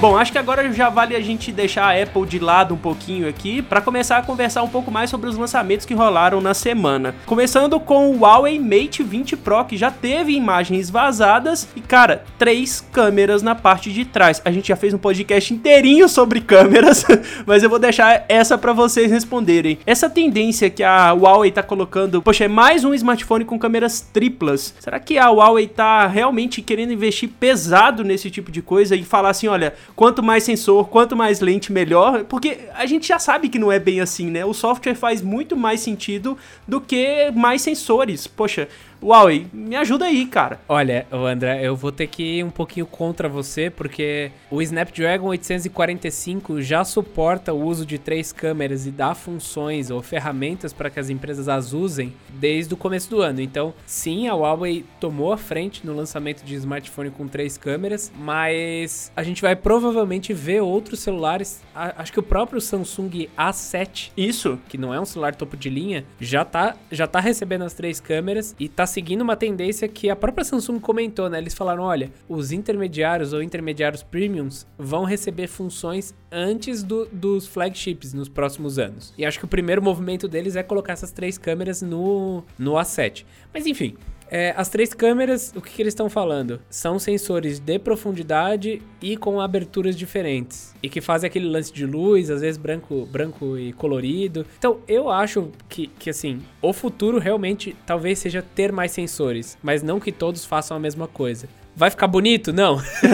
Bom, 0.06 0.16
acho 0.16 0.30
que 0.30 0.38
agora 0.38 0.72
já 0.72 0.88
vale 0.88 1.16
a 1.16 1.20
gente 1.20 1.50
deixar 1.50 1.84
a 1.84 2.00
Apple 2.00 2.24
de 2.26 2.38
lado 2.38 2.72
um 2.72 2.78
pouquinho 2.78 3.28
aqui 3.28 3.60
para 3.60 3.80
começar 3.80 4.18
a 4.18 4.22
conversar 4.22 4.62
um 4.62 4.68
pouco 4.68 4.88
mais 4.88 5.10
sobre 5.10 5.28
os 5.28 5.36
lançamentos 5.36 5.84
que 5.84 5.94
rolaram 5.94 6.40
na 6.40 6.54
semana. 6.54 7.12
Começando 7.26 7.80
com 7.80 8.12
o 8.12 8.20
Huawei 8.20 8.56
Mate 8.56 9.02
20 9.02 9.36
Pro, 9.38 9.64
que 9.64 9.76
já 9.76 9.90
teve 9.90 10.32
imagens 10.32 10.90
vazadas 10.90 11.66
e, 11.74 11.80
cara, 11.80 12.22
três 12.38 12.80
câmeras 12.92 13.42
na 13.42 13.56
parte 13.56 13.92
de 13.92 14.04
trás. 14.04 14.40
A 14.44 14.52
gente 14.52 14.68
já 14.68 14.76
fez 14.76 14.94
um 14.94 14.98
podcast 14.98 15.52
inteirinho 15.52 16.08
sobre 16.08 16.40
câmeras, 16.40 17.04
mas 17.44 17.64
eu 17.64 17.68
vou 17.68 17.80
deixar 17.80 18.26
essa 18.28 18.56
para 18.56 18.72
vocês 18.72 19.10
responderem. 19.10 19.76
Essa 19.84 20.08
tendência 20.08 20.70
que 20.70 20.84
a 20.84 21.10
Huawei 21.10 21.50
tá 21.50 21.64
colocando, 21.64 22.22
poxa, 22.22 22.44
é 22.44 22.48
mais 22.48 22.84
um 22.84 22.94
smartphone 22.94 23.44
com 23.44 23.58
câmeras 23.58 24.02
triplas. 24.02 24.72
Será 24.78 25.00
que 25.00 25.18
a 25.18 25.30
Huawei 25.30 25.66
tá 25.66 26.06
realmente 26.06 26.62
querendo 26.62 26.92
investir 26.92 27.28
pesado 27.28 28.04
nesse 28.04 28.30
tipo 28.30 28.52
de 28.52 28.62
coisa 28.62 28.94
e 28.94 29.02
falar 29.02 29.30
assim, 29.30 29.48
olha, 29.48 29.74
quanto 29.96 30.22
mais 30.22 30.44
sensor, 30.44 30.88
quanto 30.88 31.16
mais 31.16 31.40
lente, 31.40 31.72
melhor. 31.72 32.24
Porque 32.24 32.58
a 32.74 32.84
gente 32.84 33.08
já 33.08 33.18
sabe 33.18 33.48
que 33.48 33.58
não 33.58 33.72
é 33.72 33.78
bem 33.78 34.00
assim, 34.00 34.30
né? 34.30 34.44
O 34.44 34.52
software 34.52 34.94
faz 34.94 35.22
muito 35.22 35.56
mais 35.56 35.80
sentido 35.80 36.36
do 36.68 36.80
que 36.80 37.32
mais 37.34 37.62
sensores. 37.62 38.26
Poxa, 38.26 38.68
Huawei, 39.06 39.46
me 39.52 39.76
ajuda 39.76 40.06
aí, 40.06 40.26
cara. 40.26 40.58
Olha, 40.68 41.06
André, 41.12 41.60
eu 41.62 41.76
vou 41.76 41.92
ter 41.92 42.08
que 42.08 42.38
ir 42.38 42.44
um 42.44 42.50
pouquinho 42.50 42.84
contra 42.84 43.28
você, 43.28 43.70
porque 43.70 44.32
o 44.50 44.60
Snapdragon 44.60 45.28
845 45.28 46.60
já 46.60 46.84
suporta 46.84 47.54
o 47.54 47.64
uso 47.64 47.86
de 47.86 47.98
três 47.98 48.32
câmeras 48.32 48.84
e 48.84 48.90
dá 48.90 49.14
funções 49.14 49.90
ou 49.90 50.02
ferramentas 50.02 50.72
para 50.72 50.90
que 50.90 50.98
as 50.98 51.08
empresas 51.08 51.48
as 51.48 51.72
usem 51.72 52.12
desde 52.30 52.74
o 52.74 52.76
começo 52.76 53.08
do 53.08 53.22
ano. 53.22 53.40
Então, 53.40 53.72
sim, 53.86 54.26
a 54.26 54.34
Huawei 54.34 54.84
tomou 54.98 55.32
a 55.32 55.38
frente 55.38 55.86
no 55.86 55.94
lançamento 55.94 56.42
de 56.42 56.56
smartphone 56.56 57.10
com 57.12 57.28
três 57.28 57.56
câmeras, 57.56 58.10
mas 58.18 59.12
a 59.14 59.22
gente 59.22 59.40
vai 59.40 59.54
provavelmente 59.54 60.34
ver 60.34 60.62
outros 60.62 60.98
celulares. 60.98 61.62
Acho 61.72 62.12
que 62.12 62.18
o 62.18 62.24
próprio 62.24 62.60
Samsung 62.60 63.28
A7, 63.38 64.10
isso, 64.16 64.58
que 64.68 64.76
não 64.76 64.92
é 64.92 65.00
um 65.00 65.04
celular 65.04 65.36
topo 65.36 65.56
de 65.56 65.70
linha, 65.70 66.04
já 66.18 66.44
tá, 66.44 66.74
já 66.90 67.06
tá 67.06 67.20
recebendo 67.20 67.62
as 67.62 67.72
três 67.72 68.00
câmeras 68.00 68.56
e 68.58 68.68
tá 68.68 68.95
seguindo 68.96 69.20
uma 69.20 69.36
tendência 69.36 69.86
que 69.86 70.08
a 70.08 70.16
própria 70.16 70.42
Samsung 70.42 70.80
comentou, 70.80 71.28
né? 71.28 71.36
Eles 71.36 71.52
falaram: 71.52 71.82
olha, 71.82 72.10
os 72.26 72.50
intermediários 72.50 73.34
ou 73.34 73.42
intermediários 73.42 74.02
premiums 74.02 74.66
vão 74.78 75.04
receber 75.04 75.48
funções 75.48 76.14
antes 76.32 76.82
do, 76.82 77.04
dos 77.12 77.46
flagships 77.46 78.14
nos 78.14 78.30
próximos 78.30 78.78
anos. 78.78 79.12
E 79.18 79.26
acho 79.26 79.38
que 79.38 79.44
o 79.44 79.48
primeiro 79.48 79.82
movimento 79.82 80.26
deles 80.26 80.56
é 80.56 80.62
colocar 80.62 80.94
essas 80.94 81.12
três 81.12 81.36
câmeras 81.36 81.82
no, 81.82 82.42
no 82.58 82.72
A7. 82.72 83.26
Mas 83.52 83.66
enfim, 83.66 83.98
é, 84.30 84.54
as 84.56 84.68
três 84.68 84.92
câmeras, 84.92 85.52
o 85.54 85.60
que, 85.60 85.72
que 85.72 85.82
eles 85.82 85.92
estão 85.92 86.10
falando? 86.10 86.60
São 86.68 86.98
sensores 86.98 87.58
de 87.58 87.78
profundidade 87.78 88.82
e 89.00 89.16
com 89.16 89.40
aberturas 89.40 89.96
diferentes. 89.96 90.74
E 90.82 90.88
que 90.88 91.00
fazem 91.00 91.28
aquele 91.28 91.48
lance 91.48 91.72
de 91.72 91.86
luz, 91.86 92.30
às 92.30 92.40
vezes 92.40 92.58
branco, 92.58 93.06
branco 93.06 93.56
e 93.56 93.72
colorido. 93.72 94.46
Então, 94.58 94.80
eu 94.88 95.08
acho 95.10 95.50
que, 95.68 95.86
que 95.86 96.10
assim, 96.10 96.40
o 96.60 96.72
futuro 96.72 97.18
realmente 97.18 97.76
talvez 97.86 98.18
seja 98.18 98.42
ter 98.42 98.72
mais 98.72 98.92
sensores, 98.92 99.56
mas 99.62 99.82
não 99.82 100.00
que 100.00 100.12
todos 100.12 100.44
façam 100.44 100.76
a 100.76 100.80
mesma 100.80 101.06
coisa. 101.06 101.48
Vai 101.76 101.90
ficar 101.90 102.06
bonito? 102.06 102.54
Não. 102.54 102.80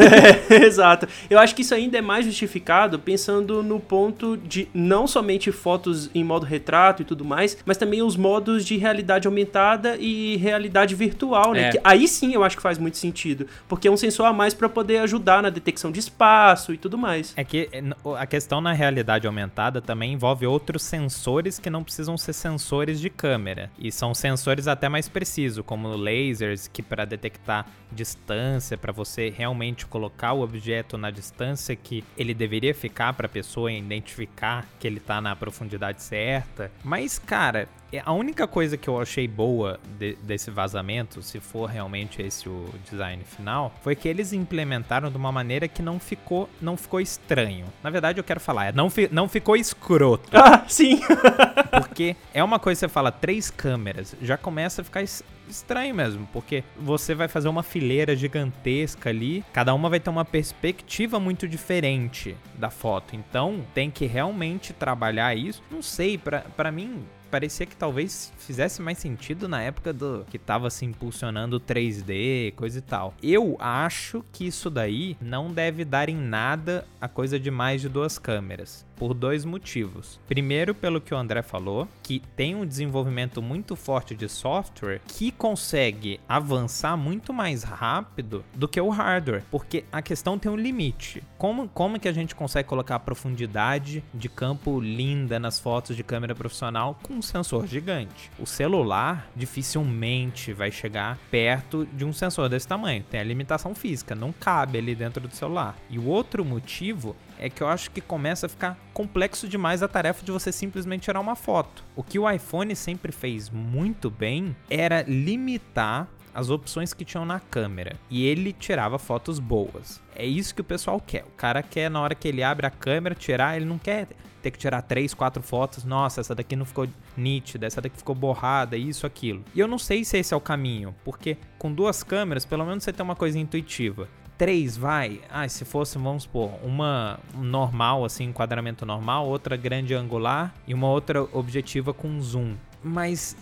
é, 0.48 0.54
exato. 0.64 1.08
Eu 1.28 1.40
acho 1.40 1.52
que 1.52 1.62
isso 1.62 1.74
ainda 1.74 1.98
é 1.98 2.00
mais 2.00 2.24
justificado 2.24 2.96
pensando 2.96 3.60
no 3.60 3.80
ponto 3.80 4.36
de 4.36 4.68
não 4.72 5.08
somente 5.08 5.50
fotos 5.50 6.08
em 6.14 6.22
modo 6.22 6.46
retrato 6.46 7.02
e 7.02 7.04
tudo 7.04 7.24
mais, 7.24 7.58
mas 7.66 7.76
também 7.76 8.02
os 8.02 8.16
modos 8.16 8.64
de 8.64 8.76
realidade 8.76 9.26
aumentada 9.26 9.96
e 9.98 10.36
realidade 10.36 10.94
virtual, 10.94 11.52
né? 11.52 11.70
É. 11.70 11.80
aí 11.82 12.06
sim 12.06 12.34
eu 12.34 12.44
acho 12.44 12.56
que 12.56 12.62
faz 12.62 12.78
muito 12.78 12.96
sentido, 12.96 13.48
porque 13.68 13.88
é 13.88 13.90
um 13.90 13.96
sensor 13.96 14.26
a 14.26 14.32
mais 14.32 14.54
para 14.54 14.68
poder 14.68 14.98
ajudar 14.98 15.42
na 15.42 15.50
detecção 15.50 15.90
de 15.90 15.98
espaço 15.98 16.72
e 16.72 16.78
tudo 16.78 16.96
mais. 16.96 17.32
É 17.36 17.42
que 17.42 17.68
é, 17.72 17.82
a 18.16 18.26
questão 18.26 18.60
na 18.60 18.72
realidade 18.72 19.26
aumentada 19.26 19.80
também 19.80 20.12
envolve 20.12 20.46
outros 20.46 20.82
sensores 20.84 21.58
que 21.58 21.68
não 21.68 21.82
precisam 21.82 22.16
ser 22.16 22.32
sensores 22.32 23.00
de 23.00 23.10
câmera 23.10 23.70
e 23.76 23.90
são 23.90 24.14
sensores 24.14 24.68
até 24.68 24.88
mais 24.88 25.08
precisos, 25.08 25.64
como 25.66 25.88
lasers 25.96 26.68
que 26.68 26.82
para 26.82 27.04
detectar 27.04 27.66
distância 27.90 28.51
distância 28.52 28.76
para 28.76 28.92
você 28.92 29.30
realmente 29.30 29.86
colocar 29.86 30.32
o 30.32 30.42
objeto 30.42 30.98
na 30.98 31.10
distância 31.10 31.74
que 31.74 32.04
ele 32.16 32.34
deveria 32.34 32.74
ficar 32.74 33.12
para 33.14 33.26
a 33.26 33.28
pessoa 33.28 33.72
identificar 33.72 34.66
que 34.78 34.86
ele 34.86 35.00
tá 35.00 35.20
na 35.20 35.34
profundidade 35.34 36.02
certa. 36.02 36.70
Mas, 36.84 37.18
cara, 37.18 37.68
a 38.00 38.12
única 38.12 38.46
coisa 38.46 38.76
que 38.76 38.88
eu 38.88 39.00
achei 39.00 39.28
boa 39.28 39.78
de, 39.98 40.14
desse 40.22 40.50
vazamento, 40.50 41.22
se 41.22 41.40
for 41.40 41.66
realmente 41.66 42.22
esse 42.22 42.48
o 42.48 42.72
design 42.90 43.22
final, 43.24 43.72
foi 43.82 43.94
que 43.94 44.08
eles 44.08 44.32
implementaram 44.32 45.10
de 45.10 45.16
uma 45.16 45.30
maneira 45.30 45.68
que 45.68 45.82
não 45.82 45.98
ficou, 45.98 46.48
não 46.60 46.76
ficou 46.76 47.00
estranho. 47.00 47.66
Na 47.82 47.90
verdade, 47.90 48.18
eu 48.18 48.24
quero 48.24 48.40
falar, 48.40 48.66
é, 48.66 48.72
não, 48.72 48.88
fi, 48.88 49.08
não 49.12 49.28
ficou 49.28 49.56
escroto. 49.56 50.30
Ah, 50.32 50.64
sim! 50.66 51.00
porque 51.78 52.16
é 52.32 52.42
uma 52.42 52.58
coisa 52.58 52.78
que 52.78 52.80
você 52.86 52.92
fala, 52.92 53.12
três 53.12 53.50
câmeras, 53.50 54.14
já 54.22 54.36
começa 54.36 54.82
a 54.82 54.84
ficar 54.84 55.02
estranho 55.48 55.94
mesmo, 55.94 56.26
porque 56.32 56.64
você 56.76 57.14
vai 57.14 57.28
fazer 57.28 57.48
uma 57.48 57.62
fileira 57.62 58.16
gigantesca 58.16 59.10
ali, 59.10 59.44
cada 59.52 59.74
uma 59.74 59.88
vai 59.90 60.00
ter 60.00 60.10
uma 60.10 60.24
perspectiva 60.24 61.20
muito 61.20 61.46
diferente 61.46 62.36
da 62.54 62.70
foto. 62.70 63.14
Então, 63.14 63.64
tem 63.74 63.90
que 63.90 64.06
realmente 64.06 64.72
trabalhar 64.72 65.36
isso. 65.36 65.62
Não 65.70 65.82
sei, 65.82 66.18
para 66.18 66.72
mim, 66.72 67.04
parecia 67.32 67.64
que 67.64 67.74
talvez 67.74 68.30
fizesse 68.36 68.82
mais 68.82 68.98
sentido 68.98 69.48
na 69.48 69.62
época 69.62 69.90
do 69.90 70.26
que 70.30 70.38
tava 70.38 70.68
se 70.68 70.84
impulsionando 70.84 71.58
3D, 71.58 72.52
coisa 72.54 72.78
e 72.78 72.82
tal. 72.82 73.14
Eu 73.22 73.56
acho 73.58 74.22
que 74.30 74.46
isso 74.46 74.68
daí 74.68 75.16
não 75.18 75.50
deve 75.50 75.82
dar 75.82 76.10
em 76.10 76.16
nada 76.16 76.86
a 77.00 77.08
coisa 77.08 77.40
de 77.40 77.50
mais 77.50 77.80
de 77.80 77.88
duas 77.88 78.18
câmeras 78.18 78.84
por 79.02 79.14
dois 79.14 79.44
motivos. 79.44 80.20
Primeiro, 80.28 80.76
pelo 80.76 81.00
que 81.00 81.12
o 81.12 81.16
André 81.16 81.42
falou, 81.42 81.88
que 82.04 82.22
tem 82.36 82.54
um 82.54 82.64
desenvolvimento 82.64 83.42
muito 83.42 83.74
forte 83.74 84.14
de 84.14 84.28
software 84.28 85.00
que 85.08 85.32
consegue 85.32 86.20
avançar 86.28 86.96
muito 86.96 87.32
mais 87.32 87.64
rápido 87.64 88.44
do 88.54 88.68
que 88.68 88.80
o 88.80 88.90
hardware, 88.90 89.42
porque 89.50 89.84
a 89.90 90.00
questão 90.00 90.38
tem 90.38 90.52
um 90.52 90.54
limite. 90.54 91.20
Como, 91.36 91.68
como 91.68 91.98
que 91.98 92.06
a 92.06 92.12
gente 92.12 92.32
consegue 92.32 92.68
colocar 92.68 92.94
a 92.94 93.00
profundidade 93.00 94.04
de 94.14 94.28
campo 94.28 94.78
linda 94.78 95.36
nas 95.36 95.58
fotos 95.58 95.96
de 95.96 96.04
câmera 96.04 96.32
profissional 96.32 96.96
com 97.02 97.14
um 97.14 97.22
sensor 97.22 97.66
gigante? 97.66 98.30
O 98.38 98.46
celular 98.46 99.28
dificilmente 99.34 100.52
vai 100.52 100.70
chegar 100.70 101.18
perto 101.28 101.88
de 101.92 102.04
um 102.04 102.12
sensor 102.12 102.48
desse 102.48 102.68
tamanho. 102.68 103.02
Tem 103.10 103.18
a 103.18 103.24
limitação 103.24 103.74
física, 103.74 104.14
não 104.14 104.30
cabe 104.30 104.78
ali 104.78 104.94
dentro 104.94 105.26
do 105.26 105.34
celular. 105.34 105.76
E 105.90 105.98
o 105.98 106.06
outro 106.06 106.44
motivo 106.44 107.16
é 107.42 107.50
que 107.50 107.60
eu 107.60 107.66
acho 107.66 107.90
que 107.90 108.00
começa 108.00 108.46
a 108.46 108.48
ficar 108.48 108.78
complexo 108.94 109.48
demais 109.48 109.82
a 109.82 109.88
tarefa 109.88 110.24
de 110.24 110.30
você 110.30 110.52
simplesmente 110.52 111.02
tirar 111.02 111.18
uma 111.18 111.34
foto. 111.34 111.82
O 111.96 112.02
que 112.02 112.16
o 112.16 112.30
iPhone 112.30 112.74
sempre 112.76 113.10
fez 113.10 113.50
muito 113.50 114.08
bem 114.08 114.54
era 114.70 115.02
limitar 115.02 116.06
as 116.32 116.50
opções 116.50 116.94
que 116.94 117.04
tinham 117.04 117.26
na 117.26 117.40
câmera 117.40 117.96
e 118.08 118.24
ele 118.24 118.52
tirava 118.52 118.96
fotos 118.96 119.40
boas. 119.40 120.00
É 120.14 120.24
isso 120.24 120.54
que 120.54 120.60
o 120.60 120.64
pessoal 120.64 121.00
quer. 121.00 121.24
O 121.24 121.36
cara 121.36 121.64
quer 121.64 121.90
na 121.90 122.00
hora 122.00 122.14
que 122.14 122.28
ele 122.28 122.44
abre 122.44 122.64
a 122.64 122.70
câmera 122.70 123.12
tirar, 123.12 123.56
ele 123.56 123.66
não 123.66 123.76
quer 123.76 124.06
ter 124.40 124.52
que 124.52 124.58
tirar 124.58 124.80
três, 124.82 125.12
quatro 125.12 125.42
fotos. 125.42 125.82
Nossa, 125.82 126.20
essa 126.20 126.36
daqui 126.36 126.54
não 126.54 126.64
ficou 126.64 126.86
nítida, 127.16 127.66
essa 127.66 127.80
daqui 127.80 127.98
ficou 127.98 128.14
borrada, 128.14 128.76
isso, 128.76 129.04
aquilo. 129.04 129.44
E 129.52 129.58
eu 129.58 129.66
não 129.66 129.78
sei 129.78 130.04
se 130.04 130.16
esse 130.16 130.32
é 130.32 130.36
o 130.36 130.40
caminho, 130.40 130.94
porque 131.04 131.36
com 131.58 131.72
duas 131.72 132.04
câmeras, 132.04 132.44
pelo 132.44 132.64
menos 132.64 132.84
você 132.84 132.92
tem 132.92 133.02
uma 133.02 133.16
coisa 133.16 133.36
intuitiva 133.36 134.08
três, 134.38 134.76
vai. 134.76 135.20
Ah, 135.30 135.48
se 135.48 135.64
fosse, 135.64 135.98
vamos 135.98 136.24
supor, 136.24 136.50
uma 136.62 137.18
normal, 137.34 138.04
assim, 138.04 138.24
enquadramento 138.24 138.84
normal, 138.84 139.28
outra 139.28 139.56
grande 139.56 139.94
angular 139.94 140.54
e 140.66 140.74
uma 140.74 140.88
outra 140.88 141.22
objetiva 141.32 141.92
com 141.94 142.20
zoom. 142.20 142.54
Mas 142.82 143.36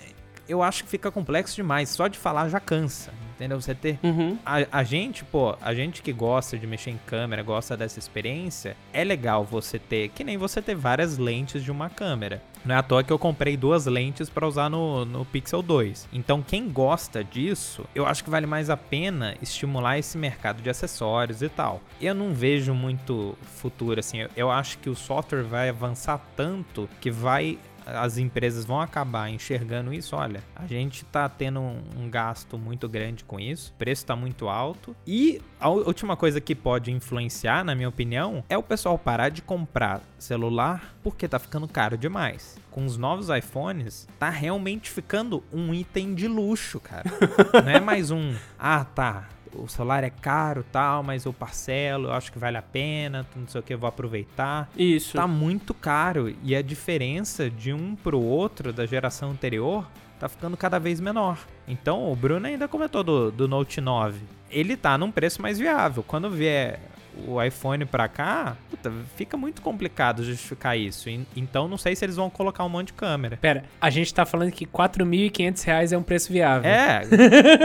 eu 0.51 0.63
acho 0.63 0.85
que 0.85 0.91
fica 0.91 1.11
complexo 1.11 1.55
demais. 1.55 1.89
Só 1.89 2.09
de 2.09 2.19
falar 2.19 2.49
já 2.49 2.61
cansa 2.61 3.11
entendeu? 3.41 3.59
Você 3.59 3.75
ter. 3.75 3.99
Uhum. 4.03 4.39
A, 4.45 4.81
a, 4.81 4.85
gente, 4.85 5.25
pô, 5.25 5.57
a 5.63 5.73
gente 5.73 6.03
que 6.03 6.13
gosta 6.13 6.59
de 6.59 6.67
mexer 6.67 6.91
em 6.91 7.01
câmera, 7.07 7.43
gosta 7.43 7.75
dessa 7.75 7.99
experiência, 7.99 8.77
é 8.93 9.03
legal 9.03 9.45
você 9.45 9.79
ter, 9.79 10.11
que 10.11 10.23
nem 10.23 10.37
você 10.37 10.61
ter 10.61 10.75
várias 10.75 11.17
lentes 11.17 11.65
de 11.65 11.71
uma 11.71 11.89
câmera. 11.89 12.43
Não 12.63 12.75
é 12.75 12.79
à 12.79 12.83
toa 12.83 13.03
que 13.03 13.11
eu 13.11 13.19
comprei 13.19 13.57
duas 13.57 13.87
lentes 13.87 14.29
para 14.29 14.47
usar 14.47 14.69
no, 14.69 15.07
no 15.07 15.25
Pixel 15.25 15.63
2. 15.63 16.11
Então, 16.13 16.43
quem 16.43 16.69
gosta 16.69 17.25
disso, 17.25 17.87
eu 17.95 18.05
acho 18.05 18.23
que 18.23 18.29
vale 18.29 18.47
mais 18.47 18.69
a 18.69 18.77
pena 18.77 19.35
estimular 19.41 19.99
esse 19.99 20.19
mercado 20.19 20.61
de 20.61 20.69
acessórios 20.69 21.41
e 21.41 21.49
tal. 21.49 21.81
Eu 21.99 22.15
não 22.15 22.35
vejo 22.35 22.75
muito 22.75 23.35
futuro 23.41 23.99
assim. 23.99 24.19
Eu, 24.19 24.29
eu 24.37 24.51
acho 24.51 24.77
que 24.77 24.91
o 24.91 24.95
software 24.95 25.43
vai 25.43 25.71
avançar 25.71 26.21
tanto 26.37 26.87
que 27.01 27.11
vai 27.11 27.59
as 27.87 28.19
empresas 28.19 28.65
vão 28.65 28.81
acabar 28.81 29.31
enxergando 29.31 29.93
isso, 29.93 30.17
olha, 30.17 30.43
a 30.55 30.67
gente 30.67 31.05
tá 31.05 31.29
tendo 31.29 31.61
um, 31.61 31.83
um 31.97 32.11
gasto 32.11 32.59
muito 32.59 32.89
grande 32.89 33.25
com 33.25 33.39
isso, 33.39 33.73
o 33.73 33.79
preço 33.79 34.07
tá 34.07 34.15
muito 34.15 34.49
alto. 34.49 34.95
E 35.07 35.41
a 35.59 35.69
última 35.69 36.17
coisa 36.17 36.41
que 36.41 36.55
pode 36.55 36.91
influenciar, 36.91 37.65
na 37.65 37.75
minha 37.75 37.89
opinião, 37.89 38.45
é 38.49 38.57
o 38.57 38.63
pessoal 38.63 38.99
parar 38.99 39.29
de 39.29 39.43
comprar 39.43 40.01
celular 40.19 40.95
porque 41.03 41.29
tá 41.29 41.39
ficando 41.39 41.67
caro 41.67 41.97
demais. 41.97 42.59
Com 42.71 42.85
os 42.85 42.97
novos 42.97 43.29
iPhones, 43.29 44.07
tá 44.19 44.31
realmente 44.31 44.91
ficando 44.91 45.43
um 45.53 45.75
item 45.75 46.15
de 46.15 46.29
luxo, 46.29 46.79
cara. 46.79 47.11
Não 47.65 47.71
é 47.71 47.81
mais 47.81 48.11
um, 48.11 48.35
ah, 48.59 48.85
tá, 48.85 49.29
o 49.55 49.69
celular 49.69 50.05
é 50.05 50.11
caro 50.11 50.65
tal, 50.71 51.03
mas 51.03 51.25
eu 51.25 51.33
parcelo, 51.33 52.09
eu 52.09 52.13
acho 52.13 52.33
que 52.33 52.39
vale 52.39 52.57
a 52.57 52.63
pena, 52.63 53.27
não 53.35 53.49
sei 53.49 53.61
o 53.61 53.65
que, 53.65 53.75
eu 53.75 53.79
vou 53.79 53.89
aproveitar. 53.89 54.71
Isso. 54.77 55.17
Tá 55.17 55.27
muito 55.27 55.75
caro 55.75 56.35
e 56.43 56.55
a 56.55 56.63
diferença 56.63 57.51
de 57.51 57.73
um 57.73 57.95
pro 57.95 58.21
outro 58.21 58.73
da 58.73 58.87
geração 58.87 59.31
anterior 59.31 59.87
tá 60.19 60.29
ficando 60.29 60.57
cada 60.57 60.79
vez 60.79 61.01
menor. 61.01 61.39
Então, 61.67 62.13
o 62.13 62.15
Bruno 62.15 62.47
ainda 62.47 62.69
comentou 62.69 63.03
do, 63.03 63.31
do 63.31 63.49
Note 63.49 63.81
9. 63.81 64.21
Ele 64.51 64.77
tá 64.77 64.99
num 64.99 65.11
preço 65.11 65.41
mais 65.41 65.59
viável. 65.59 66.05
Quando 66.07 66.29
vier 66.29 66.79
o 67.27 67.43
iPhone 67.43 67.85
pra 67.85 68.09
cá, 68.09 68.57
puta, 68.71 68.93
fica 69.17 69.37
muito 69.37 69.63
complicado 69.63 70.25
justificar 70.25 70.79
isso. 70.79 71.09
Então 71.37 71.69
não 71.69 71.77
sei 71.77 71.95
se 71.95 72.05
eles 72.05 72.17
vão 72.17 72.31
colocar 72.31 72.65
um 72.65 72.69
monte 72.69 72.89
de 72.89 72.93
câmera. 72.95 73.37
Pera, 73.37 73.65
a 73.81 73.91
gente 73.91 74.13
tá 74.13 74.25
falando 74.25 74.51
que 74.51 74.67
4.500 74.67 75.65
reais 75.65 75.93
é 75.93 75.99
um 75.99 76.03
preço 76.03 76.33
viável. 76.33 76.71
É. 76.71 77.03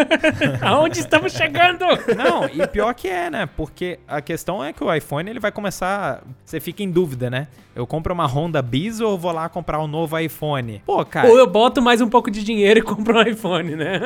Aonde 0.61 0.99
estamos 0.99 1.33
chegando? 1.33 1.85
Não, 2.15 2.45
e 2.45 2.67
pior 2.67 2.93
que 2.93 3.07
é, 3.07 3.29
né? 3.29 3.45
Porque 3.57 3.99
a 4.07 4.21
questão 4.21 4.63
é 4.63 4.73
que 4.73 4.83
o 4.83 4.93
iPhone 4.93 5.29
ele 5.29 5.39
vai 5.39 5.51
começar. 5.51 6.23
Você 6.43 6.59
fica 6.59 6.83
em 6.83 6.89
dúvida, 6.89 7.29
né? 7.29 7.47
Eu 7.75 7.85
compro 7.85 8.13
uma 8.13 8.25
Honda 8.25 8.61
Biz 8.61 9.01
ou 9.01 9.17
vou 9.17 9.31
lá 9.31 9.49
comprar 9.49 9.81
um 9.81 9.87
novo 9.87 10.17
iPhone? 10.17 10.81
Pô, 10.85 11.03
cara. 11.03 11.27
Ou 11.27 11.37
eu 11.37 11.45
boto 11.45 11.81
mais 11.81 11.99
um 11.99 12.07
pouco 12.07 12.31
de 12.31 12.41
dinheiro 12.41 12.79
e 12.79 12.81
compro 12.81 13.19
um 13.19 13.21
iPhone, 13.21 13.75
né? 13.75 13.99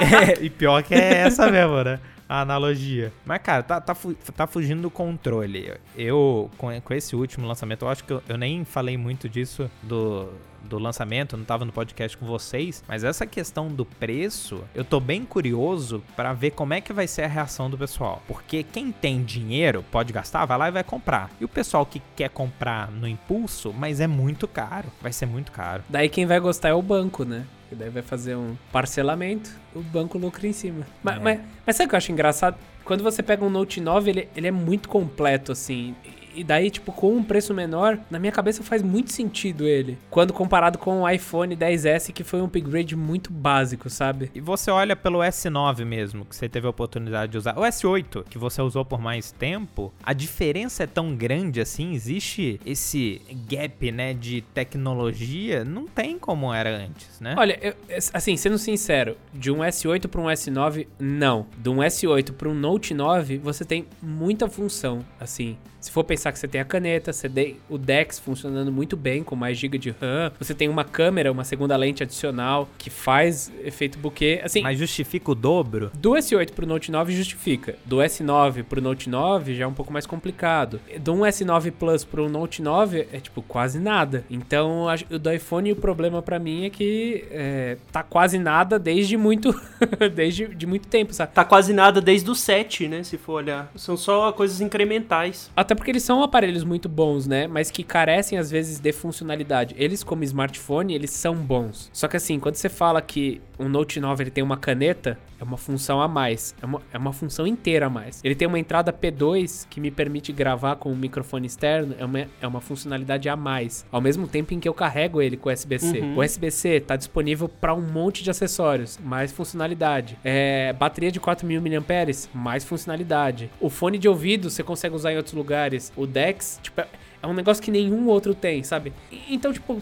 É, 0.00 0.32
é, 0.38 0.44
e 0.44 0.48
pior 0.48 0.82
que 0.82 0.94
é 0.94 1.14
essa 1.22 1.50
mesmo, 1.50 1.82
né? 1.82 1.98
A 2.28 2.42
analogia. 2.42 3.12
Mas, 3.24 3.40
cara, 3.42 3.62
tá, 3.62 3.80
tá, 3.80 3.96
tá 4.36 4.46
fugindo 4.46 4.82
do 4.82 4.90
controle. 4.90 5.74
Eu, 5.96 6.50
com, 6.58 6.68
com 6.80 6.94
esse 6.94 7.16
último 7.16 7.46
lançamento, 7.46 7.84
eu 7.84 7.88
acho 7.88 8.04
que 8.04 8.12
eu, 8.12 8.22
eu 8.28 8.36
nem 8.36 8.64
falei 8.64 8.96
muito 8.96 9.28
disso 9.28 9.70
do, 9.82 10.28
do 10.64 10.78
lançamento, 10.78 11.36
não 11.36 11.42
estava 11.42 11.64
no 11.64 11.72
podcast 11.72 12.16
com 12.16 12.26
vocês, 12.26 12.84
mas 12.86 13.04
essa 13.04 13.26
questão 13.26 13.68
do 13.68 13.84
preço, 13.84 14.62
eu 14.74 14.84
tô 14.84 15.00
bem 15.00 15.24
curioso 15.24 16.02
para 16.14 16.32
ver 16.32 16.50
como 16.50 16.74
é 16.74 16.80
que 16.80 16.92
vai 16.92 17.06
ser 17.06 17.22
a 17.22 17.28
reação 17.28 17.70
do 17.70 17.78
pessoal. 17.78 18.22
Porque 18.26 18.62
quem 18.62 18.92
tem 18.92 19.22
dinheiro 19.22 19.84
pode 19.90 20.12
gastar, 20.12 20.44
vai 20.44 20.58
lá 20.58 20.68
e 20.68 20.72
vai 20.72 20.84
comprar. 20.84 21.30
E 21.40 21.44
o 21.44 21.48
pessoal 21.48 21.86
que 21.86 22.02
quer 22.14 22.28
comprar 22.30 22.90
no 22.90 23.08
impulso, 23.08 23.72
mas 23.72 24.00
é 24.00 24.06
muito 24.06 24.46
caro, 24.46 24.88
vai 25.00 25.12
ser 25.12 25.26
muito 25.26 25.50
caro. 25.52 25.82
Daí 25.88 26.08
quem 26.08 26.26
vai 26.26 26.38
gostar 26.40 26.68
é 26.68 26.74
o 26.74 26.82
banco, 26.82 27.24
né? 27.24 27.46
Que 27.68 27.74
daí 27.74 27.90
vai 27.90 28.02
fazer 28.02 28.34
um 28.34 28.56
parcelamento, 28.72 29.50
o 29.74 29.80
banco 29.80 30.16
lucra 30.16 30.46
em 30.46 30.52
cima. 30.52 30.86
Mas, 31.02 31.16
é. 31.16 31.20
mas, 31.20 31.40
mas 31.66 31.76
sabe 31.76 31.86
o 31.86 31.88
que 31.90 31.94
eu 31.94 31.98
acho 31.98 32.12
engraçado? 32.12 32.56
Quando 32.84 33.02
você 33.02 33.22
pega 33.22 33.44
um 33.44 33.50
Note 33.50 33.80
9, 33.80 34.10
ele, 34.10 34.28
ele 34.34 34.46
é 34.46 34.50
muito 34.50 34.88
completo, 34.88 35.52
assim. 35.52 35.94
E 36.38 36.44
daí, 36.44 36.70
tipo, 36.70 36.92
com 36.92 37.16
um 37.16 37.22
preço 37.22 37.52
menor, 37.52 37.98
na 38.08 38.18
minha 38.18 38.30
cabeça 38.30 38.62
faz 38.62 38.80
muito 38.80 39.12
sentido 39.12 39.66
ele. 39.66 39.98
Quando 40.08 40.32
comparado 40.32 40.78
com 40.78 41.02
o 41.02 41.08
iPhone 41.08 41.56
10S, 41.56 42.12
que 42.12 42.22
foi 42.22 42.40
um 42.40 42.44
upgrade 42.44 42.94
muito 42.94 43.32
básico, 43.32 43.90
sabe? 43.90 44.30
E 44.32 44.40
você 44.40 44.70
olha 44.70 44.94
pelo 44.94 45.18
S9 45.18 45.84
mesmo, 45.84 46.24
que 46.24 46.36
você 46.36 46.48
teve 46.48 46.68
a 46.68 46.70
oportunidade 46.70 47.32
de 47.32 47.38
usar. 47.38 47.58
O 47.58 47.62
S8, 47.62 48.24
que 48.30 48.38
você 48.38 48.62
usou 48.62 48.84
por 48.84 49.00
mais 49.00 49.32
tempo, 49.32 49.92
a 50.02 50.12
diferença 50.12 50.84
é 50.84 50.86
tão 50.86 51.16
grande 51.16 51.60
assim, 51.60 51.92
existe 51.92 52.60
esse 52.64 53.20
gap, 53.48 53.90
né, 53.90 54.14
de 54.14 54.42
tecnologia, 54.54 55.64
não 55.64 55.86
tem 55.86 56.18
como 56.18 56.54
era 56.54 56.70
antes, 56.70 57.18
né? 57.20 57.34
Olha, 57.36 57.58
eu, 57.60 57.74
assim, 58.14 58.36
sendo 58.36 58.58
sincero, 58.58 59.16
de 59.34 59.50
um 59.50 59.58
S8 59.58 60.06
para 60.06 60.20
um 60.20 60.26
S9, 60.26 60.86
não. 61.00 61.46
De 61.56 61.68
um 61.68 61.78
S8 61.78 62.32
para 62.32 62.48
um 62.48 62.54
Note 62.54 62.94
9, 62.94 63.38
você 63.38 63.64
tem 63.64 63.86
muita 64.00 64.48
função, 64.48 65.04
assim. 65.18 65.56
Se 65.80 65.90
for 65.92 66.02
pensar 66.04 66.32
que 66.32 66.38
você 66.38 66.48
tem 66.48 66.60
a 66.60 66.64
caneta, 66.64 67.12
você 67.12 67.28
tem 67.28 67.56
o 67.68 67.78
DeX 67.78 68.18
funcionando 68.18 68.72
muito 68.72 68.96
bem, 68.96 69.22
com 69.22 69.36
mais 69.36 69.56
GB 69.56 69.78
de 69.78 69.90
RAM, 69.90 70.32
você 70.38 70.52
tem 70.52 70.68
uma 70.68 70.84
câmera, 70.84 71.30
uma 71.30 71.44
segunda 71.44 71.76
lente 71.76 72.02
adicional, 72.02 72.68
que 72.76 72.90
faz 72.90 73.52
efeito 73.64 73.98
bokeh. 73.98 74.40
Assim, 74.44 74.60
Mas 74.62 74.78
justifica 74.78 75.30
o 75.30 75.34
dobro? 75.34 75.90
do 75.94 76.10
S8 76.12 76.52
pro 76.52 76.66
Note 76.66 76.90
9 76.90 77.12
justifica. 77.14 77.76
Do 77.84 77.98
S9 77.98 78.64
pro 78.64 78.80
Note 78.80 79.08
9 79.08 79.54
já 79.54 79.64
é 79.64 79.66
um 79.66 79.72
pouco 79.72 79.92
mais 79.92 80.04
complicado. 80.06 80.80
Do 81.00 81.12
um 81.12 81.20
S9 81.20 81.70
Plus 81.72 82.04
pro 82.04 82.28
Note 82.28 82.60
9 82.60 83.06
é 83.12 83.20
tipo 83.20 83.40
quase 83.42 83.78
nada. 83.78 84.24
Então 84.28 84.88
acho- 84.88 85.06
o 85.10 85.18
do 85.18 85.32
iPhone 85.32 85.70
o 85.72 85.76
problema 85.76 86.20
pra 86.20 86.38
mim 86.38 86.64
é 86.64 86.70
que 86.70 87.24
é, 87.30 87.76
tá 87.92 88.02
quase 88.02 88.38
nada 88.38 88.78
desde 88.78 89.16
muito 89.16 89.54
desde 90.14 90.46
de 90.48 90.66
muito 90.66 90.88
tempo, 90.88 91.12
sabe? 91.14 91.32
Tá 91.32 91.44
quase 91.44 91.72
nada 91.72 92.00
desde 92.00 92.28
o 92.30 92.34
7, 92.34 92.88
né? 92.88 93.02
Se 93.02 93.16
for 93.16 93.34
olhar. 93.34 93.70
São 93.76 93.96
só 93.96 94.32
coisas 94.32 94.60
incrementais. 94.60 95.50
Até 95.68 95.74
porque 95.74 95.90
eles 95.90 96.02
são 96.02 96.22
aparelhos 96.22 96.64
muito 96.64 96.88
bons, 96.88 97.26
né? 97.26 97.46
Mas 97.46 97.70
que 97.70 97.82
carecem 97.82 98.38
às 98.38 98.50
vezes 98.50 98.80
de 98.80 98.90
funcionalidade. 98.90 99.74
Eles 99.76 100.02
como 100.02 100.24
smartphone, 100.24 100.94
eles 100.94 101.10
são 101.10 101.34
bons. 101.34 101.90
Só 101.92 102.08
que 102.08 102.16
assim, 102.16 102.40
quando 102.40 102.54
você 102.54 102.70
fala 102.70 103.02
que 103.02 103.42
um 103.58 103.68
Note 103.68 104.00
9 104.00 104.22
ele 104.24 104.30
tem 104.30 104.42
uma 104.44 104.56
caneta, 104.56 105.18
é 105.40 105.44
uma 105.44 105.56
função 105.56 106.00
a 106.00 106.08
mais. 106.08 106.54
É 106.60 106.66
uma, 106.66 106.82
é 106.92 106.98
uma 106.98 107.12
função 107.12 107.46
inteira 107.46 107.86
a 107.86 107.90
mais. 107.90 108.20
Ele 108.24 108.34
tem 108.34 108.46
uma 108.46 108.58
entrada 108.58 108.92
P2 108.92 109.66
que 109.68 109.80
me 109.80 109.90
permite 109.90 110.32
gravar 110.32 110.76
com 110.76 110.92
um 110.92 110.96
microfone 110.96 111.46
externo, 111.46 111.94
é 111.98 112.04
uma, 112.04 112.20
é 112.40 112.46
uma 112.46 112.60
funcionalidade 112.60 113.28
a 113.28 113.36
mais. 113.36 113.84
Ao 113.90 114.00
mesmo 114.00 114.26
tempo 114.28 114.54
em 114.54 114.60
que 114.60 114.68
eu 114.68 114.74
carrego 114.74 115.20
ele 115.20 115.36
com 115.36 115.48
USB-C. 115.50 115.98
Uhum. 116.00 116.16
O 116.16 116.20
USB-C 116.24 116.80
tá 116.80 116.96
disponível 116.96 117.48
para 117.48 117.74
um 117.74 117.80
monte 117.82 118.22
de 118.22 118.30
acessórios, 118.30 118.98
mais 119.02 119.32
funcionalidade. 119.32 120.18
É, 120.24 120.72
bateria 120.72 121.10
de 121.10 121.20
4.000 121.20 121.60
mAh, 121.80 122.28
mais 122.34 122.64
funcionalidade. 122.64 123.50
O 123.60 123.68
fone 123.70 123.98
de 123.98 124.08
ouvido 124.08 124.50
você 124.50 124.62
consegue 124.62 124.94
usar 124.94 125.12
em 125.12 125.16
outros 125.16 125.34
lugares. 125.34 125.92
O 125.96 126.06
DeX, 126.06 126.60
tipo, 126.62 126.80
é- 126.80 126.88
é 127.22 127.26
um 127.26 127.34
negócio 127.34 127.62
que 127.62 127.70
nenhum 127.70 128.06
outro 128.06 128.34
tem, 128.34 128.62
sabe? 128.62 128.92
Então, 129.28 129.52
tipo, 129.52 129.80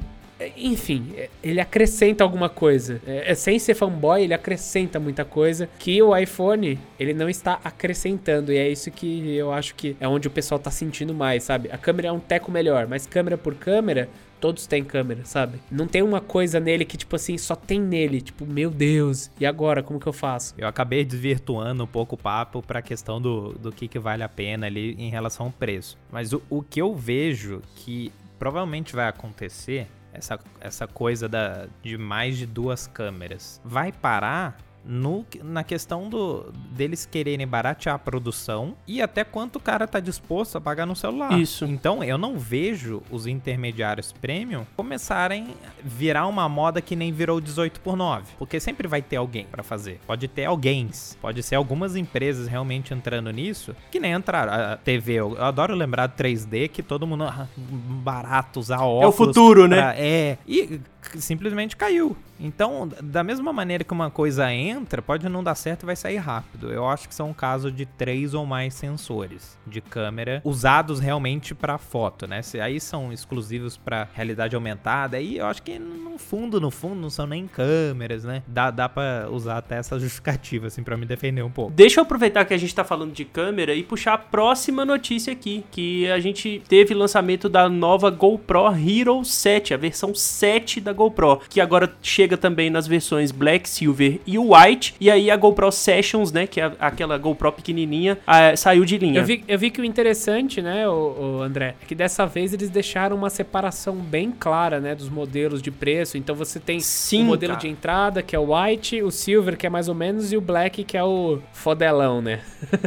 enfim, 0.57 1.13
é- 1.17 1.31
ele 1.43 1.61
acrescenta 1.61 2.23
alguma 2.23 2.49
coisa. 2.49 3.01
É, 3.07 3.33
é, 3.33 3.35
sem 3.35 3.59
ser 3.59 3.75
fanboy, 3.75 4.23
ele 4.23 4.35
acrescenta 4.35 5.01
muita 5.01 5.25
coisa 5.25 5.69
que 5.79 6.01
o 6.03 6.17
iPhone, 6.17 6.79
ele 6.99 7.15
não 7.15 7.29
está 7.29 7.61
acrescentando. 7.65 8.53
E 8.53 8.57
é 8.59 8.69
isso 8.69 8.91
que 8.91 9.35
eu 9.35 9.53
acho 9.53 9.75
que 9.75 9.97
é 10.01 10.07
onde 10.07 10.29
o 10.29 10.31
pessoal 10.31 10.59
tá 10.59 10.71
sentindo 10.71 11.15
mais, 11.15 11.45
sabe? 11.45 11.71
A 11.71 11.79
câmera 11.79 12.09
é 12.09 12.13
um 12.13 12.21
teco 12.21 12.51
melhor, 12.51 12.87
mas 12.87 13.07
câmera 13.07 13.39
por 13.39 13.55
câmera, 13.55 14.09
todos 14.41 14.67
têm 14.67 14.85
câmera, 14.85 15.25
sabe? 15.25 15.59
Não 15.71 15.87
tem 15.87 16.03
uma 16.03 16.21
coisa 16.21 16.61
nele 16.61 16.85
que, 16.85 16.97
tipo 16.97 17.17
assim, 17.17 17.39
só 17.39 17.57
tem 17.57 17.81
nele. 17.81 18.21
Tipo, 18.21 18.45
meu 18.45 18.71
Deus, 18.71 19.31
e 19.41 19.47
agora? 19.47 19.83
Como 19.83 19.99
que 19.99 20.07
eu 20.07 20.13
faço? 20.13 20.55
Eu 20.59 20.69
acabei 20.69 21.05
desvirtuando 21.05 21.85
um 21.85 21.87
pouco 21.87 22.15
o 22.15 22.19
papo 22.19 22.63
pra 22.63 22.83
questão 22.83 23.21
do, 23.21 23.53
do 23.53 23.73
que, 23.73 23.89
que 23.89 23.99
vale 23.99 24.23
a 24.23 24.29
pena 24.29 24.67
ali 24.67 24.95
em 24.99 25.11
relação 25.11 25.47
ao 25.47 25.53
preço. 25.53 25.97
Mas 26.11 26.33
o, 26.33 26.43
o 26.51 26.63
que 26.63 26.81
eu 26.81 26.95
vejo 26.95 27.63
que 27.75 28.13
provavelmente 28.39 28.95
vai 28.95 29.09
acontecer, 29.09 29.87
essa, 30.17 30.39
essa 30.61 30.87
coisa 30.87 31.29
da, 31.29 31.67
de 31.83 31.97
mais 31.97 32.37
de 32.37 32.47
duas 32.47 32.87
câmeras, 32.87 33.61
vai 33.65 33.93
parar 33.93 34.57
no, 34.87 35.25
na 35.43 35.65
questão 35.65 36.09
do, 36.09 36.53
deles 36.71 37.05
quererem 37.05 37.47
baratear 37.47 37.97
a 37.97 37.99
produção 37.99 38.77
e 38.87 39.03
até 39.03 39.25
quanto 39.25 39.57
o 39.57 39.61
cara 39.61 39.87
tá 39.87 39.99
disposto 40.01 40.57
a 40.57 40.61
pagar 40.61 40.87
no 40.87 40.95
celular. 40.95 41.39
Isso. 41.39 41.65
Então 41.65 42.03
eu 42.05 42.17
não 42.17 42.39
vejo 42.39 43.03
os 43.11 43.27
intermediários 43.27 44.13
premium 44.13 44.65
começarem 44.77 45.49
a 45.67 45.71
virar 45.83 46.27
uma 46.27 46.49
moda 46.49 46.81
que 46.81 46.95
nem 46.95 47.13
virou 47.13 47.41
18 47.41 47.81
por 47.81 47.97
9, 47.97 48.35
porque 48.39 48.61
sempre 48.61 48.87
vai 48.87 49.03
ter 49.03 49.17
alguém 49.17 49.45
pra 49.47 49.63
fazer. 49.63 50.01
Pode 50.07 50.29
ter 50.29 50.45
alguém, 50.45 50.89
pode 51.21 51.43
ser 51.43 51.57
algumas 51.57 51.97
empresas 51.97 52.47
realmente 52.47 52.95
entrando 52.95 53.31
nisso, 53.31 53.75
que 53.91 53.99
nem 53.99 54.13
entraram 54.13 54.53
a 54.53 54.77
TV. 54.77 55.15
Eu 55.15 55.43
adoro 55.43 55.75
lembrar 55.75 56.07
do 56.07 56.15
3D 56.15 56.69
que 56.69 56.83
todo 56.83 57.07
mundo 57.07 57.25
ah, 57.25 57.47
barato 57.57 58.61
usar 58.61 58.81
óculos. 58.83 59.17
futuro, 59.17 59.67
né? 59.67 59.77
pra- 59.77 59.95
é, 59.97 60.39
e 60.47 60.81
simplesmente 61.19 61.77
caiu. 61.77 62.17
Então, 62.39 62.89
da 63.03 63.25
mesma 63.25 63.53
maneira 63.53 63.83
que 63.83 63.93
uma 63.93 64.11
coisa 64.11 64.53
entra, 64.53 64.76
pode 64.85 65.29
não 65.29 65.43
dar 65.43 65.55
certo 65.55 65.83
e 65.83 65.87
vai 65.87 65.97
sair 65.97 66.17
rápido. 66.17 66.73
Eu 66.73 66.87
acho 66.89 67.09
que 67.09 67.15
são 67.15 67.31
um 67.31 67.35
caso 67.35 67.71
de 67.71 67.87
três 67.87 68.35
ou 68.35 68.45
mais 68.45 68.75
sensores 68.75 69.57
de 69.67 69.81
câmera 69.81 70.41
usados 70.45 71.01
realmente 71.01 71.55
pra 71.55 71.79
foto, 71.79 72.27
né? 72.27 72.43
Se 72.43 72.61
aí 72.61 72.81
são 72.81 73.13
exclusivos 73.13 73.77
pra 73.77 74.09
realidade 74.13 74.55
aumentada, 74.55 75.17
aí 75.17 75.39
eu 75.39 75.47
acho 75.47 75.63
que 75.63 75.79
no 75.79 76.19
fundo, 76.19 76.61
no 76.61 76.71
fundo, 76.71 77.01
não 77.01 77.11
são 77.11 77.27
nem 77.27 77.47
câmeras, 77.47 78.25
né? 78.25 78.43
Dá, 78.47 78.71
dá 78.71 78.89
pra 78.89 79.29
usar 79.31 79.59
até 79.59 79.77
essa 79.77 79.99
justificativa, 80.01 80.67
assim, 80.67 80.83
pra 80.83 80.97
me 80.97 81.07
defender 81.07 81.43
um 81.43 81.51
pouco. 81.51 81.73
Deixa 81.73 82.01
eu 82.01 82.05
aproveitar 82.05 82.45
que 82.45 82.55
a 82.55 82.57
gente 82.57 82.75
tá 82.75 82.85
falando 82.85 83.13
de 83.13 83.25
câmera 83.25 83.75
e 83.75 83.83
puxar 83.83 84.15
a 84.15 84.19
próxima 84.19 84.85
notícia 84.85 85.33
aqui, 85.33 85.65
que 85.71 86.11
a 86.11 86.19
gente 86.19 86.63
teve 86.69 86.95
lançamento 86.95 87.49
da 87.49 87.69
nova 87.69 88.11
GoPro 88.11 88.67
Hero 88.75 89.25
7, 89.25 89.75
a 89.75 89.77
versão 89.77 90.15
7 90.15 90.81
da 90.81 90.93
GoPro, 90.93 91.41
que 91.49 91.61
agora 91.61 91.95
chega 92.03 92.37
também 92.37 92.71
nas 92.71 92.87
versões 92.87 93.31
Black, 93.31 93.69
Silver 93.69 94.21
e 94.27 94.39
White, 94.39 94.66
e 95.01 95.11
aí 95.11 95.31
a 95.31 95.37
GoPro 95.37 95.71
Sessions, 95.71 96.33
né, 96.33 96.47
que 96.47 96.61
é 96.61 96.73
aquela 96.79 97.17
GoPro 97.19 97.53
pequenininha, 97.53 98.19
ah, 98.27 98.57
saiu 98.57 98.85
de 98.85 98.99
linha. 98.99 99.21
Eu 99.21 99.25
vi, 99.25 99.45
eu 99.47 99.59
vi 99.59 99.71
que 99.71 99.81
o 99.81 99.85
interessante, 99.85 100.61
né, 100.61 100.89
o, 100.89 101.41
André, 101.43 101.75
é 101.81 101.87
que 101.87 101.95
dessa 101.95 102.27
vez 102.27 102.53
eles 102.53 102.71
deixaram 102.71 103.17
uma 103.17 103.31
separação 103.31 103.97
bem 103.97 104.31
clara, 104.31 104.81
né, 104.81 104.95
dos 104.95 105.09
modelos 105.09 105.63
de 105.63 105.71
preço. 105.71 106.17
Então 106.17 106.35
você 106.35 106.59
tem 106.59 106.81
Sim, 106.81 107.23
o 107.23 107.27
modelo 107.27 107.53
cara. 107.55 107.61
de 107.61 107.69
entrada, 107.69 108.23
que 108.23 108.35
é 108.35 108.39
o 108.39 108.55
white, 108.55 109.03
o 109.03 109.11
silver, 109.11 109.57
que 109.57 109.67
é 109.67 109.71
mais 109.71 109.89
ou 109.89 109.95
menos, 109.95 110.33
e 110.33 110.37
o 110.37 110.41
black, 110.41 110.85
que 110.85 110.97
é 110.97 111.05
o 111.05 111.39
fodelão, 111.53 112.21
né? 112.21 112.41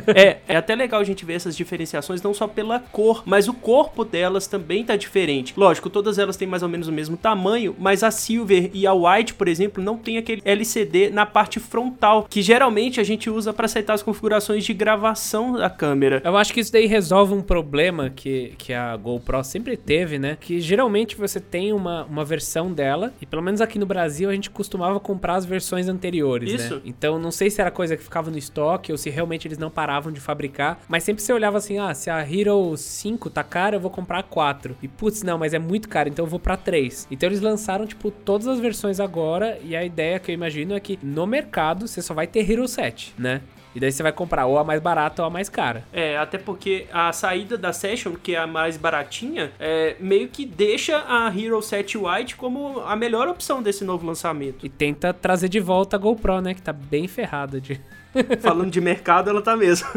É, 0.07 0.37
é 0.47 0.55
até 0.55 0.75
legal 0.75 0.99
a 1.01 1.03
gente 1.03 1.25
ver 1.25 1.33
essas 1.33 1.55
diferenciações 1.55 2.21
não 2.21 2.33
só 2.33 2.47
pela 2.47 2.79
cor, 2.79 3.23
mas 3.25 3.47
o 3.47 3.53
corpo 3.53 4.03
delas 4.03 4.47
também 4.47 4.83
tá 4.83 4.95
diferente. 4.95 5.53
Lógico, 5.55 5.89
todas 5.89 6.17
elas 6.17 6.37
têm 6.37 6.47
mais 6.47 6.63
ou 6.63 6.69
menos 6.69 6.87
o 6.87 6.91
mesmo 6.91 7.17
tamanho, 7.17 7.75
mas 7.77 8.03
a 8.03 8.11
Silver 8.11 8.69
e 8.73 8.85
a 8.85 8.93
White, 8.93 9.33
por 9.33 9.47
exemplo, 9.47 9.83
não 9.83 9.97
tem 9.97 10.17
aquele 10.17 10.41
LCD 10.43 11.09
na 11.09 11.25
parte 11.25 11.59
frontal, 11.69 12.25
que 12.29 12.41
geralmente 12.41 12.99
a 12.99 13.03
gente 13.03 13.29
usa 13.29 13.53
para 13.53 13.65
aceitar 13.65 13.93
as 13.93 14.03
configurações 14.03 14.63
de 14.63 14.73
gravação 14.73 15.53
da 15.53 15.69
câmera. 15.69 16.21
Eu 16.25 16.35
acho 16.35 16.53
que 16.53 16.59
isso 16.59 16.71
daí 16.71 16.85
resolve 16.85 17.33
um 17.33 17.41
problema 17.41 18.09
que, 18.09 18.53
que 18.57 18.73
a 18.73 18.95
GoPro 18.97 19.43
sempre 19.43 19.77
teve, 19.77 20.17
né? 20.17 20.37
Que 20.39 20.59
geralmente 20.59 21.15
você 21.15 21.39
tem 21.39 21.71
uma, 21.71 22.03
uma 22.05 22.25
versão 22.25 22.71
dela, 22.71 23.13
e 23.21 23.25
pelo 23.25 23.41
menos 23.41 23.61
aqui 23.61 23.77
no 23.77 23.85
Brasil 23.85 24.29
a 24.29 24.33
gente 24.33 24.49
costumava 24.49 24.99
comprar 24.99 25.35
as 25.35 25.45
versões 25.45 25.87
anteriores, 25.87 26.53
Isso. 26.53 26.75
né? 26.75 26.81
Então 26.85 27.19
não 27.19 27.31
sei 27.31 27.49
se 27.49 27.61
era 27.61 27.71
coisa 27.71 27.95
que 27.95 28.03
ficava 28.03 28.31
no 28.31 28.37
estoque 28.37 28.91
ou 28.91 28.97
se 28.97 29.09
realmente 29.09 29.47
eles 29.47 29.57
não 29.57 29.69
paravam 29.69 30.11
de 30.11 30.19
fabricar, 30.19 30.79
mas 30.87 31.03
sempre 31.03 31.21
você 31.23 31.31
olhava 31.31 31.57
assim, 31.57 31.77
ah, 31.77 31.93
se 31.93 32.09
a 32.09 32.19
Hero 32.19 32.75
5 32.75 33.29
tá 33.29 33.43
cara, 33.43 33.75
eu 33.75 33.79
vou 33.79 33.91
comprar 33.91 34.19
a 34.19 34.23
4. 34.23 34.75
E 34.81 34.87
putz, 34.87 35.23
não, 35.23 35.37
mas 35.37 35.53
é 35.53 35.59
muito 35.59 35.87
caro, 35.87 36.09
então 36.09 36.25
eu 36.25 36.29
vou 36.29 36.39
pra 36.39 36.57
3. 36.57 37.07
Então 37.11 37.29
eles 37.29 37.41
lançaram, 37.41 37.85
tipo, 37.85 38.11
todas 38.11 38.47
as 38.47 38.59
versões 38.59 38.99
agora, 38.99 39.59
e 39.63 39.75
a 39.75 39.83
ideia 39.83 40.19
que 40.19 40.31
eu 40.31 40.33
imagino 40.33 40.73
é 40.73 40.79
que 40.79 40.99
no 41.03 41.25
mercado 41.27 41.58
você 41.87 42.01
só 42.01 42.13
vai 42.13 42.27
ter 42.27 42.49
Hero 42.49 42.67
7, 42.67 43.13
né? 43.17 43.41
E 43.75 43.79
daí 43.79 43.91
você 43.91 44.01
vai 44.01 44.11
comprar 44.11 44.45
ou 44.45 44.57
a 44.57 44.63
mais 44.63 44.81
barata 44.81 45.21
ou 45.21 45.27
a 45.27 45.29
mais 45.29 45.47
cara. 45.47 45.83
É, 45.93 46.17
até 46.17 46.37
porque 46.37 46.87
a 46.91 47.13
saída 47.13 47.57
da 47.57 47.71
Session, 47.71 48.13
que 48.15 48.35
é 48.35 48.39
a 48.39 48.47
mais 48.47 48.77
baratinha, 48.77 49.51
é, 49.59 49.95
meio 49.99 50.27
que 50.27 50.45
deixa 50.45 51.03
a 51.07 51.31
Hero 51.35 51.61
7 51.61 51.97
White 51.97 52.35
como 52.35 52.79
a 52.79 52.95
melhor 52.95 53.27
opção 53.27 53.61
desse 53.61 53.83
novo 53.83 54.05
lançamento. 54.05 54.65
E 54.65 54.69
tenta 54.69 55.13
trazer 55.13 55.49
de 55.49 55.59
volta 55.59 55.95
a 55.95 55.99
GoPro, 55.99 56.41
né? 56.41 56.53
Que 56.53 56.61
tá 56.61 56.73
bem 56.73 57.07
ferrada 57.07 57.61
de. 57.61 57.79
Falando 58.41 58.71
de 58.71 58.81
mercado, 58.81 59.29
ela 59.29 59.39
tá 59.39 59.55
mesmo. 59.55 59.87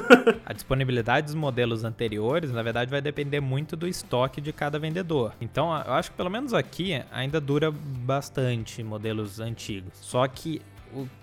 A 0.45 0.53
disponibilidade 0.53 1.27
dos 1.27 1.35
modelos 1.35 1.83
anteriores, 1.83 2.53
na 2.53 2.63
verdade, 2.63 2.91
vai 2.91 3.01
depender 3.01 3.41
muito 3.41 3.75
do 3.75 3.89
estoque 3.89 4.39
de 4.39 4.53
cada 4.53 4.79
vendedor. 4.79 5.33
Então, 5.41 5.75
eu 5.87 5.95
acho 5.95 6.11
que 6.11 6.17
pelo 6.19 6.29
menos 6.29 6.53
aqui 6.53 7.03
ainda 7.11 7.41
dura 7.41 7.73
bastante 7.73 8.83
modelos 8.83 9.41
antigos. 9.41 9.95
Só 9.95 10.29
que 10.29 10.61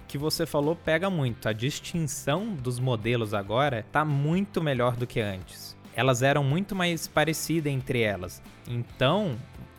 que 0.10 0.18
você 0.18 0.46
falou 0.46 0.76
pega 0.76 1.08
muito. 1.08 1.48
A 1.48 1.54
distinção 1.54 2.48
dos 2.48 2.80
modelos 2.80 3.32
agora 3.32 3.86
tá 3.92 4.04
muito 4.04 4.62
melhor 4.62 4.96
do 4.96 5.06
que 5.06 5.22
antes. 5.22 5.78
Elas 5.96 6.24
eram 6.24 6.44
muito 6.44 6.76
mais 6.76 7.08
parecidas 7.08 7.72
entre 7.72 8.02
elas. 8.02 8.42
Então, 8.68 9.38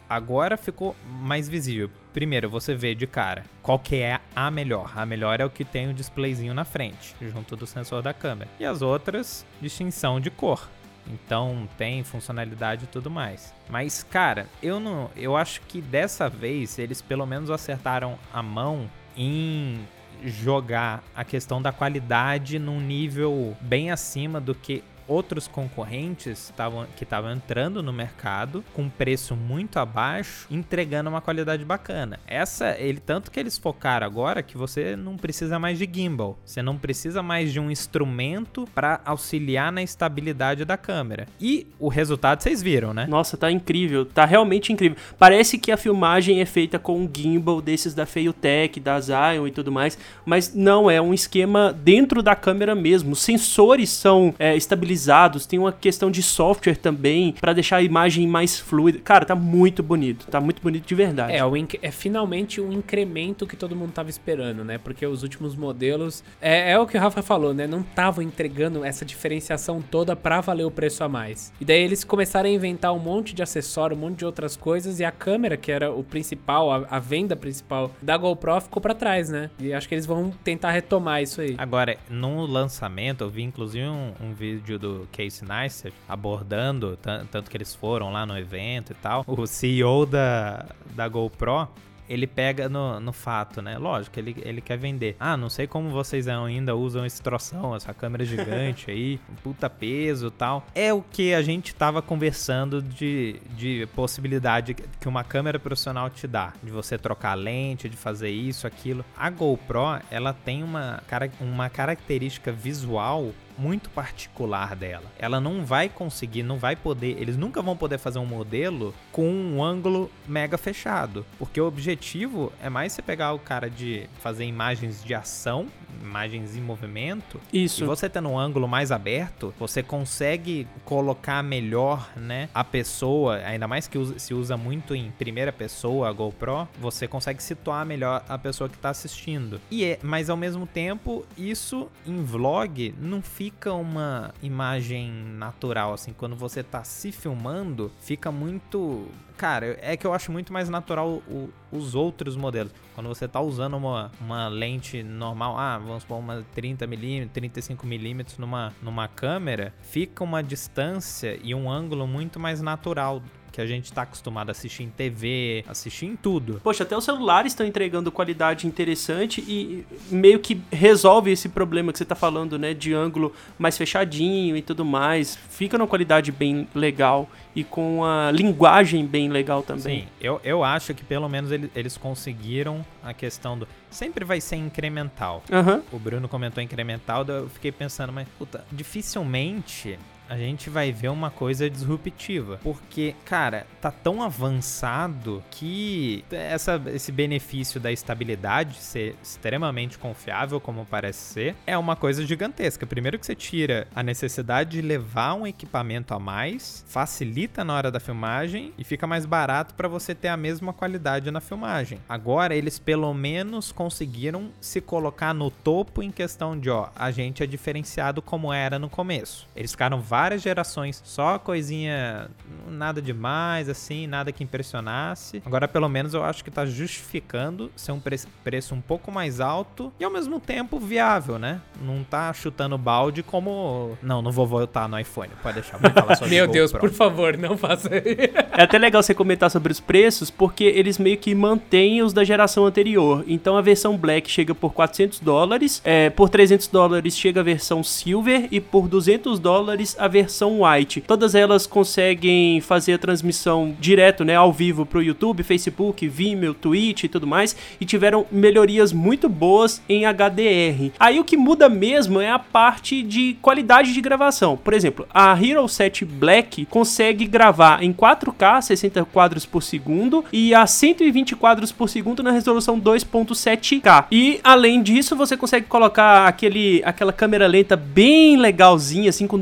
agora 0.09 0.57
ficou 0.57 0.95
mais 1.05 1.49
visível. 1.49 1.91
Primeiro, 2.13 2.49
você 2.49 2.77
vê 2.77 2.95
de 2.95 3.09
cara 3.09 3.45
qual 3.61 3.79
que 3.79 3.97
é 3.97 4.21
a 4.35 4.51
melhor. 4.53 4.93
A 4.95 5.05
melhor 5.05 5.41
é 5.41 5.45
o 5.45 5.51
que 5.51 5.65
tem 5.65 5.91
o 5.91 5.95
displayzinho 5.95 6.55
na 6.55 6.65
frente, 6.65 7.17
junto 7.21 7.57
do 7.57 7.67
sensor 7.67 8.01
da 8.01 8.15
câmera. 8.15 8.51
E 8.61 8.65
as 8.65 8.83
outras, 8.83 9.45
distinção 9.61 10.21
de 10.21 10.31
cor. 10.31 10.69
Então 11.09 11.69
tem 11.77 12.05
funcionalidade 12.05 12.85
e 12.85 12.87
tudo 12.89 13.11
mais. 13.11 13.53
Mas, 13.69 14.05
cara, 14.05 14.47
eu 14.63 14.79
não. 14.79 15.11
Eu 15.17 15.37
acho 15.37 15.61
que 15.63 15.81
dessa 15.81 16.29
vez 16.29 16.79
eles 16.79 17.03
pelo 17.03 17.27
menos 17.27 17.51
acertaram 17.51 18.17
a 18.33 18.41
mão 18.41 18.89
em 19.17 19.81
jogar 20.25 21.03
a 21.15 21.25
questão 21.25 21.61
da 21.61 21.73
qualidade 21.73 22.59
num 22.59 22.81
nível 22.81 23.57
bem 23.61 23.91
acima 23.91 24.41
do 24.41 24.55
que 24.55 24.83
outros 25.11 25.49
concorrentes 25.49 26.53
tavam, 26.57 26.87
que 26.97 27.03
estavam 27.03 27.33
entrando 27.33 27.83
no 27.83 27.93
mercado 27.93 28.65
com 28.73 28.89
preço 28.89 29.35
muito 29.35 29.79
abaixo, 29.79 30.47
entregando 30.51 31.11
uma 31.11 31.21
qualidade 31.21 31.65
bacana. 31.65 32.21
Essa, 32.27 32.77
ele 32.79 33.01
tanto 33.01 33.31
que 33.31 33.41
eles 33.41 33.59
focaram 33.59 34.07
agora 34.07 34.43
que 34.43 34.57
você 34.57 34.95
não 34.95 35.17
precisa 35.17 35.59
mais 35.59 35.79
de 35.79 35.89
gimbal, 35.93 36.39
você 36.45 36.63
não 36.63 36.79
precisa 36.79 37.23
mais 37.23 37.53
de 37.53 37.59
um 37.59 37.71
instrumento 37.71 38.69
para 38.73 39.01
auxiliar 39.05 39.73
na 39.73 39.83
estabilidade 39.83 40.65
da 40.65 40.77
câmera. 40.77 41.27
E 41.41 41.67
o 41.79 41.89
resultado 41.89 42.43
vocês 42.43 42.63
viram, 42.63 42.95
né? 42.95 43.07
Nossa, 43.09 43.37
tá 43.37 43.51
incrível, 43.51 44.07
tá 44.07 44.25
realmente 44.25 44.73
incrível. 44.73 44.97
Parece 45.19 45.59
que 45.59 45.73
a 45.73 45.77
filmagem 45.77 46.41
é 46.41 46.47
feita 46.47 46.79
com 46.79 47.01
um 47.01 47.11
gimbal 47.13 47.61
desses 47.61 47.95
da 47.95 48.07
Feiltech, 48.07 48.79
da 48.79 49.01
Zion 49.01 49.47
e 49.49 49.51
tudo 49.51 49.73
mais, 49.73 49.99
mas 50.25 50.55
não, 50.55 50.89
é 50.89 51.01
um 51.01 51.13
esquema 51.13 51.73
dentro 51.73 52.23
da 52.23 52.37
câmera 52.37 52.77
mesmo. 52.77 53.13
Os 53.13 53.21
sensores 53.21 53.91
são 53.91 54.33
é, 54.39 54.57
estabilizados, 54.57 55.00
tem 55.49 55.59
uma 55.59 55.73
questão 55.73 56.11
de 56.11 56.23
software 56.23 56.77
também 56.77 57.33
para 57.33 57.53
deixar 57.53 57.77
a 57.77 57.83
imagem 57.83 58.27
mais 58.27 58.59
fluida. 58.59 58.99
Cara, 59.01 59.25
tá 59.25 59.35
muito 59.35 59.83
bonito, 59.83 60.27
tá 60.27 60.41
muito 60.41 60.63
bonito 60.63 60.87
de 60.87 60.95
verdade. 60.95 61.33
É, 61.33 61.45
o 61.45 61.55
é 61.83 61.91
finalmente 61.91 62.61
um 62.61 62.73
incremento 62.73 63.47
que 63.47 63.57
todo 63.57 63.77
mundo 63.77 63.93
tava 63.93 64.09
esperando, 64.09 64.65
né? 64.65 64.79
Porque 64.79 65.05
os 65.05 65.23
últimos 65.23 65.55
modelos, 65.55 66.25
é, 66.41 66.73
é 66.73 66.79
o 66.79 66.87
que 66.87 66.97
o 66.97 67.01
Rafa 67.01 67.23
falou, 67.23 67.53
né? 67.53 67.67
Não 67.67 67.81
estavam 67.81 68.23
entregando 68.23 68.85
essa 68.85 69.05
diferenciação 69.05 69.83
toda 69.83 70.17
para 70.17 70.41
valer 70.41 70.65
o 70.65 70.71
preço 70.71 71.05
a 71.05 71.09
mais. 71.09 71.53
E 71.61 71.65
daí 71.65 71.83
eles 71.83 72.05
começaram 72.05 72.49
a 72.49 72.53
inventar 72.53 72.93
um 72.93 72.99
monte 72.99 73.35
de 73.35 73.43
acessório, 73.43 73.97
um 73.97 74.01
monte 74.01 74.19
de 74.19 74.25
outras 74.25 74.57
coisas 74.57 75.01
e 75.01 75.05
a 75.05 75.11
câmera, 75.11 75.57
que 75.57 75.71
era 75.71 75.93
o 75.93 76.03
principal, 76.03 76.73
a, 76.73 76.87
a 76.91 76.99
venda 76.99 77.37
principal 77.37 77.91
da 78.01 78.17
GoPro 78.17 78.61
ficou 78.61 78.81
para 78.81 78.95
trás, 78.95 79.29
né? 79.29 79.51
E 79.59 79.73
acho 79.73 79.89
que 79.89 79.95
eles 79.95 80.07
vão 80.07 80.31
tentar 80.43 80.71
retomar 80.71 81.23
isso 81.23 81.41
aí. 81.41 81.55
Agora, 81.59 81.97
no 82.09 82.47
lançamento, 82.47 83.25
eu 83.25 83.31
vi 83.31 83.43
inclusive 83.43 83.87
um, 83.87 84.13
um 84.21 84.33
vídeo 84.33 84.79
do 84.79 84.90
Casey 85.13 85.47
Neistat 85.47 85.95
abordando, 86.09 86.99
tanto 87.31 87.51
que 87.51 87.57
eles 87.57 87.75
foram 87.75 88.13
lá 88.13 88.25
no 88.25 88.37
evento 88.39 88.93
e 88.93 88.95
tal. 88.95 89.25
O 89.27 89.47
CEO 89.47 90.07
da, 90.07 90.67
da 90.95 91.09
GoPro 91.09 91.69
ele 92.11 92.27
pega 92.27 92.69
no, 92.69 92.99
no 92.99 93.13
fato, 93.13 93.63
né? 93.63 93.79
Lógico, 93.79 94.19
ele, 94.19 94.37
ele 94.45 94.61
quer 94.61 94.77
vender. 94.77 95.15
Ah, 95.21 95.37
não 95.37 95.49
sei 95.49 95.69
como 95.69 95.91
vocês 95.91 96.27
ainda 96.27 96.75
usam 96.75 97.07
esse 97.07 97.23
troção, 97.23 97.77
essa 97.77 97.95
câmera 97.95 98.25
gigante 98.25 98.91
aí, 98.91 99.21
puta 99.45 99.71
peso 99.71 100.29
tal. 100.29 100.67
É 100.75 100.93
o 100.93 101.03
que 101.03 101.33
a 101.33 101.41
gente 101.41 101.73
tava 101.73 102.03
conversando 102.03 102.83
de, 102.83 103.41
de 103.57 103.87
possibilidade 103.95 104.75
que 104.75 105.09
uma 105.09 105.23
câmera 105.23 105.61
profissional 105.61 106.11
te 106.11 106.27
dá. 106.27 106.53
De 106.61 106.73
você 106.73 106.99
trocar 106.99 107.35
lente, 107.35 107.89
de 107.89 107.97
fazer 107.97 108.31
isso, 108.31 108.67
aquilo. 108.67 109.05
A 109.17 109.31
GoPro, 109.31 110.01
ela 110.11 110.33
tem 110.33 110.65
uma, 110.65 111.01
uma 111.41 111.71
característica 111.71 112.51
visual 112.51 113.31
muito 113.61 113.91
particular 113.91 114.75
dela. 114.75 115.05
Ela 115.19 115.41
não 115.41 115.65
vai 115.65 115.89
conseguir, 115.89 116.43
não 116.43 116.59
vai 116.59 116.75
poder, 116.75 117.21
eles 117.21 117.37
nunca 117.37 117.61
vão 117.61 117.77
poder 117.77 117.99
fazer 117.99 118.19
um 118.19 118.27
modelo 118.27 118.95
com 119.13 119.29
um 119.29 119.63
ângulo 119.63 120.11
mega 120.27 120.57
fechado, 120.57 121.27
porque 121.39 121.61
o 121.61 121.67
objetivo 121.67 122.53
é 122.63 122.71
mais 122.71 122.93
você 122.93 123.03
pegar 123.03 123.35
o 123.35 123.39
cara 123.39 123.69
de 123.69 124.09
fazer 124.21 124.45
imagens 124.45 125.05
de 125.05 125.15
ação, 125.15 125.67
imagens 126.01 126.57
em 126.57 126.61
movimento. 126.61 127.41
Isso. 127.53 127.85
E 127.85 127.87
você 127.87 128.09
tendo 128.09 128.29
um 128.31 128.39
ângulo 128.39 128.67
mais 128.67 128.91
aberto, 128.91 129.53
você 129.59 129.83
consegue 129.83 130.67
colocar 130.85 131.43
melhor, 131.43 132.11
né, 132.17 132.49
a 132.55 132.65
pessoa, 132.65 133.37
ainda 133.37 133.69
mais 133.69 133.87
que 133.87 133.99
se 134.19 134.33
usa 134.33 134.57
muito 134.57 134.95
em 134.95 135.11
primeira 135.13 135.53
pessoa 135.53 136.09
a 136.09 136.13
GoPro, 136.13 136.69
você 136.79 137.07
consegue 137.07 137.43
situar 137.43 137.85
melhor 137.85 138.25
a 138.29 138.39
pessoa 138.39 138.69
que 138.69 138.77
está 138.77 138.91
assistindo. 138.91 139.61
E 139.71 139.85
é, 139.85 139.99
mas 140.03 140.31
ao 140.31 140.37
mesmo 140.37 140.67
tempo, 140.67 141.27
isso 141.37 141.89
em 142.07 142.25
vlog 142.25 142.95
não 142.99 143.21
fica 143.21 143.50
fica 143.51 143.73
uma 143.75 144.33
imagem 144.43 145.11
natural, 145.13 145.93
assim, 145.93 146.13
quando 146.13 146.37
você 146.37 146.63
tá 146.63 146.85
se 146.85 147.13
filmando, 147.13 147.91
fica 148.01 148.31
muito. 148.31 149.09
Cara, 149.37 149.79
é 149.81 149.97
que 149.97 150.07
eu 150.07 150.13
acho 150.13 150.31
muito 150.31 150.53
mais 150.53 150.69
natural 150.69 151.23
o, 151.27 151.51
os 151.73 151.95
outros 151.95 152.37
modelos. 152.37 152.73
Quando 152.95 153.09
você 153.09 153.27
tá 153.27 153.41
usando 153.41 153.77
uma, 153.77 154.11
uma 154.21 154.49
lente 154.49 155.03
normal, 155.03 155.59
ah, 155.59 155.79
vamos 155.79 156.03
supor 156.03 156.19
uma 156.19 156.45
30mm, 156.55 157.31
35mm 157.31 158.39
numa, 158.39 158.73
numa 158.83 159.09
câmera, 159.09 159.75
fica 159.81 160.23
uma 160.23 160.43
distância 160.43 161.39
e 161.43 161.55
um 161.55 161.71
ângulo 161.71 162.07
muito 162.07 162.39
mais 162.39 162.61
natural 162.61 163.23
que 163.51 163.61
a 163.61 163.67
gente 163.67 163.93
tá 163.93 164.03
acostumado 164.03 164.49
a 164.49 164.53
assistir 164.53 164.85
em 164.85 164.91
TV, 164.91 165.65
assistir 165.69 166.07
em 166.07 166.17
tudo. 166.17 166.61
Poxa, 166.63 166.85
até 166.85 166.97
os 166.97 167.05
celulares 167.05 167.53
estão 167.53 167.67
entregando 167.67 168.11
qualidade 168.13 168.67
interessante 168.67 169.41
e 169.41 169.85
meio 170.11 170.39
que 170.39 170.61
resolve 170.71 171.31
esse 171.31 171.49
problema 171.49 171.93
que 171.93 171.99
você 171.99 172.05
tá 172.05 172.15
falando, 172.15 172.59
né, 172.59 172.75
de 172.75 172.95
ângulo 172.95 173.33
mais 173.59 173.77
fechadinho 173.77 174.57
e 174.57 174.63
tudo 174.63 174.85
mais. 174.85 175.37
Fica 175.49 175.77
numa 175.77 175.87
qualidade 175.87 176.33
bem 176.33 176.69
legal 176.75 177.29
e 177.55 177.65
com 177.65 178.05
a 178.05 178.31
linguagem 178.31 179.05
bem 179.07 179.29
legal 179.29 179.63
também. 179.63 180.03
Sim, 180.03 180.09
eu, 180.21 180.41
eu 180.45 180.63
acho 180.63 180.95
que 180.95 181.05
pelo 181.05 181.29
menos 181.29 181.51
eles, 181.51 181.71
eles 181.75 181.97
conseguiram 181.97 182.85
a 183.03 183.13
questão 183.13 183.59
do. 183.59 183.67
Sempre 183.91 184.25
vai 184.25 184.41
ser 184.41 184.57
incremental. 184.57 185.43
Uhum. 185.51 185.83
O 185.93 185.99
Bruno 185.99 186.29
comentou 186.29 186.63
incremental, 186.63 187.25
eu 187.27 187.49
fiquei 187.49 187.73
pensando, 187.73 188.13
mas 188.13 188.29
puta, 188.39 188.65
dificilmente 188.71 189.99
a 190.31 190.37
gente 190.37 190.71
vai 190.71 190.93
ver 190.93 191.09
uma 191.09 191.29
coisa 191.29 191.69
disruptiva. 191.69 192.61
Porque, 192.63 193.17
cara, 193.25 193.67
tá 193.81 193.91
tão 193.91 194.23
avançado 194.23 195.43
que 195.51 196.25
essa, 196.31 196.81
esse 196.95 197.11
benefício 197.11 197.81
da 197.81 197.91
estabilidade 197.91 198.77
ser 198.77 199.17
extremamente 199.21 199.99
confiável, 199.99 200.61
como 200.61 200.87
parece 200.87 201.19
ser, 201.19 201.57
é 201.67 201.77
uma 201.77 201.97
coisa 201.97 202.25
gigantesca. 202.25 202.87
Primeiro 202.87 203.19
que 203.19 203.27
você 203.27 203.35
tira 203.35 203.89
a 203.93 204.05
necessidade 204.05 204.71
de 204.71 204.83
levar 204.83 205.35
um 205.35 205.49
equipamento 205.49 206.15
a 206.15 206.21
mais, 206.21 206.85
facilita 206.87 207.65
na 207.65 207.75
hora 207.75 207.91
da 207.91 207.99
filmagem 207.99 208.73
e 208.79 208.85
fica 208.85 209.09
mais 209.09 209.27
barato 209.27 209.75
para 209.75 209.89
você 209.89 210.15
ter 210.15 210.29
a 210.29 210.37
mesma 210.37 210.73
qualidade 210.73 211.29
na 211.33 211.41
filmagem. 211.41 211.99
Agora, 212.09 212.55
eles 212.55 212.79
pelo 212.79 213.13
menos 213.13 213.73
conseguiram 213.73 214.51
se 214.61 214.81
colocar 214.81 215.35
no 215.35 215.51
topo 215.51 216.05
em 216.05 216.13
questão 216.13 216.57
de, 216.57 216.71
ó, 216.71 216.89
a 216.95 217.11
gente 217.11 217.43
é 217.43 217.47
diferenciado 217.47 218.23
como 218.23 218.53
era 218.53 218.79
no 218.79 218.89
começo. 218.89 219.49
Eles 219.57 219.73
ficaram 219.73 220.01
várias 220.21 220.43
gerações 220.43 221.01
só 221.03 221.39
coisinha 221.39 222.29
nada 222.69 223.01
demais 223.01 223.71
assim, 223.71 224.07
nada 224.07 224.31
que 224.31 224.45
impressionasse. 224.45 225.43
Agora 225.47 225.67
pelo 225.67 225.89
menos 225.89 226.13
eu 226.13 226.23
acho 226.23 226.45
que 226.45 226.51
tá 226.51 226.67
justificando 226.67 227.71
ser 227.75 227.93
um 227.93 228.01
pre 228.01 228.21
preço 228.45 228.75
um 228.75 228.83
pouco 228.83 229.11
mais 229.11 229.41
alto 229.41 229.91
e 229.99 230.05
ao 230.05 230.11
mesmo 230.11 230.39
tempo 230.39 230.79
viável, 230.79 231.39
né? 231.39 231.63
Não 231.81 232.05
tá 232.05 232.31
chutando 232.35 232.77
balde 232.77 233.23
como 233.23 233.97
não, 234.03 234.21
não 234.21 234.31
vou 234.31 234.47
voltar 234.47 234.87
no 234.89 234.99
iPhone. 234.99 235.31
Pode 235.43 235.55
deixar, 235.55 235.79
vou 235.79 235.91
falar 235.91 236.17
só 236.17 236.27
Meu 236.29 236.47
Deus, 236.47 236.71
por 236.71 236.91
favor, 236.91 237.39
não 237.39 237.57
faça. 237.57 237.89
é 237.97 238.63
até 238.63 238.77
legal 238.77 239.03
você 239.03 239.15
comentar 239.15 239.51
sobre 239.51 239.73
os 239.73 239.81
preços 239.81 240.31
porque 240.31 240.65
eles 240.65 240.99
meio 240.99 241.17
que 241.17 241.35
mantêm 241.35 242.03
os 242.03 242.13
da 242.13 242.25
geração 242.25 242.67
anterior. 242.67 243.25
Então 243.27 243.57
a 243.57 243.63
versão 243.63 243.97
Black 243.97 244.31
chega 244.31 244.55
por 244.55 244.75
400 244.75 245.21
dólares, 245.21 245.81
é, 245.83 246.11
por 246.11 246.29
300 246.29 246.67
dólares 246.69 247.17
chega 247.17 247.41
a 247.41 247.45
versão 247.45 247.83
Silver 247.83 248.49
e 248.51 248.61
por 248.61 248.87
200 248.87 249.39
dólares 249.39 249.97
a 249.99 250.10
versão 250.11 250.61
White. 250.63 251.01
Todas 251.07 251.35
elas 251.35 251.67
conseguem 251.67 252.61
fazer 252.61 252.95
a 252.95 252.99
transmissão 252.99 253.75
direto, 253.81 254.25
né, 254.25 254.37
ao 254.37 254.53
vivo 254.53 254.85
pro 254.85 255.03
YouTube, 255.03 255.43
Facebook, 255.43 256.07
Vimeo, 256.07 256.53
Twitch 256.53 257.05
e 257.05 257.09
tudo 257.09 257.27
mais, 257.27 257.57
e 257.81 257.85
tiveram 257.85 258.27
melhorias 258.31 258.93
muito 258.93 259.29
boas 259.29 259.81
em 259.89 260.05
HDR. 260.05 260.93
Aí 260.99 261.19
o 261.19 261.25
que 261.25 261.37
muda 261.37 261.69
mesmo 261.69 262.21
é 262.21 262.31
a 262.31 262.39
parte 262.39 263.03
de 263.03 263.37
qualidade 263.41 263.93
de 263.93 264.01
gravação. 264.01 264.57
Por 264.57 264.75
exemplo, 264.75 265.07
a 265.13 265.33
Hero 265.41 265.67
7 265.69 266.05
Black 266.05 266.67
consegue 266.67 267.27
gravar 267.27 267.83
em 267.83 267.93
4K, 267.93 268.61
60 268.61 269.05
quadros 269.07 269.47
por 269.47 269.63
segundo, 269.63 270.25
e 270.33 270.55
a 270.55 270.67
120 270.67 271.37
quadros 271.37 271.73
por 271.73 271.89
segundo 271.89 272.23
na 272.23 272.31
resolução 272.31 272.81
2.7K. 272.81 274.07
E 274.11 274.41
além 274.43 274.83
disso, 274.83 275.17
você 275.17 275.37
consegue 275.37 275.67
colocar 275.67 276.27
aquele, 276.27 276.83
aquela 276.85 277.13
câmera 277.13 277.47
lenta 277.47 277.77
bem 277.77 278.37
legalzinha, 278.37 279.11
assim, 279.11 279.27
com 279.27 279.39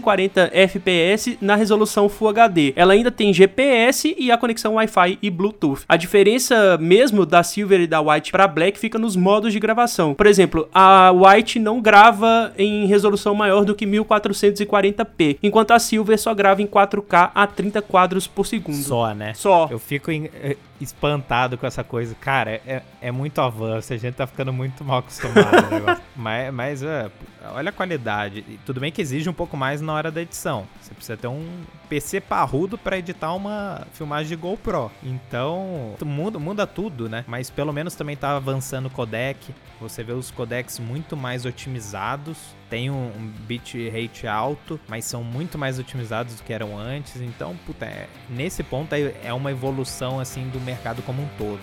240 0.00 0.30
40 0.30 0.50
fps 0.68 1.36
na 1.40 1.54
resolução 1.54 2.08
Full 2.08 2.28
HD. 2.28 2.72
Ela 2.76 2.92
ainda 2.92 3.10
tem 3.10 3.32
GPS 3.32 4.14
e 4.18 4.30
a 4.30 4.36
conexão 4.36 4.74
Wi-Fi 4.74 5.18
e 5.22 5.30
Bluetooth. 5.30 5.84
A 5.88 5.96
diferença 5.96 6.76
mesmo 6.78 7.24
da 7.24 7.42
Silver 7.42 7.80
e 7.80 7.86
da 7.86 8.00
White 8.00 8.32
para 8.32 8.46
Black 8.46 8.78
fica 8.78 8.98
nos 8.98 9.16
modos 9.16 9.52
de 9.52 9.60
gravação. 9.60 10.14
Por 10.14 10.26
exemplo, 10.26 10.68
a 10.74 11.10
White 11.12 11.58
não 11.58 11.80
grava 11.80 12.52
em 12.58 12.86
resolução 12.86 13.34
maior 13.34 13.64
do 13.64 13.74
que 13.74 13.86
1440p, 13.86 15.38
enquanto 15.42 15.72
a 15.72 15.78
Silver 15.78 16.18
só 16.18 16.34
grava 16.34 16.62
em 16.62 16.66
4K 16.66 17.30
a 17.34 17.46
30 17.46 17.82
quadros 17.82 18.26
por 18.26 18.46
segundo. 18.46 18.82
Só, 18.82 19.14
né? 19.14 19.34
Só. 19.34 19.68
Eu 19.70 19.78
fico 19.78 20.10
em, 20.10 20.30
eh, 20.42 20.56
espantado 20.80 21.58
com 21.58 21.66
essa 21.66 21.84
coisa. 21.84 22.14
Cara, 22.14 22.60
é, 22.66 22.82
é 23.00 23.10
muito 23.10 23.40
avanço, 23.40 23.92
a 23.92 23.96
gente 23.96 24.14
tá 24.14 24.26
ficando 24.26 24.52
muito 24.52 24.84
mal 24.84 24.98
acostumado. 24.98 26.00
Mas, 26.16 26.52
mas 26.52 26.82
é, 26.82 27.10
olha 27.54 27.70
a 27.70 27.72
qualidade. 27.72 28.44
Tudo 28.66 28.78
bem 28.78 28.92
que 28.92 29.00
exige 29.00 29.28
um 29.30 29.32
pouco 29.32 29.56
mais 29.56 29.80
na 29.90 29.96
hora 29.96 30.10
da 30.10 30.22
edição. 30.22 30.66
Você 30.80 30.94
precisa 30.94 31.16
ter 31.16 31.26
um 31.26 31.44
PC 31.88 32.20
parrudo 32.20 32.78
para 32.78 32.96
editar 32.96 33.34
uma 33.34 33.86
filmagem 33.92 34.28
de 34.28 34.36
GoPro. 34.36 34.90
Então, 35.02 35.96
muda, 36.04 36.38
muda 36.38 36.66
tudo, 36.66 37.08
né? 37.08 37.24
Mas 37.26 37.50
pelo 37.50 37.72
menos 37.72 37.94
também 37.96 38.16
tá 38.16 38.36
avançando 38.36 38.86
o 38.86 38.90
codec. 38.90 39.52
Você 39.80 40.04
vê 40.04 40.12
os 40.12 40.30
codecs 40.30 40.78
muito 40.78 41.16
mais 41.16 41.44
otimizados. 41.44 42.38
Tem 42.68 42.88
um, 42.88 43.08
um 43.08 43.32
bitrate 43.48 44.28
alto, 44.28 44.78
mas 44.88 45.04
são 45.04 45.24
muito 45.24 45.58
mais 45.58 45.78
otimizados 45.78 46.36
do 46.36 46.42
que 46.44 46.52
eram 46.52 46.78
antes. 46.78 47.20
Então, 47.20 47.56
puta, 47.66 47.84
é, 47.84 48.08
nesse 48.28 48.62
ponto 48.62 48.92
é, 48.92 49.12
é 49.24 49.32
uma 49.32 49.50
evolução 49.50 50.20
assim 50.20 50.48
do 50.50 50.60
mercado 50.60 51.02
como 51.02 51.22
um 51.22 51.28
todo. 51.36 51.60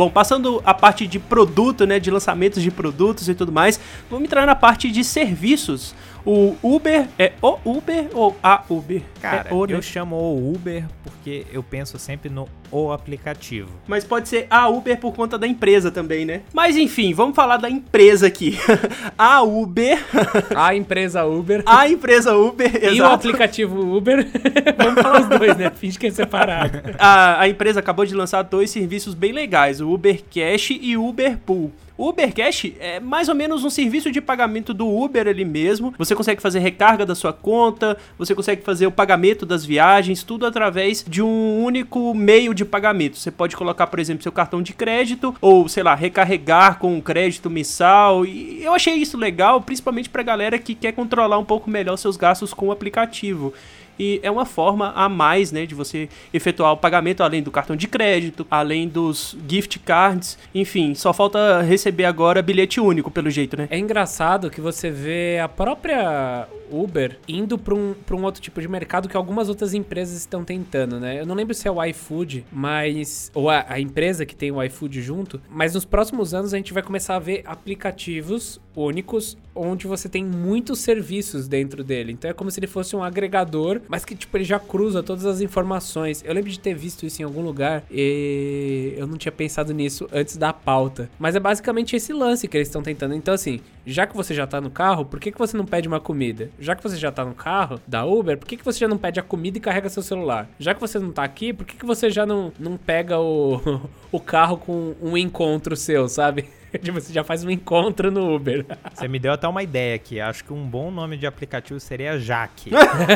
Bom, 0.00 0.08
passando 0.08 0.62
a 0.64 0.72
parte 0.72 1.06
de 1.06 1.18
produto, 1.18 1.86
né, 1.86 2.00
de 2.00 2.10
lançamentos 2.10 2.62
de 2.62 2.70
produtos 2.70 3.28
e 3.28 3.34
tudo 3.34 3.52
mais, 3.52 3.78
vamos 4.08 4.24
entrar 4.24 4.46
na 4.46 4.54
parte 4.54 4.90
de 4.90 5.04
serviços. 5.04 5.94
O 6.24 6.56
Uber 6.62 7.06
é 7.18 7.34
o 7.42 7.58
Uber 7.66 8.08
ou 8.14 8.34
a 8.42 8.64
Uber? 8.70 9.02
Cara, 9.20 9.50
é 9.50 9.52
o, 9.52 9.66
eu 9.66 9.82
chamo 9.82 10.16
o 10.16 10.54
Uber 10.54 10.86
porque 11.02 11.44
eu 11.52 11.62
penso 11.62 11.98
sempre 11.98 12.30
no 12.30 12.48
o 12.70 12.92
aplicativo. 12.92 13.70
Mas 13.86 14.04
pode 14.04 14.28
ser 14.28 14.46
a 14.50 14.68
Uber 14.68 14.98
por 14.98 15.14
conta 15.14 15.38
da 15.38 15.46
empresa 15.46 15.90
também, 15.90 16.24
né? 16.24 16.42
Mas 16.52 16.76
enfim, 16.76 17.12
vamos 17.12 17.34
falar 17.34 17.56
da 17.56 17.70
empresa 17.70 18.26
aqui. 18.26 18.58
a 19.18 19.42
Uber. 19.42 19.98
a 20.54 20.74
empresa 20.74 21.24
Uber. 21.24 21.62
A 21.70 21.88
empresa 21.88 22.34
Uber, 22.34 22.66
exato. 22.66 22.94
E 22.94 23.00
o 23.00 23.06
aplicativo 23.06 23.96
Uber. 23.96 24.26
vamos 24.76 25.02
falar 25.02 25.20
os 25.20 25.28
dois, 25.28 25.56
né? 25.56 25.70
Finge 25.70 25.98
que 25.98 26.06
é 26.06 26.10
separado. 26.10 26.80
a, 26.98 27.40
a 27.40 27.48
empresa 27.48 27.80
acabou 27.80 28.04
de 28.04 28.14
lançar 28.14 28.42
dois 28.42 28.70
serviços 28.70 29.14
bem 29.14 29.32
legais, 29.32 29.80
o 29.80 29.90
Uber 29.90 30.22
Cash 30.30 30.70
e 30.70 30.96
o 30.96 31.06
Uber 31.06 31.38
Pool. 31.38 31.72
O 32.00 32.08
Uber 32.08 32.34
Cash 32.34 32.72
é 32.80 32.98
mais 32.98 33.28
ou 33.28 33.34
menos 33.34 33.62
um 33.62 33.68
serviço 33.68 34.10
de 34.10 34.22
pagamento 34.22 34.72
do 34.72 34.88
Uber 34.88 35.28
ali 35.28 35.44
mesmo. 35.44 35.92
Você 35.98 36.14
consegue 36.14 36.40
fazer 36.40 36.58
recarga 36.58 37.04
da 37.04 37.14
sua 37.14 37.30
conta, 37.30 37.94
você 38.16 38.34
consegue 38.34 38.62
fazer 38.62 38.86
o 38.86 38.90
pagamento 38.90 39.44
das 39.44 39.66
viagens, 39.66 40.22
tudo 40.22 40.46
através 40.46 41.04
de 41.06 41.20
um 41.20 41.62
único 41.62 42.14
meio 42.14 42.54
de 42.54 42.59
pagamento. 42.64 43.16
Você 43.16 43.30
pode 43.30 43.56
colocar, 43.56 43.86
por 43.86 43.98
exemplo, 43.98 44.22
seu 44.22 44.32
cartão 44.32 44.62
de 44.62 44.72
crédito 44.72 45.34
ou, 45.40 45.68
sei 45.68 45.82
lá, 45.82 45.94
recarregar 45.94 46.78
com 46.78 46.94
um 46.94 47.00
crédito 47.00 47.50
mensal. 47.50 48.24
E 48.24 48.62
eu 48.62 48.74
achei 48.74 48.94
isso 48.94 49.16
legal, 49.16 49.60
principalmente 49.60 50.08
pra 50.08 50.22
galera 50.22 50.58
que 50.58 50.74
quer 50.74 50.92
controlar 50.92 51.38
um 51.38 51.44
pouco 51.44 51.70
melhor 51.70 51.96
seus 51.96 52.16
gastos 52.16 52.54
com 52.54 52.68
o 52.68 52.72
aplicativo 52.72 53.52
e 54.00 54.18
é 54.22 54.30
uma 54.30 54.46
forma 54.46 54.92
a 54.96 55.10
mais, 55.10 55.52
né, 55.52 55.66
de 55.66 55.74
você 55.74 56.08
efetuar 56.32 56.72
o 56.72 56.76
pagamento 56.76 57.22
além 57.22 57.42
do 57.42 57.50
cartão 57.50 57.76
de 57.76 57.86
crédito, 57.86 58.46
além 58.50 58.88
dos 58.88 59.36
gift 59.46 59.78
cards, 59.80 60.38
enfim, 60.54 60.94
só 60.94 61.12
falta 61.12 61.60
receber 61.60 62.06
agora 62.06 62.40
bilhete 62.40 62.80
único, 62.80 63.10
pelo 63.10 63.28
jeito, 63.28 63.58
né? 63.58 63.68
É 63.70 63.78
engraçado 63.78 64.50
que 64.50 64.60
você 64.60 64.90
vê 64.90 65.38
a 65.38 65.48
própria 65.48 66.48
Uber 66.70 67.18
indo 67.28 67.58
para 67.58 67.74
um, 67.74 67.94
um 68.10 68.24
outro 68.24 68.40
tipo 68.40 68.60
de 68.60 68.68
mercado 68.68 69.08
que 69.08 69.16
algumas 69.16 69.48
outras 69.48 69.74
empresas 69.74 70.16
estão 70.16 70.44
tentando, 70.44 70.98
né? 70.98 71.20
Eu 71.20 71.26
não 71.26 71.34
lembro 71.34 71.54
se 71.54 71.66
é 71.66 71.70
o 71.70 71.82
iFood, 71.84 72.44
mas. 72.52 73.30
ou 73.34 73.50
a, 73.50 73.64
a 73.68 73.80
empresa 73.80 74.26
que 74.26 74.34
tem 74.34 74.50
o 74.50 74.62
iFood 74.62 75.02
junto, 75.02 75.40
mas 75.48 75.74
nos 75.74 75.84
próximos 75.84 76.34
anos 76.34 76.52
a 76.54 76.56
gente 76.56 76.72
vai 76.72 76.82
começar 76.82 77.16
a 77.16 77.18
ver 77.18 77.42
aplicativos 77.46 78.60
únicos 78.74 79.36
onde 79.54 79.86
você 79.86 80.08
tem 80.08 80.24
muitos 80.24 80.78
serviços 80.80 81.48
dentro 81.48 81.82
dele. 81.82 82.12
Então 82.12 82.30
é 82.30 82.34
como 82.34 82.50
se 82.50 82.60
ele 82.60 82.66
fosse 82.66 82.94
um 82.94 83.02
agregador, 83.02 83.80
mas 83.88 84.04
que 84.04 84.14
tipo 84.14 84.36
ele 84.36 84.44
já 84.44 84.58
cruza 84.58 85.02
todas 85.02 85.26
as 85.26 85.40
informações. 85.40 86.22
Eu 86.24 86.32
lembro 86.32 86.50
de 86.50 86.58
ter 86.58 86.74
visto 86.74 87.04
isso 87.04 87.20
em 87.20 87.24
algum 87.24 87.42
lugar 87.42 87.84
e 87.90 88.94
eu 88.96 89.06
não 89.06 89.16
tinha 89.16 89.32
pensado 89.32 89.74
nisso 89.74 90.08
antes 90.12 90.36
da 90.36 90.52
pauta. 90.52 91.10
Mas 91.18 91.34
é 91.34 91.40
basicamente 91.40 91.96
esse 91.96 92.12
lance 92.12 92.48
que 92.48 92.56
eles 92.56 92.68
estão 92.68 92.82
tentando. 92.82 93.14
Então 93.14 93.34
assim, 93.34 93.60
já 93.84 94.06
que 94.06 94.16
você 94.16 94.32
já 94.34 94.46
tá 94.46 94.60
no 94.60 94.70
carro, 94.70 95.04
por 95.04 95.18
que, 95.20 95.32
que 95.32 95.38
você 95.38 95.56
não 95.56 95.66
pede 95.66 95.88
uma 95.88 96.00
comida? 96.00 96.50
Já 96.60 96.76
que 96.76 96.82
você 96.82 96.96
já 96.96 97.10
tá 97.10 97.24
no 97.24 97.34
carro 97.34 97.80
da 97.86 98.04
Uber, 98.04 98.36
por 98.36 98.46
que, 98.46 98.56
que 98.58 98.64
você 98.64 98.78
já 98.78 98.86
não 98.86 98.98
pede 98.98 99.18
a 99.18 99.22
comida 99.22 99.56
e 99.56 99.60
carrega 99.60 99.88
seu 99.88 100.02
celular? 100.02 100.46
Já 100.58 100.74
que 100.74 100.80
você 100.80 100.98
não 100.98 101.10
tá 101.10 101.24
aqui, 101.24 101.54
por 101.54 101.64
que, 101.64 101.74
que 101.76 101.86
você 101.86 102.10
já 102.10 102.26
não, 102.26 102.52
não 102.58 102.76
pega 102.76 103.18
o, 103.18 103.88
o 104.12 104.20
carro 104.20 104.58
com 104.58 104.94
um 105.00 105.16
encontro 105.16 105.74
seu, 105.74 106.06
sabe? 106.06 106.48
tipo, 106.82 107.00
você 107.00 107.12
já 107.12 107.24
faz 107.24 107.44
um 107.44 107.50
encontro 107.50 108.10
no 108.10 108.34
Uber. 108.34 108.64
Você 108.94 109.08
me 109.08 109.18
deu 109.18 109.32
até 109.32 109.48
uma 109.48 109.62
ideia 109.62 109.94
aqui. 109.94 110.20
Acho 110.20 110.44
que 110.44 110.52
um 110.52 110.66
bom 110.66 110.90
nome 110.90 111.16
de 111.16 111.26
aplicativo 111.26 111.80
seria 111.80 112.18
Jaque. 112.18 112.70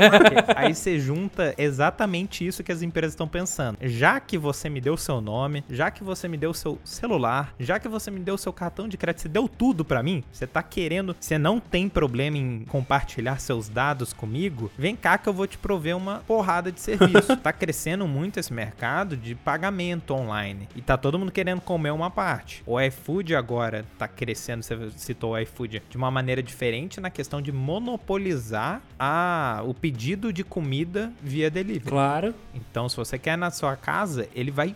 aí 0.57 0.75
você 0.75 0.99
junta 0.99 1.55
exatamente 1.57 2.47
isso 2.47 2.63
que 2.63 2.73
as 2.73 2.83
empresas 2.83 3.13
estão 3.13 3.29
pensando. 3.29 3.79
Já 3.83 4.19
que 4.21 4.37
você 4.37 4.69
me 4.69 4.81
deu 4.81 4.97
seu 4.97 5.21
nome, 5.21 5.65
já 5.71 5.91
que 5.91 6.03
você 6.03 6.27
me 6.27 6.37
deu 6.37 6.53
seu 6.53 6.79
celular, 6.85 7.55
já 7.59 7.79
que 7.79 7.89
você 7.89 8.11
me 8.11 8.21
deu 8.21 8.37
seu 8.37 8.53
cartão 8.53 8.89
de 8.89 8.97
crédito, 8.97 9.23
você 9.23 9.29
deu 9.29 9.49
tudo 9.49 9.85
para 9.85 10.03
mim, 10.03 10.25
você 10.33 10.47
tá 10.47 10.63
querendo, 10.63 11.17
você 11.19 11.39
não 11.39 11.61
tem 11.61 11.89
problema 11.89 12.37
em 12.37 12.65
compartilhar 12.65 13.39
seus 13.39 13.69
dados 13.69 14.13
comigo, 14.13 14.71
vem 14.77 14.97
cá 14.97 15.17
que 15.19 15.29
eu 15.29 15.33
vou 15.33 15.47
te 15.47 15.59
prover 15.59 15.97
uma 15.97 16.23
porrada 16.27 16.73
de 16.73 16.81
serviço. 16.81 17.37
tá 17.43 17.53
crescendo 17.53 18.07
muito 18.07 18.41
esse 18.41 18.53
mercado 18.53 19.17
de 19.17 19.35
pagamento 19.35 20.13
online 20.13 20.69
e 20.75 20.83
tá 20.83 20.97
todo 20.97 21.19
mundo 21.19 21.33
querendo 21.33 21.61
comer 21.61 21.91
uma 21.91 22.11
parte. 22.11 22.63
O 22.67 22.81
iFood 22.81 23.35
agora 23.35 23.44
está 23.93 24.09
crescendo, 24.09 24.63
você 24.63 24.91
citou 24.97 25.33
o 25.33 25.39
iFood, 25.39 25.83
de 25.89 25.97
uma 25.97 26.11
maneira 26.11 26.43
diferente 26.43 27.01
na 27.01 27.11
questão 27.11 27.41
de 27.41 27.53
monopolizar 27.53 28.83
a, 28.99 29.63
o 29.65 29.75
pedido 29.75 30.33
de 30.33 30.45
comida 30.45 31.13
via 31.23 31.51
delivery. 31.51 31.91
Claro. 31.91 32.35
Então, 32.55 32.89
se 32.89 32.97
você 32.97 33.19
quer 33.19 33.37
na 33.37 33.51
sua 33.51 33.77
casa, 33.77 34.29
ele 34.35 34.51
vai 34.51 34.75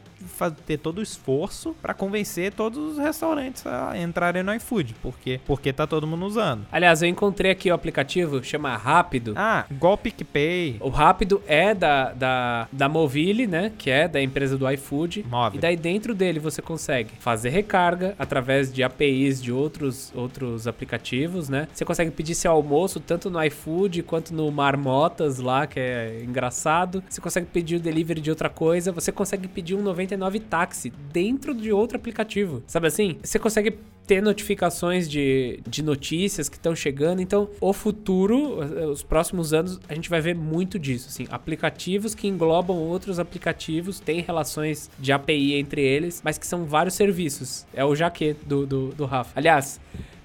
ter 0.66 0.79
todo 0.79 0.99
o 0.99 1.03
esforço 1.03 1.75
para 1.81 1.95
convencer 1.95 2.53
todos 2.53 2.93
os 2.93 2.99
restaurantes 2.99 3.66
a 3.66 3.97
entrarem 3.97 4.43
no 4.43 4.53
iFood, 4.55 4.95
porque 5.03 5.41
porque 5.47 5.73
tá 5.73 5.87
todo 5.87 6.07
mundo 6.07 6.27
usando. 6.27 6.66
Aliás, 6.73 7.03
eu 7.03 7.09
encontrei 7.09 7.51
aqui 7.51 7.71
o 7.71 7.75
aplicativo, 7.75 8.43
chama 8.43 8.77
Rápido. 8.77 9.35
Ah, 9.37 9.64
igual 9.71 9.95
o 9.95 9.99
PicPay. 9.99 10.77
O 10.81 10.89
Rápido 10.89 11.43
é 11.47 11.75
da, 11.75 12.12
da, 12.12 12.69
da 12.73 12.89
Movile, 12.89 13.47
né, 13.47 13.73
que 13.79 13.91
é 13.91 14.09
da 14.09 14.21
empresa 14.21 14.57
do 14.59 14.69
iFood. 14.71 15.25
Móvel. 15.29 15.59
E 15.59 15.61
daí 15.61 15.77
dentro 15.77 16.14
dele 16.14 16.41
você 16.41 16.61
consegue 16.61 17.11
fazer 17.19 17.51
recarga 17.51 18.14
através 18.19 18.57
através 18.59 18.72
de 18.72 18.82
APIs 18.82 19.42
de 19.42 19.52
outros, 19.52 20.12
outros 20.14 20.66
aplicativos, 20.66 21.48
né? 21.48 21.68
Você 21.72 21.84
consegue 21.84 22.11
pedir 22.11 22.34
seu 22.34 22.50
almoço 22.50 23.00
tanto 23.00 23.30
no 23.30 23.42
iFood 23.44 24.02
quanto 24.02 24.34
no 24.34 24.50
Marmotas 24.50 25.38
lá, 25.38 25.66
que 25.66 25.78
é 25.78 26.22
engraçado. 26.24 27.02
Você 27.09 27.20
consegue 27.20 27.46
pedir 27.46 27.76
o 27.76 27.80
delivery 27.80 28.20
de 28.20 28.30
outra 28.30 28.48
coisa. 28.48 28.92
Você 28.92 29.12
consegue 29.12 29.46
pedir 29.48 29.74
um 29.74 29.82
99 29.82 30.40
táxi 30.40 30.92
dentro 31.12 31.54
de 31.54 31.72
outro 31.72 31.96
aplicativo. 31.96 32.62
Sabe 32.66 32.88
assim? 32.88 33.18
Você 33.22 33.38
consegue 33.38 33.78
ter 34.09 34.22
notificações 34.22 35.06
de, 35.09 35.61
de 35.68 35.82
notícias 35.82 36.48
que 36.48 36.56
estão 36.56 36.74
chegando. 36.74 37.20
Então, 37.20 37.50
o 37.61 37.74
futuro, 37.74 38.59
os 38.90 39.02
próximos 39.02 39.52
anos, 39.52 39.78
a 39.86 39.94
gente 39.94 40.09
vai 40.09 40.18
ver 40.22 40.34
muito 40.34 40.78
disso. 40.78 41.09
Assim, 41.09 41.26
aplicativos 41.30 42.14
que 42.14 42.26
englobam 42.26 42.78
outros 42.78 43.18
aplicativos, 43.18 44.00
têm 44.00 44.22
relações 44.22 44.90
de 44.98 45.12
API 45.12 45.56
entre 45.56 45.82
eles, 45.82 46.22
mas 46.24 46.38
que 46.38 46.46
são 46.46 46.64
vários 46.64 46.94
serviços. 46.94 47.66
É 47.74 47.84
o 47.84 47.94
jaque 47.94 48.34
do, 48.49 48.66
do, 48.66 48.88
do 48.88 49.05
Rafa. 49.05 49.30
Aliás, 49.36 49.78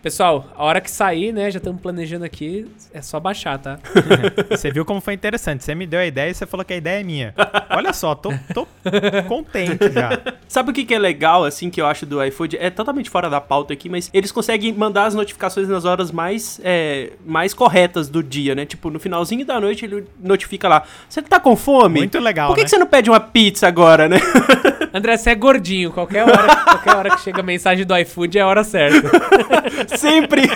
Pessoal, 0.03 0.47
a 0.53 0.65
hora 0.65 0.82
que 0.82 0.91
sair, 0.91 1.32
né, 1.32 1.49
já 1.49 1.59
estamos 1.59 1.82
planejando 1.82 2.26
aqui, 2.26 2.69
é 2.93 3.01
só 3.01 3.21
baixar, 3.21 3.57
tá? 3.57 3.80
você 4.51 4.69
viu 4.69 4.84
como 4.84 4.99
foi 4.99 5.13
interessante. 5.13 5.63
Você 5.63 5.74
me 5.74 5.88
deu 5.88 6.01
a 6.01 6.05
ideia 6.05 6.30
e 6.30 6.34
você 6.34 6.45
falou 6.45 6.65
que 6.65 6.74
a 6.74 6.76
ideia 6.76 6.99
é 6.99 7.03
minha. 7.05 7.34
Olha 7.69 7.93
só, 7.93 8.13
tô, 8.13 8.34
tô 8.53 8.67
contente 9.30 9.89
já. 9.89 10.21
Sabe 10.45 10.71
o 10.71 10.74
que, 10.74 10.84
que 10.84 10.93
é 10.93 10.99
legal, 10.99 11.45
assim, 11.45 11.69
que 11.69 11.80
eu 11.80 11.86
acho 11.86 12.05
do 12.05 12.21
iFood? 12.21 12.57
É 12.57 12.69
totalmente 12.69 13.09
fora 13.09 13.30
da 13.30 13.39
pauta 13.39 13.71
aqui, 13.71 13.88
mas 13.88 14.09
eles 14.13 14.30
conseguem 14.30 14.74
mandar 14.74 15.05
as 15.05 15.15
notificações 15.15 15.69
nas 15.69 15.86
horas 15.86 16.11
mais, 16.11 16.59
é, 16.65 17.13
mais 17.26 17.53
corretas 17.53 18.09
do 18.09 18.21
dia, 18.21 18.53
né? 18.53 18.65
Tipo, 18.65 18.89
no 18.89 18.99
finalzinho 18.99 19.45
da 19.45 19.57
noite 19.57 19.86
ele 19.86 20.05
notifica 20.21 20.67
lá. 20.67 20.84
Você 21.07 21.21
tá 21.21 21.39
com 21.39 21.55
fome? 21.55 21.99
Muito 21.99 22.19
legal, 22.19 22.49
Por 22.49 22.55
que, 22.55 22.61
né? 22.61 22.65
que 22.65 22.71
você 22.71 22.78
não 22.78 22.88
pede 22.88 23.09
uma 23.09 23.21
pizza 23.21 23.69
agora, 23.69 24.09
né? 24.09 24.17
André, 24.94 25.18
você 25.18 25.32
é 25.32 25.36
gordinho. 25.36 25.91
Qualquer 25.91 26.24
hora, 26.24 26.56
qualquer 26.64 26.96
hora 26.96 27.16
que 27.16 27.22
chega 27.22 27.39
a 27.39 27.44
mensagem 27.44 27.84
do 27.84 27.98
iFood 27.98 28.38
é 28.38 28.41
a 28.41 28.48
hora 28.48 28.64
certa. 28.64 29.10
Sempre! 29.98 30.44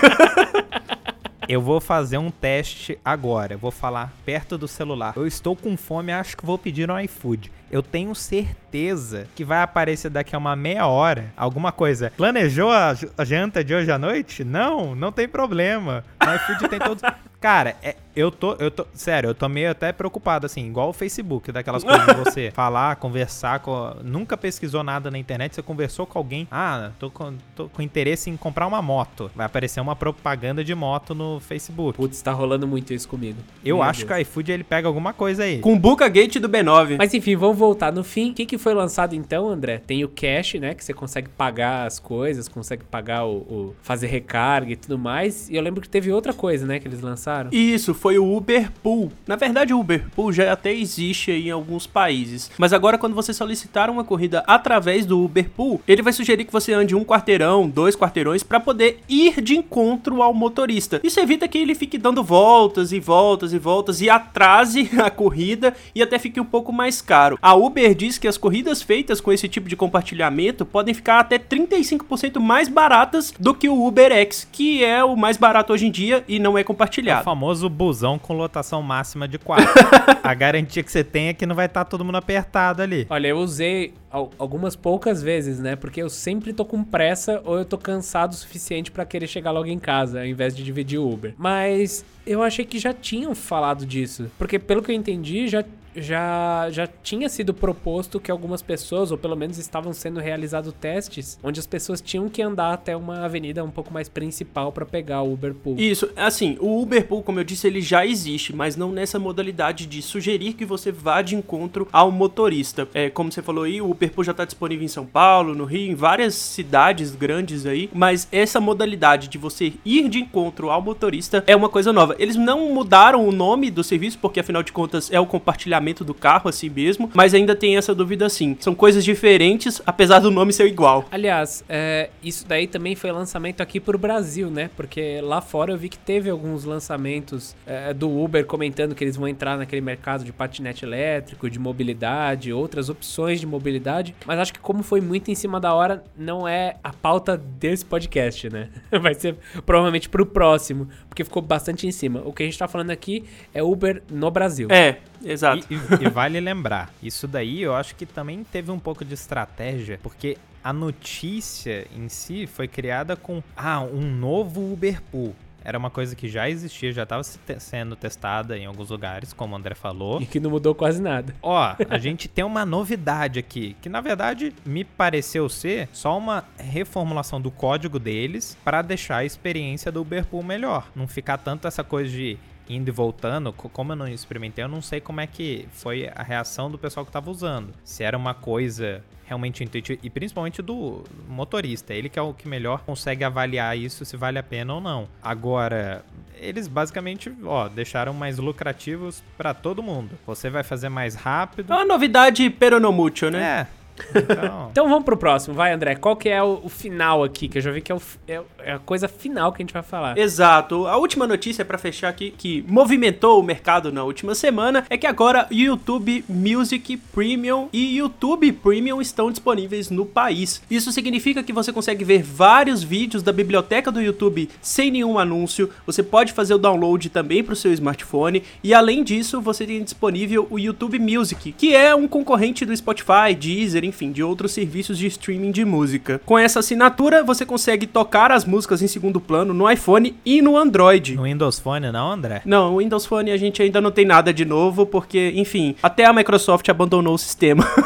Eu 1.50 1.62
vou 1.62 1.80
fazer 1.80 2.18
um 2.18 2.30
teste 2.30 3.00
agora. 3.04 3.54
Eu 3.54 3.58
vou 3.58 3.72
falar 3.72 4.14
perto 4.26 4.58
do 4.58 4.68
celular. 4.68 5.14
Eu 5.16 5.26
estou 5.26 5.56
com 5.56 5.78
fome, 5.78 6.12
acho 6.12 6.36
que 6.36 6.46
vou 6.46 6.58
pedir 6.58 6.92
um 6.92 7.00
iFood. 7.00 7.50
Eu 7.72 7.82
tenho 7.84 8.13
certeza 8.15 9.28
que 9.36 9.43
vai 9.43 9.61
aparecer 9.61 10.09
daqui 10.09 10.36
a 10.36 10.39
uma 10.39 10.55
meia 10.55 10.88
hora 10.88 11.34
alguma 11.36 11.72
coisa. 11.72 12.11
Planejou 12.15 12.72
a, 12.72 12.95
a 13.18 13.26
janta 13.26 13.63
de 13.63 13.74
hoje 13.74 13.91
à 13.91 13.97
noite? 13.97 14.43
Não, 14.43 14.95
não 14.95 15.11
tem 15.11 15.28
problema. 15.28 16.03
O 16.22 16.36
iFood 16.36 16.70
tem 16.70 16.80
todos. 16.80 17.03
Cara, 17.39 17.76
é, 17.84 17.95
Eu 18.15 18.32
tô, 18.32 18.53
eu 18.55 18.72
tô, 18.72 18.88
sério, 18.95 19.30
eu 19.30 19.36
tô 19.36 19.47
meio 19.47 19.70
até 19.70 19.91
preocupado, 19.91 20.47
assim, 20.47 20.65
igual 20.65 20.89
o 20.89 20.93
Facebook, 20.93 21.51
daquelas 21.51 21.84
coisas 21.84 22.03
de 22.07 22.13
você 22.15 22.49
falar, 22.55 22.95
conversar 22.95 23.59
com. 23.59 23.95
Nunca 24.03 24.36
pesquisou 24.36 24.84
nada 24.84 25.11
na 25.11 25.20
internet, 25.20 25.53
você 25.53 25.61
conversou 25.61 26.07
com 26.07 26.18
alguém. 26.18 26.47
Ah, 26.49 26.89
tô 26.97 27.11
com, 27.11 27.36
tô 27.55 27.70
com 27.70 27.80
interesse 27.80 28.28
em 28.32 28.36
comprar 28.36 28.65
uma 28.65 28.82
moto. 28.82 29.30
Vai 29.36 29.45
aparecer 29.45 29.80
uma 29.80 29.95
propaganda 29.95 30.63
de 30.63 30.74
moto 30.74 31.13
no 31.13 31.39
Facebook. 31.39 31.95
Putz, 31.95 32.24
tá 32.24 32.32
rolando 32.32 32.68
muito 32.68 32.91
isso 32.91 33.07
comigo. 33.07 33.38
Eu 33.63 33.78
Meu 33.78 33.84
acho 33.84 33.99
Deus. 33.99 34.07
que 34.07 34.13
o 34.15 34.22
iFood 34.22 34.51
ele 34.51 34.63
pega 34.63 34.88
alguma 34.88 35.13
coisa 35.13 35.43
aí. 35.43 35.59
Com 35.59 35.74
o 35.74 35.80
Buca 35.80 36.07
Gate 36.09 36.38
do 36.39 36.49
B9. 36.49 36.95
Mas 36.97 37.13
enfim, 37.13 37.36
vamos 37.36 37.57
voltar. 37.58 37.91
No 37.91 38.03
fim, 38.03 38.32
o 38.32 38.34
que, 38.34 38.45
que 38.45 38.58
foi 38.58 38.74
lançado 38.74 39.14
então, 39.16 39.49
André? 39.49 39.80
Tem 39.86 40.03
o 40.03 40.10
cash, 40.10 40.53
né? 40.55 40.74
Que 40.74 40.84
você 40.86 40.93
consegue 40.93 41.30
pagar 41.30 41.86
as 41.86 41.99
coisas, 41.99 42.47
consegue 42.47 42.84
pagar 42.86 43.26
o, 43.26 43.36
o- 43.38 43.76
fazer 43.82 44.08
recarga 44.08 44.72
e 44.72 44.76
tudo 44.76 44.97
mais. 44.97 45.49
E 45.49 45.55
eu 45.55 45.62
lembro 45.62 45.82
que 45.82 45.89
teve 45.89 46.12
outra 46.12 46.34
coisa, 46.34 46.66
né? 46.66 46.80
Que 46.80 46.88
eles 46.88 47.01
lançaram. 47.01 47.49
Isso, 47.51 47.93
foi 47.93 48.18
o 48.18 48.36
Uber 48.38 48.72
Pool. 48.84 49.12
Na 49.26 49.36
verdade, 49.36 49.74
o 49.74 49.80
Uber 49.80 50.05
Pool 50.16 50.32
já 50.32 50.51
até 50.51 50.74
existe 50.74 51.32
aí 51.32 51.47
em 51.47 51.51
alguns 51.51 51.86
países. 51.88 52.49
Mas 52.58 52.72
agora, 52.74 52.97
quando 52.97 53.16
você 53.16 53.34
solicitar 53.34 53.89
uma 53.89 54.03
corrida 54.03 54.43
através 54.47 55.05
do 55.05 55.24
Uber 55.24 55.49
Pool, 55.49 55.82
ele 55.88 56.01
vai 56.01 56.14
sugerir 56.14 56.45
que 56.45 56.53
você 56.53 56.74
ande 56.74 56.95
um 56.95 57.03
quarteirão, 57.03 57.68
dois 57.68 57.95
quarteirões, 57.95 58.43
para 58.43 58.60
poder 58.60 58.99
ir 59.10 59.41
de 59.41 59.55
encontro 59.58 60.22
ao 60.22 60.34
motorista. 60.34 60.99
Isso 61.03 61.20
evita 61.20 61.47
que 61.47 61.58
ele 61.58 61.74
fique 61.76 61.97
dando 61.97 62.24
voltas 62.24 62.91
e 62.91 62.99
voltas 62.99 63.53
e 63.53 63.58
voltas 63.60 64.01
e 64.01 64.10
atrase 64.10 64.89
a 65.01 65.10
corrida 65.10 65.74
e 65.95 66.01
até 66.01 66.20
fique 66.20 66.39
um 66.39 66.45
pouco 66.45 66.72
mais 66.72 67.01
caro. 67.01 67.38
A 67.48 67.56
Uber 67.56 67.95
diz 67.95 68.18
que 68.18 68.28
as 68.28 68.38
corridas 68.38 68.82
feitas 68.82 69.22
com 69.22 69.32
esse 69.32 69.48
tipo 69.48 69.70
de 69.70 69.76
compartilhamento 69.78 70.66
podem 70.66 70.93
ficar 70.93 71.22
até 71.22 71.39
35% 71.39 72.41
mais 72.41 72.68
baratas 72.68 73.34
do 73.39 73.54
que 73.54 73.70
o 73.70 73.88
Uber 73.88 74.12
X, 74.12 74.45
que 74.52 74.84
é 74.84 75.02
o 75.02 75.16
mais 75.16 75.38
barato 75.38 75.72
hoje 75.72 75.88
em 75.88 75.91
dia 75.91 76.26
e 76.28 76.39
não 76.39 76.58
é 76.58 76.62
É 76.62 76.64
o 76.64 76.66
compartilhado. 76.66 77.24
famoso 77.24 77.70
busão 77.70 78.20
com 78.20 78.34
lotação 78.34 78.82
máxima 78.84 79.30
de 79.30 79.38
4. 79.39 79.66
a 80.22 80.34
garantia 80.34 80.84
que 80.84 80.91
você 80.91 81.06
tem 81.06 81.30
é 81.30 81.34
que 81.34 81.45
não 81.45 81.56
vai 81.56 81.68
estar 81.68 81.86
todo 81.86 82.04
mundo 82.04 82.18
apertado 82.18 82.82
ali. 82.82 83.08
Olha, 83.10 83.30
eu 83.30 83.38
usei 83.38 83.93
al- 84.12 84.30
algumas 84.38 84.76
poucas 84.76 85.24
vezes, 85.24 85.58
né? 85.58 85.78
Porque 85.78 86.02
eu 86.02 86.10
sempre 86.10 86.52
tô 86.52 86.66
com 86.66 86.84
pressa 86.84 87.41
ou 87.45 87.58
eu 87.58 87.64
tô 87.64 87.78
cansado 87.78 88.34
o 88.34 88.36
suficiente 88.36 88.91
pra 88.91 89.06
querer 89.06 89.28
chegar 89.28 89.52
logo 89.52 89.68
em 89.68 89.80
casa, 89.80 90.20
ao 90.20 90.26
invés 90.26 90.54
de 90.54 90.66
dividir 90.66 91.00
o 91.00 91.10
Uber. 91.10 91.34
Mas 91.38 92.04
eu 92.26 92.43
achei 92.43 92.66
que 92.66 92.78
já 92.78 92.93
tinham 92.93 93.34
falado 93.34 93.86
disso. 93.86 94.30
Porque 94.38 94.60
pelo 94.60 94.82
que 94.82 94.91
eu 94.91 94.95
entendi, 94.95 95.48
já. 95.48 95.64
Já, 95.98 96.70
já 96.70 96.88
tinha 96.88 97.28
sido 97.28 97.54
proposto 97.54 98.20
que 98.20 98.30
algumas 98.30 98.62
pessoas, 98.62 99.12
ou 99.12 99.18
pelo 99.18 99.36
menos 99.36 99.58
estavam 99.58 99.91
sendo 99.93 100.20
realizados 100.20 100.74
testes, 100.80 101.39
onde 101.43 101.60
as 101.60 101.66
pessoas 101.68 102.00
tinham 102.00 102.30
que 102.30 102.41
andar 102.41 102.74
até 102.74 102.95
uma 102.95 103.26
avenida 103.26 103.64
um 103.64 103.72
pouco 103.72 103.91
mais 103.91 104.08
principal 104.08 104.72
pra 104.72 104.86
pegar 104.86 105.24
o 105.24 105.34
Uber 105.34 105.54
Pool. 105.54 105.76
Isso, 105.80 106.10
assim, 106.16 106.56
o 106.60 106.82
Uber 106.82 107.06
Pool, 107.08 107.24
como 107.24 107.39
eu 107.39 107.43
disse, 107.43 107.66
ele 107.66 107.82
já 107.82 108.06
existe, 108.06 108.56
mas 108.56 108.76
não 108.76 108.91
nessa 108.91 109.18
modalidade 109.18 109.88
de 109.88 110.02
sugerir 110.02 110.54
que 110.54 110.66
você 110.66 110.91
vá 110.91 111.22
de 111.22 111.36
encontro 111.36 111.88
ao 111.91 112.12
motorista. 112.12 112.88
É, 112.93 113.10
como 113.10 113.32
você 113.32 113.41
falou 113.41 113.64
aí, 113.64 113.82
o 113.82 113.89
Uber 113.89 114.12
Pool 114.12 114.24
já 114.24 114.32
está 114.32 114.45
disponível 114.45 114.86
em 114.86 114.89
São 114.89 115.06
Paulo, 115.06 115.56
no 115.56 115.66
Rio, 115.66 115.91
em 115.91 115.95
várias 115.95 116.36
cidades 116.36 117.16
grandes 117.16 117.66
aí, 117.66 117.89
mas 117.93 118.28
essa 118.32 118.60
modalidade 118.60 119.28
de 119.28 119.38
você 119.38 119.74
ir 119.84 120.10
de 120.10 120.20
encontro 120.20 120.70
ao 120.70 120.82
motorista 120.82 121.43
é 121.48 121.56
uma 121.56 121.70
coisa 121.70 121.91
nova. 121.91 122.16
Eles 122.20 122.36
não 122.36 122.72
mudaram 122.74 123.28
o 123.28 123.32
nome 123.32 123.72
do 123.72 123.84
serviço, 123.84 124.20
porque 124.20 124.39
afinal 124.39 124.62
de 124.62 124.72
contas 124.72 125.12
é 125.12 125.20
o 125.20 125.26
compartilhamento 125.26 125.87
do 125.94 126.14
carro 126.14 126.50
assim 126.50 126.70
mesmo, 126.70 127.10
mas 127.14 127.34
ainda 127.34 127.56
tem 127.56 127.78
essa 127.78 127.94
dúvida 127.94 128.26
assim. 128.26 128.56
São 128.60 128.76
coisas 128.76 129.04
diferentes, 129.04 129.82
apesar 129.86 130.20
do 130.20 130.32
nome 130.32 130.54
ser 130.54 130.68
igual. 130.68 131.06
Aliás, 131.12 131.64
é, 131.68 132.10
isso 132.24 132.48
daí 132.48 132.68
também 132.68 132.96
foi 132.96 133.12
lançamento 133.12 133.62
aqui 133.62 133.80
pro 133.80 133.98
Brasil, 133.98 134.50
né? 134.50 134.70
Porque 134.76 135.20
lá 135.22 135.42
fora 135.42 135.72
eu 135.72 135.78
vi 135.78 135.90
que 135.90 135.98
teve 135.98 136.30
alguns 136.30 136.64
lançamentos 136.64 137.56
é, 137.66 137.94
do 137.94 138.10
Uber 138.10 138.46
comentando 138.46 138.96
que 138.96 139.04
eles 139.04 139.16
vão 139.16 139.28
entrar 139.28 139.58
naquele 139.58 139.82
mercado 139.82 140.24
de 140.24 140.32
patinete 140.32 140.86
elétrico, 140.86 141.50
de 141.50 141.60
mobilidade, 141.60 142.52
outras 142.54 142.90
opções 142.90 143.40
de 143.40 143.46
mobilidade. 143.46 144.16
Mas 144.26 144.40
acho 144.40 144.54
que 144.54 144.60
como 144.60 144.84
foi 144.84 145.02
muito 145.02 145.30
em 145.32 145.36
cima 145.36 145.60
da 145.60 145.74
hora, 145.74 146.04
não 146.18 146.48
é 146.48 146.78
a 146.84 146.92
pauta 146.92 147.38
desse 147.38 147.86
podcast, 147.86 148.50
né? 148.50 148.70
Vai 149.02 149.14
ser 149.14 149.36
provavelmente 149.66 150.10
pro 150.10 150.26
próximo, 150.26 150.88
porque 151.10 151.24
ficou 151.24 151.42
bastante 151.42 151.88
em 151.88 151.92
cima. 151.92 152.22
O 152.26 152.34
que 152.34 152.44
a 152.44 152.46
gente 152.46 152.58
tá 152.58 152.68
falando 152.68 152.92
aqui 152.92 153.24
é 153.54 153.64
Uber 153.64 154.04
no 154.10 154.30
Brasil. 154.32 154.68
É, 154.72 154.98
exato. 155.32 155.65
E, 155.69 155.75
e- 155.75 156.05
e 156.05 156.09
vale 156.09 156.39
lembrar, 156.39 156.91
isso 157.01 157.28
daí 157.28 157.61
eu 157.61 157.75
acho 157.75 157.95
que 157.95 158.05
também 158.05 158.43
teve 158.43 158.71
um 158.71 158.80
pouco 158.80 159.03
de 159.05 159.13
estratégia, 159.13 159.99
porque 160.03 160.38
a 160.63 160.73
notícia 160.73 161.88
em 161.95 162.09
si 162.09 162.45
foi 162.47 162.67
criada 162.67 163.15
com 163.15 163.41
ah, 163.55 163.82
um 163.82 164.01
novo 164.01 164.73
Uber 164.73 165.01
Pool. 165.11 165.36
Era 165.63 165.78
uma 165.78 165.89
coisa 165.89 166.15
que 166.15 166.30
já 166.30 166.49
existia, 166.49 166.93
já 166.93 167.03
estava 167.03 167.23
sendo 167.23 167.93
testada 167.95 168.57
em 168.57 168.65
alguns 168.65 168.89
lugares, 168.89 169.34
como 169.34 169.53
o 169.53 169.57
André 169.57 169.75
falou. 169.75 170.21
E 170.21 170.25
que 170.25 170.39
não 170.39 170.49
mudou 170.49 170.73
quase 170.73 171.01
nada. 171.01 171.36
Ó, 171.41 171.75
a 171.89 171.97
gente 171.99 172.30
tem 172.30 172.45
uma 172.45 172.65
novidade 172.65 173.38
aqui, 173.38 173.75
que 173.82 173.89
na 173.89 173.99
verdade 173.99 174.53
me 174.65 174.86
pareceu 174.86 175.49
ser 175.49 175.89
só 175.91 176.17
uma 176.17 176.45
reformulação 176.57 177.41
do 177.41 177.51
código 177.51 177.99
deles 177.99 178.57
para 178.63 178.82
deixar 178.82 179.17
a 179.17 179.25
experiência 179.25 179.91
do 179.91 180.01
Uberpool 180.01 180.41
melhor. 180.41 180.88
Não 180.95 181.05
ficar 181.05 181.38
tanto 181.38 181.67
essa 181.67 181.84
coisa 181.84 182.09
de 182.11 182.38
indo 182.70 182.89
e 182.89 182.91
voltando, 182.91 183.51
co- 183.53 183.70
como 183.70 183.91
eu 183.91 183.95
não 183.95 184.07
experimentei, 184.07 184.63
eu 184.63 184.68
não 184.70 184.82
sei 184.82 184.99
como 185.01 185.22
é 185.22 185.28
que 185.28 185.68
foi 185.72 186.09
a 186.15 186.24
reação 186.24 186.70
do 186.70 186.78
pessoal 186.78 187.05
que 187.05 187.11
tava 187.11 187.30
usando. 187.32 187.70
Se 187.84 188.03
era 188.03 188.18
uma 188.18 188.34
coisa 188.34 189.03
realmente 189.26 189.63
intuitiva, 189.63 189.99
e 190.01 190.09
principalmente 190.09 190.61
do 190.61 191.03
motorista, 191.28 191.93
ele 191.93 192.07
que 192.07 192.18
é 192.18 192.22
o 192.22 192.34
que 192.34 192.47
melhor 192.47 192.80
consegue 192.86 193.24
avaliar 193.26 193.78
isso, 193.78 194.05
se 194.05 194.15
vale 194.15 194.39
a 194.39 194.43
pena 194.43 194.74
ou 194.76 194.80
não. 194.82 195.07
Agora, 195.22 196.03
eles 196.36 196.68
basicamente, 196.68 197.34
ó, 197.43 197.68
deixaram 197.68 198.13
mais 198.13 198.38
lucrativos 198.38 199.22
para 199.38 199.53
todo 199.53 199.84
mundo. 199.84 200.11
Você 200.26 200.49
vai 200.49 200.63
fazer 200.63 200.88
mais 200.89 201.13
rápido. 201.15 201.74
É 201.74 201.76
uma 201.76 201.86
novidade 201.86 202.49
peronomútil, 202.49 203.30
né? 203.32 203.43
É. 203.43 203.68
Então, 204.16 204.68
Então 204.72 204.89
vamos 204.89 205.04
pro 205.06 205.18
próximo, 205.18 205.56
vai 205.56 205.74
André. 205.74 205.95
Qual 205.95 206.16
que 206.16 206.30
é 206.30 206.41
o, 206.41 206.62
o 206.64 206.70
final 206.70 207.24
aqui? 207.24 207.48
Que 207.48 207.58
eu 207.58 207.62
já 207.62 207.72
vi 207.72 207.82
que 207.82 207.91
é, 207.91 207.95
o 207.95 208.02
é- 208.28 208.41
é 208.60 208.72
a 208.74 208.80
coisa 208.80 209.08
final 209.08 209.52
que 209.52 209.62
a 209.62 209.64
gente 209.64 209.74
vai 209.74 209.84
falar. 209.84 210.18
Exato. 210.18 210.86
A 210.88 210.98
última 210.98 211.26
notícia 211.28 211.64
pra 211.66 211.78
fechar 211.78 212.10
aqui 212.10 212.32
que 212.38 212.64
movimentou 212.68 213.39
o 213.39 213.43
mercado 213.43 213.91
na 213.91 214.04
última 214.04 214.36
semana 214.36 214.86
é 214.89 214.98
que 214.98 215.08
agora 215.08 215.48
YouTube 215.52 216.24
Music 216.30 216.98
Premium 216.98 217.70
e 217.74 217.98
YouTube 217.98 218.52
Premium 218.54 219.02
estão 219.02 219.32
disponíveis 219.32 219.89
no 219.89 220.06
país. 220.06 220.62
Isso 220.70 220.91
significa 220.91 221.41
que 221.43 221.54
você 221.54 221.72
consegue 221.74 222.04
ver 222.04 222.22
vários 222.24 222.84
vídeos 222.84 223.24
da 223.24 223.32
biblioteca 223.32 223.91
do 223.91 224.02
YouTube 224.02 224.50
sem 224.62 224.91
nenhum 224.91 225.18
anúncio. 225.18 225.70
Você 225.86 226.04
pode 226.04 226.34
fazer 226.34 226.54
o 226.54 226.58
download 226.58 227.10
também 227.10 227.43
para 227.43 227.54
o 227.54 227.56
seu 227.56 227.72
smartphone 227.74 228.43
e 228.64 228.74
além 228.74 229.04
disso, 229.04 229.41
você 229.41 229.66
tem 229.66 229.84
disponível 229.84 230.48
o 230.50 230.60
YouTube 230.60 231.00
Music, 231.00 231.52
que 231.54 231.76
é 231.76 231.95
um 231.95 232.08
concorrente 232.08 232.66
do 232.66 232.76
Spotify, 232.76 233.34
Deezer, 233.38 233.84
enfim, 233.88 234.12
de 234.12 234.22
outros 234.24 234.52
serviços 234.52 234.98
de 234.98 235.08
streaming 235.08 235.52
de 235.52 235.66
música. 235.66 236.22
Com 236.26 236.38
essa 236.38 236.60
assinatura, 236.60 237.24
você 237.24 237.46
consegue 237.46 237.88
tocar 237.88 238.32
as 238.32 238.46
músicas 238.46 238.82
em 238.82 238.88
segundo 238.88 239.20
plano 239.20 239.54
no 239.54 239.70
iPhone 239.70 240.16
e 240.26 240.42
no 240.42 240.58
Android. 240.58 241.16
no 241.16 241.24
Windows 241.24 241.60
Phone 241.60 241.92
não, 241.92 242.12
André? 242.12 242.42
Não, 242.46 242.76
o 242.76 242.78
Windows 242.80 243.06
Phone 243.06 243.32
a 243.32 243.38
gente 243.38 243.62
ainda 243.62 243.82
não 243.82 243.92
tem 243.92 244.06
nada 244.06 244.34
de 244.34 244.46
novo, 244.46 244.86
porque, 244.86 245.34
enfim, 245.36 245.76
até 245.82 246.06
a 246.06 246.14
Microsoft 246.14 246.68
abandonou 246.70 247.16
o 247.16 247.18
sistema. 247.18 247.68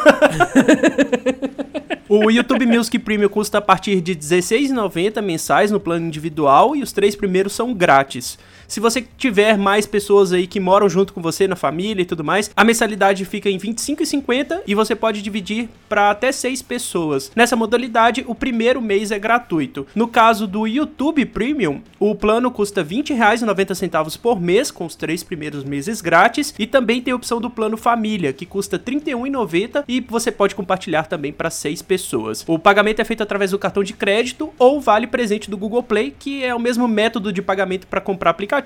O 2.14 2.30
YouTube 2.30 2.66
Music 2.66 3.00
Premium 3.00 3.30
custa 3.30 3.60
a 3.60 3.62
partir 3.62 4.02
de 4.02 4.12
R$16,90 4.12 5.22
mensais 5.22 5.72
no 5.72 5.80
plano 5.80 6.06
individual 6.06 6.76
e 6.76 6.84
os 6.84 6.92
três 6.92 7.16
primeiros 7.16 7.54
são 7.54 7.74
grátis. 7.74 8.38
Se 8.72 8.80
você 8.80 9.06
tiver 9.18 9.58
mais 9.58 9.86
pessoas 9.86 10.32
aí 10.32 10.48
que 10.48 10.58
moram 10.58 10.88
junto 10.88 11.12
com 11.12 11.22
você 11.22 11.46
na 11.46 11.58
família 11.58 12.04
e 12.04 12.06
tudo 12.06 12.24
mais, 12.24 12.50
a 12.56 12.64
mensalidade 12.64 13.26
fica 13.26 13.50
em 13.50 13.58
R$25,50 13.58 14.62
e 14.66 14.74
você 14.74 14.96
pode 14.96 15.22
dividir 15.22 15.68
para 15.90 16.10
até 16.10 16.32
seis 16.32 16.62
pessoas. 16.62 17.34
Nessa 17.36 17.58
modalidade, 17.58 18.24
o 18.26 18.34
primeiro 18.34 18.82
mês 18.82 19.12
é 19.12 19.20
gratuito. 19.20 19.86
No 19.94 20.08
caso 20.08 20.48
do 20.48 20.66
YouTube 20.66 21.26
Premium, 21.26 21.82
o 22.00 22.16
plano 22.16 22.50
custa 22.50 22.82
R$20,90 22.82 24.18
por 24.18 24.40
mês, 24.40 24.72
com 24.72 24.86
os 24.86 24.96
três 24.96 25.22
primeiros 25.22 25.66
meses 25.66 26.00
grátis, 26.00 26.56
e 26.58 26.66
também 26.66 27.02
tem 27.02 27.12
a 27.12 27.18
opção 27.18 27.42
do 27.42 27.50
plano 27.50 27.76
Família, 27.76 28.32
que 28.32 28.46
custa 28.46 28.78
R$31,90 28.78 29.84
e 29.86 30.00
você 30.00 30.32
pode 30.32 30.56
compartilhar 30.56 31.08
também 31.08 31.34
para 31.34 31.50
seis 31.50 31.82
pessoas. 31.82 32.46
O 32.48 32.58
pagamento 32.58 33.02
é 33.02 33.04
feito 33.04 33.22
através 33.22 33.52
do 33.52 33.60
cartão 33.60 33.84
de 33.84 33.92
crédito 33.92 34.54
ou 34.58 34.80
vale 34.80 35.08
presente 35.08 35.50
do 35.50 35.58
Google 35.58 35.84
Play, 35.84 36.16
que 36.18 36.42
é 36.42 36.56
o 36.56 36.60
mesmo 36.60 36.88
método 36.88 37.34
de 37.34 37.42
pagamento 37.42 37.86
para 37.86 38.00
comprar 38.00 38.30
aplicativos, 38.30 38.61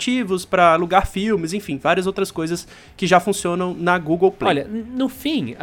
para 0.45 0.73
alugar 0.73 1.07
filmes, 1.07 1.53
enfim, 1.53 1.77
várias 1.77 2.07
outras 2.07 2.31
coisas 2.31 2.67
que 2.95 3.07
já 3.07 3.19
funcionam 3.19 3.73
na 3.73 3.97
Google 3.97 4.31
Play. 4.31 4.49
Olha, 4.49 4.67
no 4.67 5.09
fim, 5.09 5.55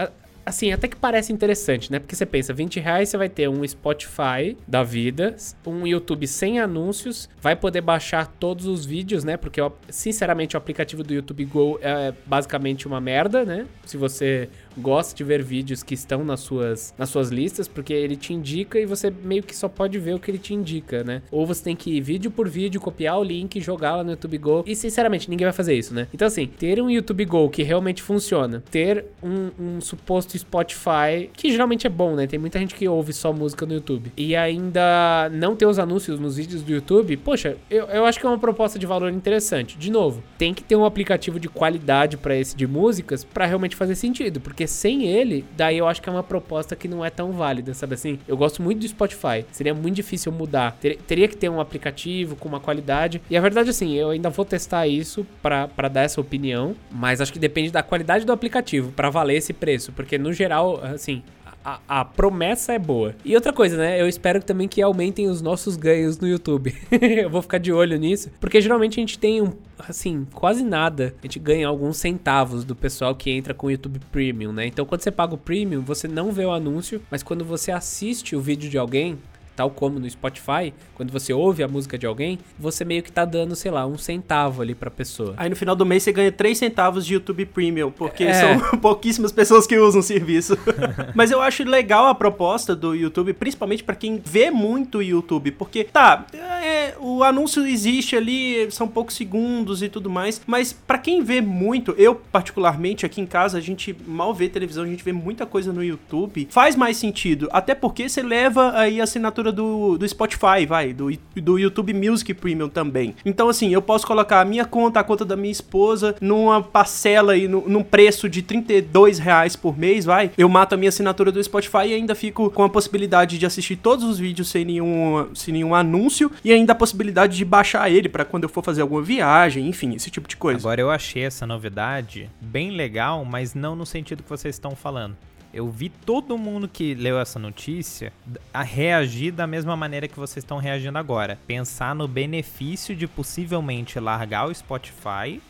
assim, 0.44 0.72
até 0.72 0.88
que 0.88 0.96
parece 0.96 1.32
interessante, 1.32 1.90
né? 1.90 1.98
Porque 1.98 2.14
você 2.14 2.26
pensa, 2.26 2.52
20 2.52 2.80
reais 2.80 3.08
você 3.08 3.16
vai 3.16 3.28
ter 3.28 3.48
um 3.48 3.66
Spotify 3.66 4.56
da 4.66 4.82
vida, 4.82 5.36
um 5.66 5.86
YouTube 5.86 6.26
sem 6.26 6.60
anúncios, 6.60 7.28
vai 7.40 7.56
poder 7.56 7.80
baixar 7.80 8.26
todos 8.26 8.66
os 8.66 8.84
vídeos, 8.84 9.24
né? 9.24 9.36
Porque, 9.36 9.60
sinceramente, 9.88 10.56
o 10.56 10.58
aplicativo 10.58 11.02
do 11.02 11.14
YouTube 11.14 11.44
Go 11.44 11.78
é 11.82 12.12
basicamente 12.26 12.86
uma 12.86 13.00
merda, 13.00 13.44
né? 13.44 13.66
Se 13.84 13.96
você 13.96 14.48
gosta 14.76 15.14
de 15.14 15.22
ver 15.24 15.42
vídeos 15.42 15.82
que 15.82 15.94
estão 15.94 16.24
nas 16.24 16.40
suas, 16.40 16.94
nas 16.96 17.08
suas 17.08 17.30
listas, 17.30 17.68
porque 17.68 17.92
ele 17.92 18.16
te 18.16 18.32
indica 18.32 18.78
e 18.78 18.86
você 18.86 19.10
meio 19.10 19.42
que 19.42 19.54
só 19.54 19.68
pode 19.68 19.98
ver 19.98 20.14
o 20.14 20.18
que 20.18 20.30
ele 20.30 20.38
te 20.38 20.54
indica, 20.54 21.04
né? 21.04 21.22
Ou 21.30 21.46
você 21.46 21.62
tem 21.62 21.76
que 21.76 21.90
ir 21.90 22.00
vídeo 22.00 22.30
por 22.30 22.48
vídeo, 22.48 22.80
copiar 22.80 23.18
o 23.18 23.24
link, 23.24 23.60
jogar 23.60 23.96
lá 23.96 24.04
no 24.04 24.10
YouTube 24.10 24.38
Go. 24.38 24.64
E 24.66 24.74
sinceramente, 24.74 25.28
ninguém 25.28 25.44
vai 25.44 25.52
fazer 25.52 25.74
isso, 25.74 25.94
né? 25.94 26.08
Então, 26.12 26.26
assim, 26.26 26.46
ter 26.46 26.80
um 26.80 26.90
YouTube 26.90 27.24
Go 27.24 27.48
que 27.50 27.62
realmente 27.62 28.02
funciona, 28.02 28.62
ter 28.70 29.04
um, 29.22 29.50
um 29.58 29.80
suposto 29.80 30.31
Spotify, 30.38 31.30
que 31.32 31.50
geralmente 31.50 31.86
é 31.86 31.90
bom, 31.90 32.14
né? 32.14 32.26
Tem 32.26 32.38
muita 32.38 32.58
gente 32.58 32.74
que 32.74 32.88
ouve 32.88 33.12
só 33.12 33.32
música 33.32 33.66
no 33.66 33.74
YouTube. 33.74 34.12
E 34.16 34.34
ainda 34.36 35.30
não 35.32 35.56
ter 35.56 35.66
os 35.66 35.78
anúncios 35.78 36.18
nos 36.18 36.36
vídeos 36.36 36.62
do 36.62 36.72
YouTube, 36.72 37.16
poxa, 37.18 37.56
eu, 37.70 37.86
eu 37.86 38.04
acho 38.04 38.18
que 38.18 38.26
é 38.26 38.28
uma 38.28 38.38
proposta 38.38 38.78
de 38.78 38.86
valor 38.86 39.10
interessante. 39.12 39.76
De 39.78 39.90
novo, 39.90 40.22
tem 40.38 40.54
que 40.54 40.62
ter 40.62 40.76
um 40.76 40.84
aplicativo 40.84 41.38
de 41.38 41.48
qualidade 41.48 42.16
para 42.16 42.36
esse 42.36 42.56
de 42.56 42.66
músicas 42.66 43.24
para 43.24 43.46
realmente 43.46 43.76
fazer 43.76 43.94
sentido, 43.94 44.40
porque 44.40 44.66
sem 44.66 45.06
ele, 45.06 45.44
daí 45.56 45.78
eu 45.78 45.86
acho 45.86 46.00
que 46.02 46.08
é 46.08 46.12
uma 46.12 46.22
proposta 46.22 46.74
que 46.76 46.88
não 46.88 47.04
é 47.04 47.10
tão 47.10 47.32
válida, 47.32 47.74
sabe 47.74 47.94
assim? 47.94 48.18
Eu 48.26 48.36
gosto 48.36 48.62
muito 48.62 48.80
do 48.80 48.88
Spotify, 48.88 49.44
seria 49.50 49.74
muito 49.74 49.96
difícil 49.96 50.32
mudar. 50.32 50.76
Ter, 50.80 50.96
teria 50.96 51.28
que 51.28 51.36
ter 51.36 51.48
um 51.48 51.60
aplicativo 51.60 52.36
com 52.36 52.48
uma 52.48 52.60
qualidade. 52.60 53.20
E 53.28 53.36
a 53.36 53.40
verdade, 53.40 53.70
assim, 53.70 53.94
eu 53.94 54.10
ainda 54.10 54.30
vou 54.30 54.44
testar 54.44 54.86
isso 54.86 55.26
para 55.42 55.88
dar 55.88 56.02
essa 56.02 56.20
opinião, 56.20 56.74
mas 56.90 57.20
acho 57.20 57.32
que 57.32 57.38
depende 57.38 57.70
da 57.70 57.82
qualidade 57.82 58.24
do 58.24 58.32
aplicativo 58.32 58.92
para 58.92 59.10
valer 59.10 59.36
esse 59.36 59.52
preço, 59.52 59.92
porque 59.92 60.18
no 60.22 60.32
geral, 60.32 60.80
assim, 60.82 61.22
a, 61.64 61.80
a, 61.88 62.04
promessa 62.04 62.72
é 62.72 62.78
boa. 62.78 63.14
E 63.24 63.34
outra 63.34 63.52
coisa, 63.52 63.76
né? 63.76 64.00
Eu 64.00 64.08
espero 64.08 64.42
também 64.42 64.66
que 64.66 64.82
aumentem 64.82 65.28
os 65.28 65.40
nossos 65.40 65.76
ganhos 65.76 66.18
no 66.18 66.26
YouTube. 66.26 66.74
eu 66.90 67.30
vou 67.30 67.42
ficar 67.42 67.58
de 67.58 67.72
olho 67.72 67.96
nisso, 67.98 68.30
porque 68.40 68.60
geralmente 68.60 68.98
a 68.98 69.02
gente 69.02 69.18
tem 69.18 69.40
um, 69.40 69.52
assim, 69.78 70.26
quase 70.32 70.64
nada. 70.64 71.14
A 71.20 71.26
gente 71.26 71.38
ganha 71.38 71.68
alguns 71.68 71.96
centavos 71.96 72.64
do 72.64 72.74
pessoal 72.74 73.14
que 73.14 73.30
entra 73.30 73.54
com 73.54 73.66
o 73.66 73.70
YouTube 73.70 74.00
Premium, 74.10 74.52
né? 74.52 74.66
Então, 74.66 74.84
quando 74.84 75.02
você 75.02 75.10
paga 75.10 75.34
o 75.34 75.38
Premium, 75.38 75.82
você 75.82 76.08
não 76.08 76.32
vê 76.32 76.44
o 76.44 76.52
anúncio, 76.52 77.00
mas 77.10 77.22
quando 77.22 77.44
você 77.44 77.70
assiste 77.70 78.34
o 78.34 78.40
vídeo 78.40 78.68
de 78.68 78.78
alguém, 78.78 79.18
tal 79.54 79.70
como 79.70 79.98
no 79.98 80.08
Spotify, 80.08 80.72
quando 80.94 81.10
você 81.10 81.32
ouve 81.32 81.62
a 81.62 81.68
música 81.68 81.98
de 81.98 82.06
alguém, 82.06 82.38
você 82.58 82.84
meio 82.84 83.02
que 83.02 83.12
tá 83.12 83.24
dando, 83.24 83.54
sei 83.54 83.70
lá, 83.70 83.86
um 83.86 83.98
centavo 83.98 84.62
ali 84.62 84.74
pra 84.74 84.90
pessoa. 84.90 85.34
Aí 85.36 85.48
no 85.48 85.56
final 85.56 85.74
do 85.74 85.84
mês 85.84 86.02
você 86.02 86.12
ganha 86.12 86.32
3 86.32 86.56
centavos 86.56 87.04
de 87.04 87.14
YouTube 87.14 87.46
Premium, 87.46 87.90
porque 87.90 88.24
é. 88.24 88.34
são 88.34 88.78
pouquíssimas 88.80 89.32
pessoas 89.32 89.66
que 89.66 89.78
usam 89.78 90.00
o 90.00 90.02
serviço. 90.02 90.56
Mas 91.14 91.30
eu 91.30 91.40
acho 91.40 91.64
legal 91.64 92.06
a 92.06 92.14
proposta 92.14 92.74
do 92.74 92.94
YouTube, 92.94 93.32
principalmente 93.32 93.82
para 93.82 93.94
quem 93.94 94.20
vê 94.24 94.50
muito 94.50 94.98
o 94.98 95.02
YouTube, 95.02 95.52
porque 95.52 95.84
tá, 95.84 96.26
é, 96.32 96.94
o 97.00 97.24
anúncio 97.24 97.66
existe 97.66 98.16
ali, 98.16 98.70
são 98.70 98.86
poucos 98.86 99.16
segundos 99.16 99.82
e 99.82 99.88
tudo 99.88 100.08
mais, 100.08 100.40
mas 100.46 100.72
para 100.72 100.98
quem 100.98 101.22
vê 101.22 101.40
muito, 101.40 101.94
eu 101.98 102.14
particularmente 102.14 103.04
aqui 103.04 103.20
em 103.20 103.26
casa, 103.26 103.58
a 103.58 103.60
gente 103.60 103.94
mal 104.06 104.32
vê 104.32 104.48
televisão, 104.48 104.84
a 104.84 104.86
gente 104.86 105.02
vê 105.02 105.12
muita 105.12 105.44
coisa 105.44 105.72
no 105.72 105.82
YouTube, 105.82 106.46
faz 106.50 106.76
mais 106.76 106.96
sentido, 106.96 107.48
até 107.52 107.74
porque 107.74 108.08
você 108.08 108.22
leva 108.22 108.72
aí 108.78 109.00
a 109.00 109.04
assinatura 109.04 109.41
do, 109.50 109.96
do 109.98 110.08
Spotify, 110.08 110.66
vai, 110.68 110.92
do, 110.92 111.10
do 111.34 111.58
YouTube 111.58 111.92
Music 111.94 112.32
Premium 112.34 112.68
também. 112.68 113.14
Então, 113.24 113.48
assim, 113.48 113.72
eu 113.72 113.82
posso 113.82 114.06
colocar 114.06 114.40
a 114.40 114.44
minha 114.44 114.64
conta, 114.64 115.00
a 115.00 115.04
conta 115.04 115.24
da 115.24 115.36
minha 115.36 115.50
esposa, 115.50 116.14
numa 116.20 116.62
parcela 116.62 117.36
no, 117.48 117.68
num 117.68 117.82
preço 117.82 118.28
de 118.28 118.42
32 118.42 119.18
reais 119.18 119.56
por 119.56 119.78
mês, 119.78 120.04
vai. 120.04 120.30
Eu 120.36 120.48
mato 120.48 120.74
a 120.74 120.76
minha 120.76 120.88
assinatura 120.90 121.32
do 121.32 121.42
Spotify 121.42 121.88
e 121.88 121.94
ainda 121.94 122.14
fico 122.14 122.50
com 122.50 122.62
a 122.62 122.68
possibilidade 122.68 123.38
de 123.38 123.46
assistir 123.46 123.76
todos 123.76 124.04
os 124.04 124.18
vídeos 124.18 124.48
sem 124.48 124.64
nenhum, 124.64 125.28
sem 125.34 125.54
nenhum 125.54 125.74
anúncio 125.74 126.30
e 126.44 126.52
ainda 126.52 126.72
a 126.72 126.76
possibilidade 126.76 127.36
de 127.36 127.44
baixar 127.44 127.90
ele 127.90 128.08
para 128.08 128.24
quando 128.24 128.44
eu 128.44 128.48
for 128.48 128.62
fazer 128.62 128.82
alguma 128.82 129.02
viagem, 129.02 129.68
enfim, 129.68 129.94
esse 129.94 130.10
tipo 130.10 130.28
de 130.28 130.36
coisa. 130.36 130.58
Agora 130.58 130.80
eu 130.80 130.90
achei 130.90 131.22
essa 131.22 131.46
novidade 131.46 132.30
bem 132.40 132.70
legal, 132.70 133.24
mas 133.24 133.54
não 133.54 133.74
no 133.74 133.86
sentido 133.86 134.22
que 134.22 134.28
vocês 134.28 134.54
estão 134.54 134.76
falando 134.76 135.16
eu 135.52 135.70
vi 135.70 135.88
todo 135.88 136.38
mundo 136.38 136.68
que 136.68 136.94
leu 136.94 137.18
essa 137.18 137.38
notícia 137.38 138.12
a 138.52 138.62
reagir 138.62 139.32
da 139.32 139.46
mesma 139.46 139.76
maneira 139.76 140.08
que 140.08 140.18
vocês 140.18 140.42
estão 140.42 140.58
reagindo 140.58 140.98
agora. 140.98 141.38
Pensar 141.46 141.94
no 141.94 142.08
benefício 142.08 142.96
de 142.96 143.06
possivelmente 143.06 144.00
largar 144.00 144.46
o 144.46 144.54
Spotify 144.54 145.40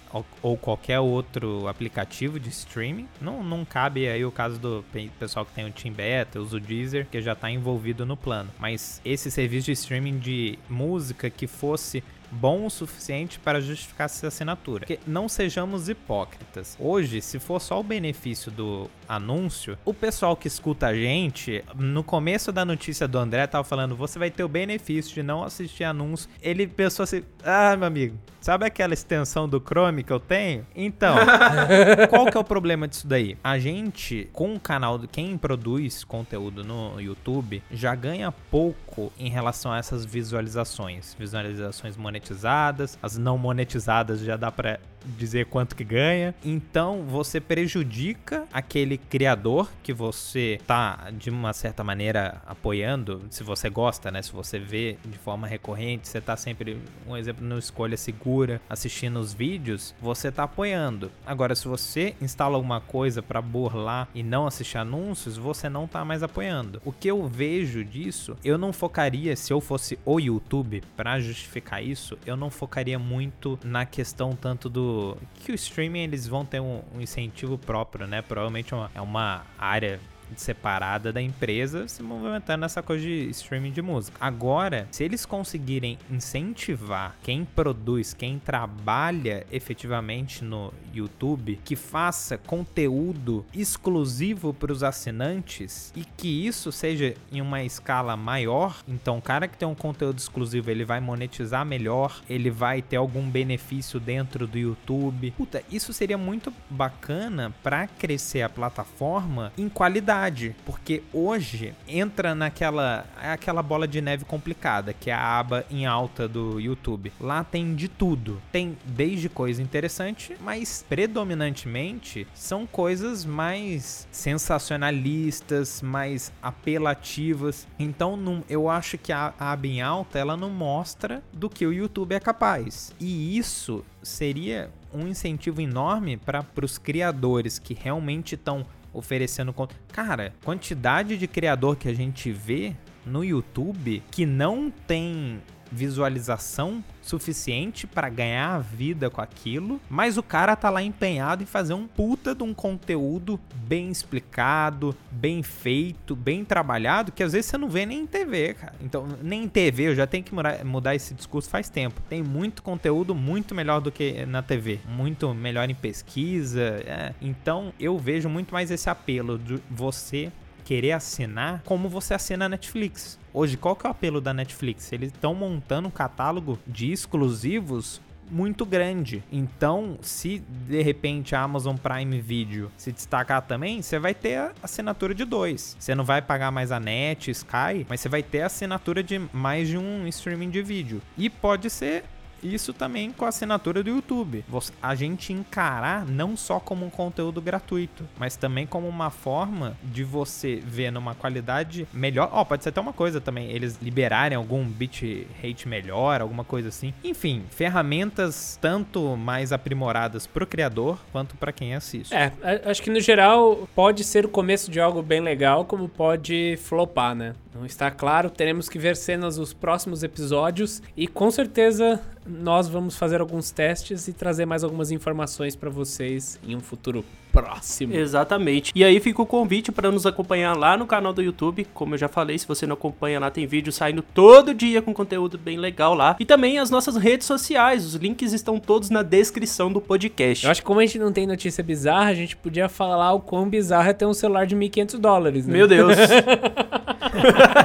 ou, 0.42 0.56
qualquer 0.56 1.00
outro 1.00 1.66
aplicativo 1.68 2.38
de 2.38 2.50
streaming. 2.50 3.08
Não, 3.20 3.42
não 3.42 3.64
cabe 3.64 4.08
aí 4.08 4.24
o 4.24 4.30
caso 4.30 4.58
do 4.58 4.84
pessoal 5.18 5.46
que 5.46 5.52
tem 5.52 5.66
o 5.66 5.72
Team 5.72 5.94
Beta, 5.94 6.38
usa 6.38 6.56
o 6.56 6.60
Deezer, 6.60 7.06
que 7.10 7.20
já 7.22 7.32
está 7.32 7.50
envolvido 7.50 8.04
no 8.04 8.16
plano. 8.16 8.50
Mas 8.58 9.00
esse 9.04 9.30
serviço 9.30 9.66
de 9.66 9.72
streaming 9.72 10.18
de 10.18 10.58
música 10.68 11.30
que 11.30 11.46
fosse 11.46 12.02
bom 12.32 12.64
o 12.64 12.70
suficiente 12.70 13.38
para 13.38 13.60
justificar 13.60 14.06
essa 14.06 14.28
assinatura. 14.28 14.86
Porque 14.86 15.00
não 15.06 15.28
sejamos 15.28 15.88
hipócritas. 15.88 16.76
Hoje, 16.80 17.20
se 17.20 17.38
for 17.38 17.60
só 17.60 17.78
o 17.78 17.82
benefício 17.82 18.50
do 18.50 18.90
anúncio, 19.14 19.78
o 19.84 19.92
pessoal 19.92 20.36
que 20.36 20.48
escuta 20.48 20.88
a 20.88 20.94
gente, 20.94 21.64
no 21.74 22.02
começo 22.02 22.50
da 22.50 22.64
notícia 22.64 23.06
do 23.06 23.18
André, 23.18 23.46
tava 23.46 23.64
falando: 23.64 23.94
você 23.94 24.18
vai 24.18 24.30
ter 24.30 24.42
o 24.42 24.48
benefício 24.48 25.14
de 25.14 25.22
não 25.22 25.44
assistir 25.44 25.84
anúncio. 25.84 26.28
Ele 26.40 26.66
pensou 26.66 27.04
assim: 27.04 27.22
ah, 27.44 27.76
meu 27.76 27.86
amigo, 27.86 28.16
sabe 28.40 28.64
aquela 28.64 28.94
extensão 28.94 29.48
do 29.48 29.60
Chrome 29.60 30.02
que 30.02 30.12
eu 30.12 30.20
tenho? 30.20 30.66
Então, 30.74 31.16
qual 32.08 32.26
que 32.26 32.36
é 32.36 32.40
o 32.40 32.44
problema 32.44 32.88
disso 32.88 33.06
daí? 33.06 33.36
A 33.42 33.58
gente, 33.58 34.28
com 34.32 34.54
o 34.54 34.60
canal 34.60 34.98
de 34.98 35.06
quem 35.06 35.36
produz 35.36 36.04
conteúdo 36.04 36.64
no 36.64 37.00
YouTube, 37.00 37.62
já 37.70 37.94
ganha 37.94 38.32
pouco 38.32 39.12
em 39.18 39.28
relação 39.28 39.72
a 39.72 39.78
essas 39.78 40.04
visualizações. 40.04 41.14
Visualizações 41.18 41.96
monetizadas, 41.96 42.98
as 43.02 43.18
não 43.18 43.36
monetizadas 43.36 44.20
já 44.20 44.36
dá 44.36 44.50
para 44.50 44.80
dizer 45.04 45.46
quanto 45.46 45.76
que 45.76 45.84
ganha. 45.84 46.34
Então 46.44 47.02
você 47.02 47.40
prejudica 47.40 48.46
aquele 48.52 48.98
criador 48.98 49.70
que 49.82 49.92
você 49.92 50.58
tá 50.66 51.10
de 51.12 51.30
uma 51.30 51.52
certa 51.52 51.82
maneira 51.84 52.42
apoiando, 52.46 53.22
se 53.30 53.42
você 53.42 53.68
gosta, 53.68 54.10
né? 54.10 54.22
Se 54.22 54.32
você 54.32 54.58
vê 54.58 54.96
de 55.04 55.18
forma 55.18 55.46
recorrente, 55.46 56.08
você 56.08 56.20
tá 56.20 56.36
sempre, 56.36 56.78
um 57.06 57.16
exemplo, 57.16 57.44
no 57.44 57.58
escolha 57.58 57.96
segura, 57.96 58.60
assistindo 58.68 59.18
os 59.18 59.32
vídeos, 59.32 59.94
você 60.00 60.30
tá 60.30 60.44
apoiando. 60.44 61.10
Agora, 61.26 61.54
se 61.54 61.66
você 61.66 62.14
instala 62.20 62.56
alguma 62.56 62.80
coisa 62.80 63.22
para 63.22 63.40
burlar 63.40 64.08
e 64.14 64.22
não 64.22 64.46
assistir 64.46 64.78
anúncios, 64.78 65.36
você 65.36 65.68
não 65.68 65.86
tá 65.86 66.04
mais 66.04 66.22
apoiando. 66.22 66.80
O 66.84 66.92
que 66.92 67.08
eu 67.08 67.26
vejo 67.26 67.84
disso, 67.84 68.36
eu 68.44 68.58
não 68.58 68.72
focaria, 68.72 69.34
se 69.36 69.52
eu 69.52 69.60
fosse 69.60 69.98
o 70.04 70.18
YouTube, 70.18 70.82
para 70.96 71.20
justificar 71.20 71.82
isso, 71.82 72.18
eu 72.26 72.36
não 72.36 72.50
focaria 72.50 72.98
muito 72.98 73.58
na 73.64 73.84
questão 73.84 74.32
tanto 74.32 74.68
do 74.68 74.91
que 75.34 75.52
o 75.52 75.54
streaming 75.54 76.00
eles 76.00 76.26
vão 76.26 76.44
ter 76.44 76.60
um, 76.60 76.82
um 76.94 77.00
incentivo 77.00 77.58
próprio, 77.58 78.06
né? 78.06 78.22
Provavelmente 78.22 78.72
é 78.72 78.76
uma, 78.76 78.90
é 78.94 79.00
uma 79.00 79.46
área 79.58 80.00
separada 80.36 81.12
da 81.12 81.20
empresa 81.20 81.88
se 81.88 82.02
movimentando 82.02 82.62
nessa 82.62 82.82
coisa 82.82 83.02
de 83.02 83.28
streaming 83.30 83.72
de 83.72 83.82
música. 83.82 84.16
Agora, 84.20 84.86
se 84.90 85.04
eles 85.04 85.26
conseguirem 85.26 85.98
incentivar 86.10 87.16
quem 87.22 87.44
produz, 87.44 88.14
quem 88.14 88.38
trabalha 88.38 89.46
efetivamente 89.50 90.44
no 90.44 90.72
YouTube, 90.92 91.60
que 91.64 91.76
faça 91.76 92.38
conteúdo 92.38 93.44
exclusivo 93.54 94.52
para 94.52 94.72
os 94.72 94.82
assinantes 94.82 95.92
e 95.96 96.04
que 96.04 96.46
isso 96.46 96.70
seja 96.70 97.14
em 97.30 97.40
uma 97.40 97.62
escala 97.62 98.16
maior, 98.16 98.82
então 98.86 99.18
o 99.18 99.22
cara 99.22 99.48
que 99.48 99.56
tem 99.56 99.66
um 99.66 99.74
conteúdo 99.74 100.18
exclusivo, 100.18 100.70
ele 100.70 100.84
vai 100.84 101.00
monetizar 101.00 101.64
melhor, 101.64 102.22
ele 102.28 102.50
vai 102.50 102.82
ter 102.82 102.96
algum 102.96 103.28
benefício 103.28 103.98
dentro 103.98 104.46
do 104.46 104.58
YouTube. 104.58 105.32
Puta, 105.36 105.62
isso 105.70 105.92
seria 105.92 106.18
muito 106.18 106.52
bacana 106.68 107.52
para 107.62 107.86
crescer 107.86 108.42
a 108.42 108.48
plataforma 108.48 109.52
em 109.56 109.68
qualidade 109.68 110.21
verdade, 110.22 110.54
porque 110.64 111.02
hoje 111.12 111.74
entra 111.88 112.34
naquela 112.34 113.04
aquela 113.16 113.62
bola 113.62 113.88
de 113.88 114.00
neve 114.00 114.24
complicada, 114.24 114.92
que 114.92 115.10
é 115.10 115.14
a 115.14 115.38
aba 115.38 115.64
em 115.70 115.84
alta 115.84 116.28
do 116.28 116.60
YouTube. 116.60 117.12
Lá 117.20 117.42
tem 117.42 117.74
de 117.74 117.88
tudo. 117.88 118.40
Tem 118.52 118.76
desde 118.84 119.28
coisa 119.28 119.60
interessante, 119.60 120.36
mas 120.40 120.84
predominantemente 120.88 122.26
são 122.34 122.66
coisas 122.66 123.24
mais 123.24 124.06
sensacionalistas, 124.12 125.82
mais 125.82 126.32
apelativas. 126.42 127.66
Então, 127.78 128.44
eu 128.48 128.68
acho 128.68 128.96
que 128.98 129.12
a, 129.12 129.34
a 129.38 129.52
aba 129.52 129.66
em 129.66 129.82
alta 129.82 130.18
ela 130.18 130.36
não 130.36 130.50
mostra 130.50 131.22
do 131.32 131.50
que 131.50 131.66
o 131.66 131.72
YouTube 131.72 132.14
é 132.14 132.20
capaz. 132.20 132.94
E 133.00 133.36
isso 133.36 133.84
seria 134.02 134.70
um 134.92 135.06
incentivo 135.06 135.60
enorme 135.60 136.16
para 136.16 136.44
os 136.62 136.78
criadores 136.78 137.58
que 137.58 137.74
realmente 137.74 138.34
estão 138.34 138.66
oferecendo. 138.92 139.54
Cara, 139.92 140.34
quantidade 140.44 141.16
de 141.16 141.26
criador 141.26 141.76
que 141.76 141.88
a 141.88 141.94
gente 141.94 142.30
vê 142.30 142.74
no 143.04 143.24
YouTube 143.24 144.02
que 144.10 144.24
não 144.24 144.70
tem 144.70 145.40
visualização 145.72 146.84
suficiente 147.00 147.86
para 147.86 148.08
ganhar 148.08 148.54
a 148.54 148.58
vida 148.58 149.10
com 149.10 149.20
aquilo, 149.20 149.80
mas 149.90 150.16
o 150.16 150.22
cara 150.22 150.54
tá 150.54 150.70
lá 150.70 150.82
empenhado 150.82 151.42
em 151.42 151.46
fazer 151.46 151.74
um 151.74 151.86
puta 151.86 152.34
de 152.34 152.42
um 152.42 152.54
conteúdo 152.54 153.40
bem 153.54 153.90
explicado, 153.90 154.94
bem 155.10 155.42
feito, 155.42 156.14
bem 156.14 156.44
trabalhado, 156.44 157.10
que 157.10 157.22
às 157.22 157.32
vezes 157.32 157.50
você 157.50 157.58
não 157.58 157.68
vê 157.68 157.84
nem 157.84 158.02
em 158.02 158.06
TV, 158.06 158.54
cara. 158.54 158.74
Então, 158.80 159.08
nem 159.22 159.44
em 159.44 159.48
TV, 159.48 159.88
eu 159.88 159.94
já 159.94 160.06
tenho 160.06 160.22
que 160.22 160.32
mudar, 160.64 160.94
esse 160.94 161.14
discurso 161.14 161.48
faz 161.48 161.68
tempo. 161.68 162.00
Tem 162.08 162.22
muito 162.22 162.62
conteúdo 162.62 163.14
muito 163.14 163.54
melhor 163.54 163.80
do 163.80 163.90
que 163.90 164.24
na 164.26 164.42
TV, 164.42 164.78
muito 164.86 165.34
melhor 165.34 165.68
em 165.68 165.74
pesquisa. 165.74 166.62
É. 166.86 167.14
Então, 167.20 167.72
eu 167.80 167.98
vejo 167.98 168.28
muito 168.28 168.52
mais 168.52 168.70
esse 168.70 168.88
apelo 168.88 169.38
de 169.38 169.58
você 169.70 170.30
querer 170.64 170.92
assinar 170.92 171.62
como 171.64 171.88
você 171.88 172.14
assina 172.14 172.46
a 172.46 172.48
Netflix. 172.48 173.18
Hoje, 173.32 173.56
qual 173.56 173.76
que 173.76 173.86
é 173.86 173.88
o 173.88 173.92
apelo 173.92 174.20
da 174.20 174.32
Netflix? 174.34 174.92
Eles 174.92 175.12
estão 175.12 175.34
montando 175.34 175.88
um 175.88 175.90
catálogo 175.90 176.58
de 176.66 176.92
exclusivos 176.92 178.00
muito 178.32 178.64
grande. 178.64 179.22
Então, 179.30 179.98
se 180.00 180.38
de 180.38 180.82
repente 180.82 181.34
a 181.34 181.42
Amazon 181.42 181.76
Prime 181.76 182.20
Video 182.20 182.70
se 182.76 182.90
destacar 182.90 183.42
também, 183.42 183.82
você 183.82 183.98
vai 183.98 184.14
ter 184.14 184.36
a 184.36 184.52
assinatura 184.62 185.14
de 185.14 185.24
dois. 185.24 185.76
Você 185.78 185.94
não 185.94 186.04
vai 186.04 186.22
pagar 186.22 186.50
mais 186.50 186.72
a 186.72 186.80
Net, 186.80 187.30
Sky, 187.30 187.86
mas 187.88 188.00
você 188.00 188.08
vai 188.08 188.22
ter 188.22 188.40
a 188.40 188.46
assinatura 188.46 189.02
de 189.02 189.20
mais 189.32 189.68
de 189.68 189.76
um 189.76 190.06
streaming 190.08 190.50
de 190.50 190.62
vídeo. 190.62 191.02
E 191.16 191.28
pode 191.28 191.68
ser 191.68 192.04
isso 192.42 192.72
também 192.72 193.12
com 193.12 193.24
a 193.24 193.28
assinatura 193.28 193.82
do 193.82 193.90
YouTube. 193.90 194.44
A 194.82 194.94
gente 194.94 195.32
encarar 195.32 196.04
não 196.06 196.36
só 196.36 196.58
como 196.58 196.84
um 196.86 196.90
conteúdo 196.90 197.40
gratuito, 197.40 198.04
mas 198.18 198.36
também 198.36 198.66
como 198.66 198.88
uma 198.88 199.10
forma 199.10 199.76
de 199.82 200.04
você 200.04 200.56
ver 200.64 200.90
numa 200.90 201.14
qualidade 201.14 201.86
melhor. 201.92 202.28
Ó, 202.32 202.40
oh, 202.40 202.44
pode 202.44 202.62
ser 202.62 202.70
até 202.70 202.80
uma 202.80 202.92
coisa 202.92 203.20
também, 203.20 203.50
eles 203.50 203.78
liberarem 203.80 204.36
algum 204.36 204.64
bit 204.64 205.26
rate 205.42 205.68
melhor, 205.68 206.20
alguma 206.20 206.44
coisa 206.44 206.68
assim. 206.68 206.92
Enfim, 207.02 207.44
ferramentas 207.50 208.58
tanto 208.60 209.16
mais 209.16 209.52
aprimoradas 209.52 210.26
pro 210.26 210.46
criador 210.46 210.98
quanto 211.12 211.36
para 211.36 211.52
quem 211.52 211.74
assiste. 211.74 212.14
É, 212.14 212.32
acho 212.64 212.82
que 212.82 212.90
no 212.90 213.00
geral 213.00 213.68
pode 213.74 214.04
ser 214.04 214.24
o 214.24 214.28
começo 214.28 214.70
de 214.70 214.80
algo 214.80 215.02
bem 215.02 215.20
legal, 215.20 215.64
como 215.64 215.88
pode 215.88 216.58
flopar, 216.62 217.14
né? 217.14 217.34
Não 217.54 217.66
está 217.66 217.90
claro, 217.90 218.30
teremos 218.30 218.68
que 218.68 218.78
ver 218.78 218.96
cenas 218.96 219.36
nos 219.36 219.52
próximos 219.52 220.02
episódios 220.02 220.82
e 220.96 221.06
com 221.06 221.30
certeza 221.30 222.00
nós 222.26 222.68
vamos 222.68 222.96
fazer 222.96 223.20
alguns 223.20 223.50
testes 223.50 224.08
e 224.08 224.12
trazer 224.12 224.46
mais 224.46 224.62
algumas 224.62 224.90
informações 224.90 225.56
para 225.56 225.70
vocês 225.70 226.38
em 226.46 226.54
um 226.54 226.60
futuro 226.60 227.04
próximo. 227.32 227.94
Exatamente. 227.94 228.72
E 228.74 228.84
aí 228.84 229.00
fica 229.00 229.22
o 229.22 229.26
convite 229.26 229.72
para 229.72 229.90
nos 229.90 230.04
acompanhar 230.04 230.56
lá 230.56 230.76
no 230.76 230.86
canal 230.86 231.12
do 231.12 231.22
YouTube. 231.22 231.66
Como 231.72 231.94
eu 231.94 231.98
já 231.98 232.08
falei, 232.08 232.38
se 232.38 232.46
você 232.46 232.66
não 232.66 232.74
acompanha 232.74 233.18
lá, 233.18 233.30
tem 233.30 233.46
vídeo 233.46 233.72
saindo 233.72 234.02
todo 234.02 234.52
dia 234.52 234.82
com 234.82 234.92
conteúdo 234.92 235.38
bem 235.38 235.56
legal 235.56 235.94
lá. 235.94 236.16
E 236.20 236.24
também 236.24 236.58
as 236.58 236.70
nossas 236.70 236.96
redes 236.96 237.26
sociais. 237.26 237.84
Os 237.86 237.94
links 237.94 238.32
estão 238.32 238.60
todos 238.60 238.90
na 238.90 239.02
descrição 239.02 239.72
do 239.72 239.80
podcast. 239.80 240.44
Eu 240.44 240.50
acho 240.50 240.60
que 240.60 240.66
como 240.66 240.80
a 240.80 240.86
gente 240.86 240.98
não 240.98 241.12
tem 241.12 241.26
notícia 241.26 241.64
bizarra, 241.64 242.10
a 242.10 242.14
gente 242.14 242.36
podia 242.36 242.68
falar 242.68 243.12
o 243.12 243.20
quão 243.20 243.48
bizarro 243.48 243.88
é 243.88 243.92
ter 243.92 244.04
um 244.04 244.14
celular 244.14 244.46
de 244.46 244.54
1.500 244.54 244.98
dólares, 244.98 245.46
né? 245.46 245.54
Meu 245.54 245.66
Deus. 245.66 245.96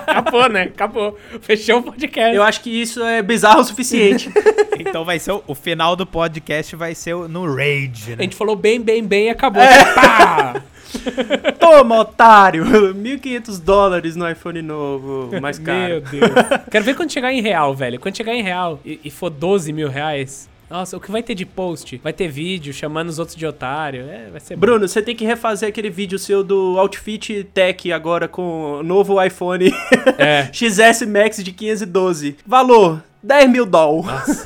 Acabou, 0.08 0.50
né? 0.50 0.64
Acabou. 0.64 1.18
Fechou 1.42 1.80
o 1.80 1.84
podcast. 1.84 2.36
Eu 2.36 2.44
acho 2.44 2.62
que 2.62 2.70
isso 2.70 3.04
é 3.04 3.22
bizarro 3.22 3.62
o 3.62 3.64
suficiente. 3.64 4.30
então 4.80 5.06
vai 5.06 5.20
ser 5.20 5.32
o, 5.32 5.44
o, 5.48 5.56
final 5.56 5.96
do 5.96 6.06
podcast 6.06 6.76
vai 6.76 6.94
ser 6.94 7.16
no 7.16 7.46
Rage, 7.46 8.12
né? 8.12 8.16
A 8.20 8.22
gente 8.24 8.36
falou 8.36 8.56
bem, 8.56 8.82
bem, 8.82 9.04
bem 9.04 9.26
e 9.26 9.30
acabou. 9.30 9.57
É. 9.60 9.94
Pá! 9.94 10.62
Toma, 11.60 12.00
otário! 12.00 12.66
1.500 12.94 13.62
dólares 13.62 14.16
no 14.16 14.30
iPhone 14.30 14.62
novo, 14.62 15.30
mais 15.42 15.60
caro. 15.60 15.90
Meu 15.90 16.02
Deus. 16.02 16.32
Quero 16.72 16.86
ver 16.86 16.96
quando 16.96 17.12
chegar 17.12 17.32
em 17.32 17.42
real, 17.42 17.74
velho. 17.76 18.00
Quando 18.00 18.16
chegar 18.16 18.34
em 18.34 18.44
real 18.44 18.80
e, 18.86 19.00
e 19.04 19.12
for 19.12 19.30
12 19.30 19.72
mil 19.74 19.90
reais, 19.90 20.50
nossa, 20.70 20.98
o 20.98 21.00
que 21.00 21.10
vai 21.10 21.24
ter 21.24 21.34
de 21.34 21.46
post? 21.46 21.98
Vai 22.04 22.12
ter 22.12 22.28
vídeo 22.28 22.74
chamando 22.74 23.08
os 23.08 23.20
outros 23.20 23.38
de 23.38 23.46
otário. 23.46 24.02
É, 24.10 24.30
vai 24.30 24.40
ser 24.40 24.58
Bruno, 24.58 24.82
bom. 24.82 24.88
você 24.88 25.02
tem 25.02 25.16
que 25.16 25.26
refazer 25.26 25.70
aquele 25.70 25.90
vídeo 25.90 26.20
seu 26.20 26.44
do 26.44 26.78
Outfit 26.78 27.46
Tech 27.54 27.92
agora 27.92 28.28
com 28.28 28.80
o 28.80 28.84
novo 28.84 29.22
iPhone 29.24 29.74
é. 30.18 30.50
XS 30.52 31.04
Max 31.08 31.42
de 31.42 31.54
512. 31.54 32.38
Valor: 32.46 33.02
10 33.24 33.50
mil 33.50 33.66
dólares. 33.66 34.44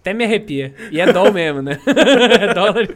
Até 0.00 0.14
me 0.14 0.24
arrepia. 0.24 0.74
E 0.90 0.98
é 0.98 1.12
dólar 1.12 1.30
mesmo, 1.30 1.60
né? 1.60 1.78
é 1.84 2.54
dólar. 2.54 2.88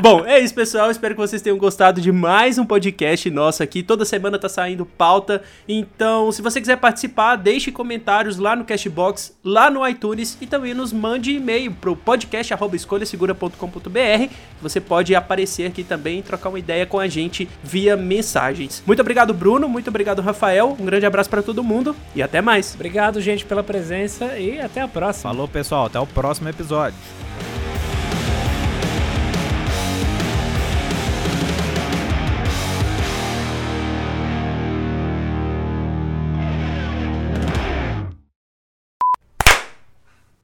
Bom, 0.00 0.24
é 0.24 0.40
isso, 0.40 0.54
pessoal. 0.54 0.90
Espero 0.90 1.14
que 1.14 1.20
vocês 1.20 1.42
tenham 1.42 1.58
gostado 1.58 2.00
de 2.00 2.10
mais 2.10 2.56
um 2.56 2.64
podcast 2.64 3.28
nosso 3.28 3.62
aqui. 3.62 3.82
Toda 3.82 4.06
semana 4.06 4.38
tá 4.38 4.48
saindo 4.48 4.86
pauta. 4.86 5.42
Então, 5.68 6.32
se 6.32 6.40
você 6.40 6.58
quiser 6.58 6.76
participar, 6.76 7.36
deixe 7.36 7.70
comentários 7.70 8.38
lá 8.38 8.56
no 8.56 8.64
Cashbox, 8.64 9.36
lá 9.44 9.70
no 9.70 9.86
iTunes 9.86 10.38
e 10.40 10.46
também 10.46 10.72
nos 10.72 10.90
mande 10.90 11.32
e-mail 11.32 11.72
pro 11.72 11.94
podcast@escolhasegura.com.br. 11.94 14.32
Você 14.62 14.80
pode 14.80 15.14
aparecer 15.14 15.66
aqui 15.66 15.84
também 15.84 16.20
e 16.20 16.22
trocar 16.22 16.48
uma 16.48 16.58
ideia 16.58 16.86
com 16.86 16.98
a 16.98 17.06
gente 17.06 17.46
via 17.62 17.94
mensagens. 17.94 18.82
Muito 18.86 19.00
obrigado, 19.00 19.34
Bruno. 19.34 19.68
Muito 19.68 19.88
obrigado, 19.88 20.22
Rafael. 20.22 20.74
Um 20.80 20.86
grande 20.86 21.04
abraço 21.04 21.28
para 21.28 21.42
todo 21.42 21.62
mundo 21.62 21.94
e 22.14 22.22
até 22.22 22.40
mais. 22.40 22.74
Obrigado, 22.74 23.20
gente, 23.20 23.44
pela 23.44 23.62
presença 23.62 24.38
e 24.38 24.58
até 24.58 24.80
a 24.80 24.88
próxima. 24.88 25.30
Falou, 25.30 25.46
pessoal. 25.46 25.84
Até 25.84 26.00
o 26.00 26.05
o 26.06 26.14
próximo 26.14 26.48
episódio. 26.48 26.98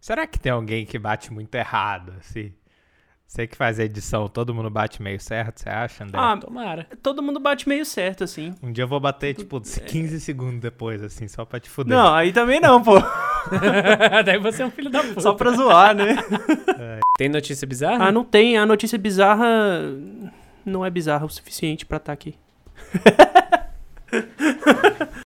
Será 0.00 0.26
que 0.26 0.38
tem 0.38 0.50
alguém 0.50 0.84
que 0.84 0.98
bate 0.98 1.32
muito 1.32 1.54
errado, 1.54 2.12
assim? 2.18 2.52
Você 3.33 3.47
que 3.47 3.57
faz 3.57 3.80
a 3.80 3.85
edição, 3.85 4.28
todo 4.28 4.55
mundo 4.55 4.68
bate 4.68 5.03
meio 5.03 5.18
certo, 5.18 5.61
você 5.61 5.70
acha, 5.70 6.05
André? 6.05 6.18
Ah, 6.20 6.37
tomara. 6.37 6.87
Todo 7.03 7.22
mundo 7.22 7.41
bate 7.41 7.66
meio 7.66 7.87
certo, 7.87 8.24
assim. 8.24 8.55
Um 8.62 8.70
dia 8.70 8.85
eu 8.85 8.89
vou 8.89 9.01
bater, 9.01 9.35
tipo, 9.35 9.59
15 9.59 10.20
segundos 10.20 10.61
depois, 10.61 11.03
assim, 11.03 11.26
só 11.26 11.47
pra 11.47 11.59
te 11.59 11.70
fuder. 11.70 11.97
Não, 11.97 12.12
aí 12.12 12.30
também 12.30 12.61
não, 12.61 12.83
pô. 12.83 12.93
Daí 14.26 14.39
você 14.39 14.62
é 14.62 14.66
um 14.66 14.70
filho 14.70 14.91
da 14.91 15.03
puta. 15.03 15.22
Só 15.22 15.33
pra 15.33 15.51
zoar, 15.53 15.95
né? 15.95 16.14
É. 16.78 17.01
Tem 17.16 17.30
notícia 17.30 17.66
bizarra? 17.66 18.09
Ah, 18.09 18.12
não 18.12 18.22
tem. 18.22 18.59
A 18.59 18.66
notícia 18.66 18.99
bizarra 18.99 19.80
não 20.62 20.85
é 20.85 20.91
bizarra 20.91 21.24
o 21.24 21.30
suficiente 21.30 21.87
pra 21.87 21.97
estar 21.97 22.09
tá 22.09 22.12
aqui. 22.12 22.35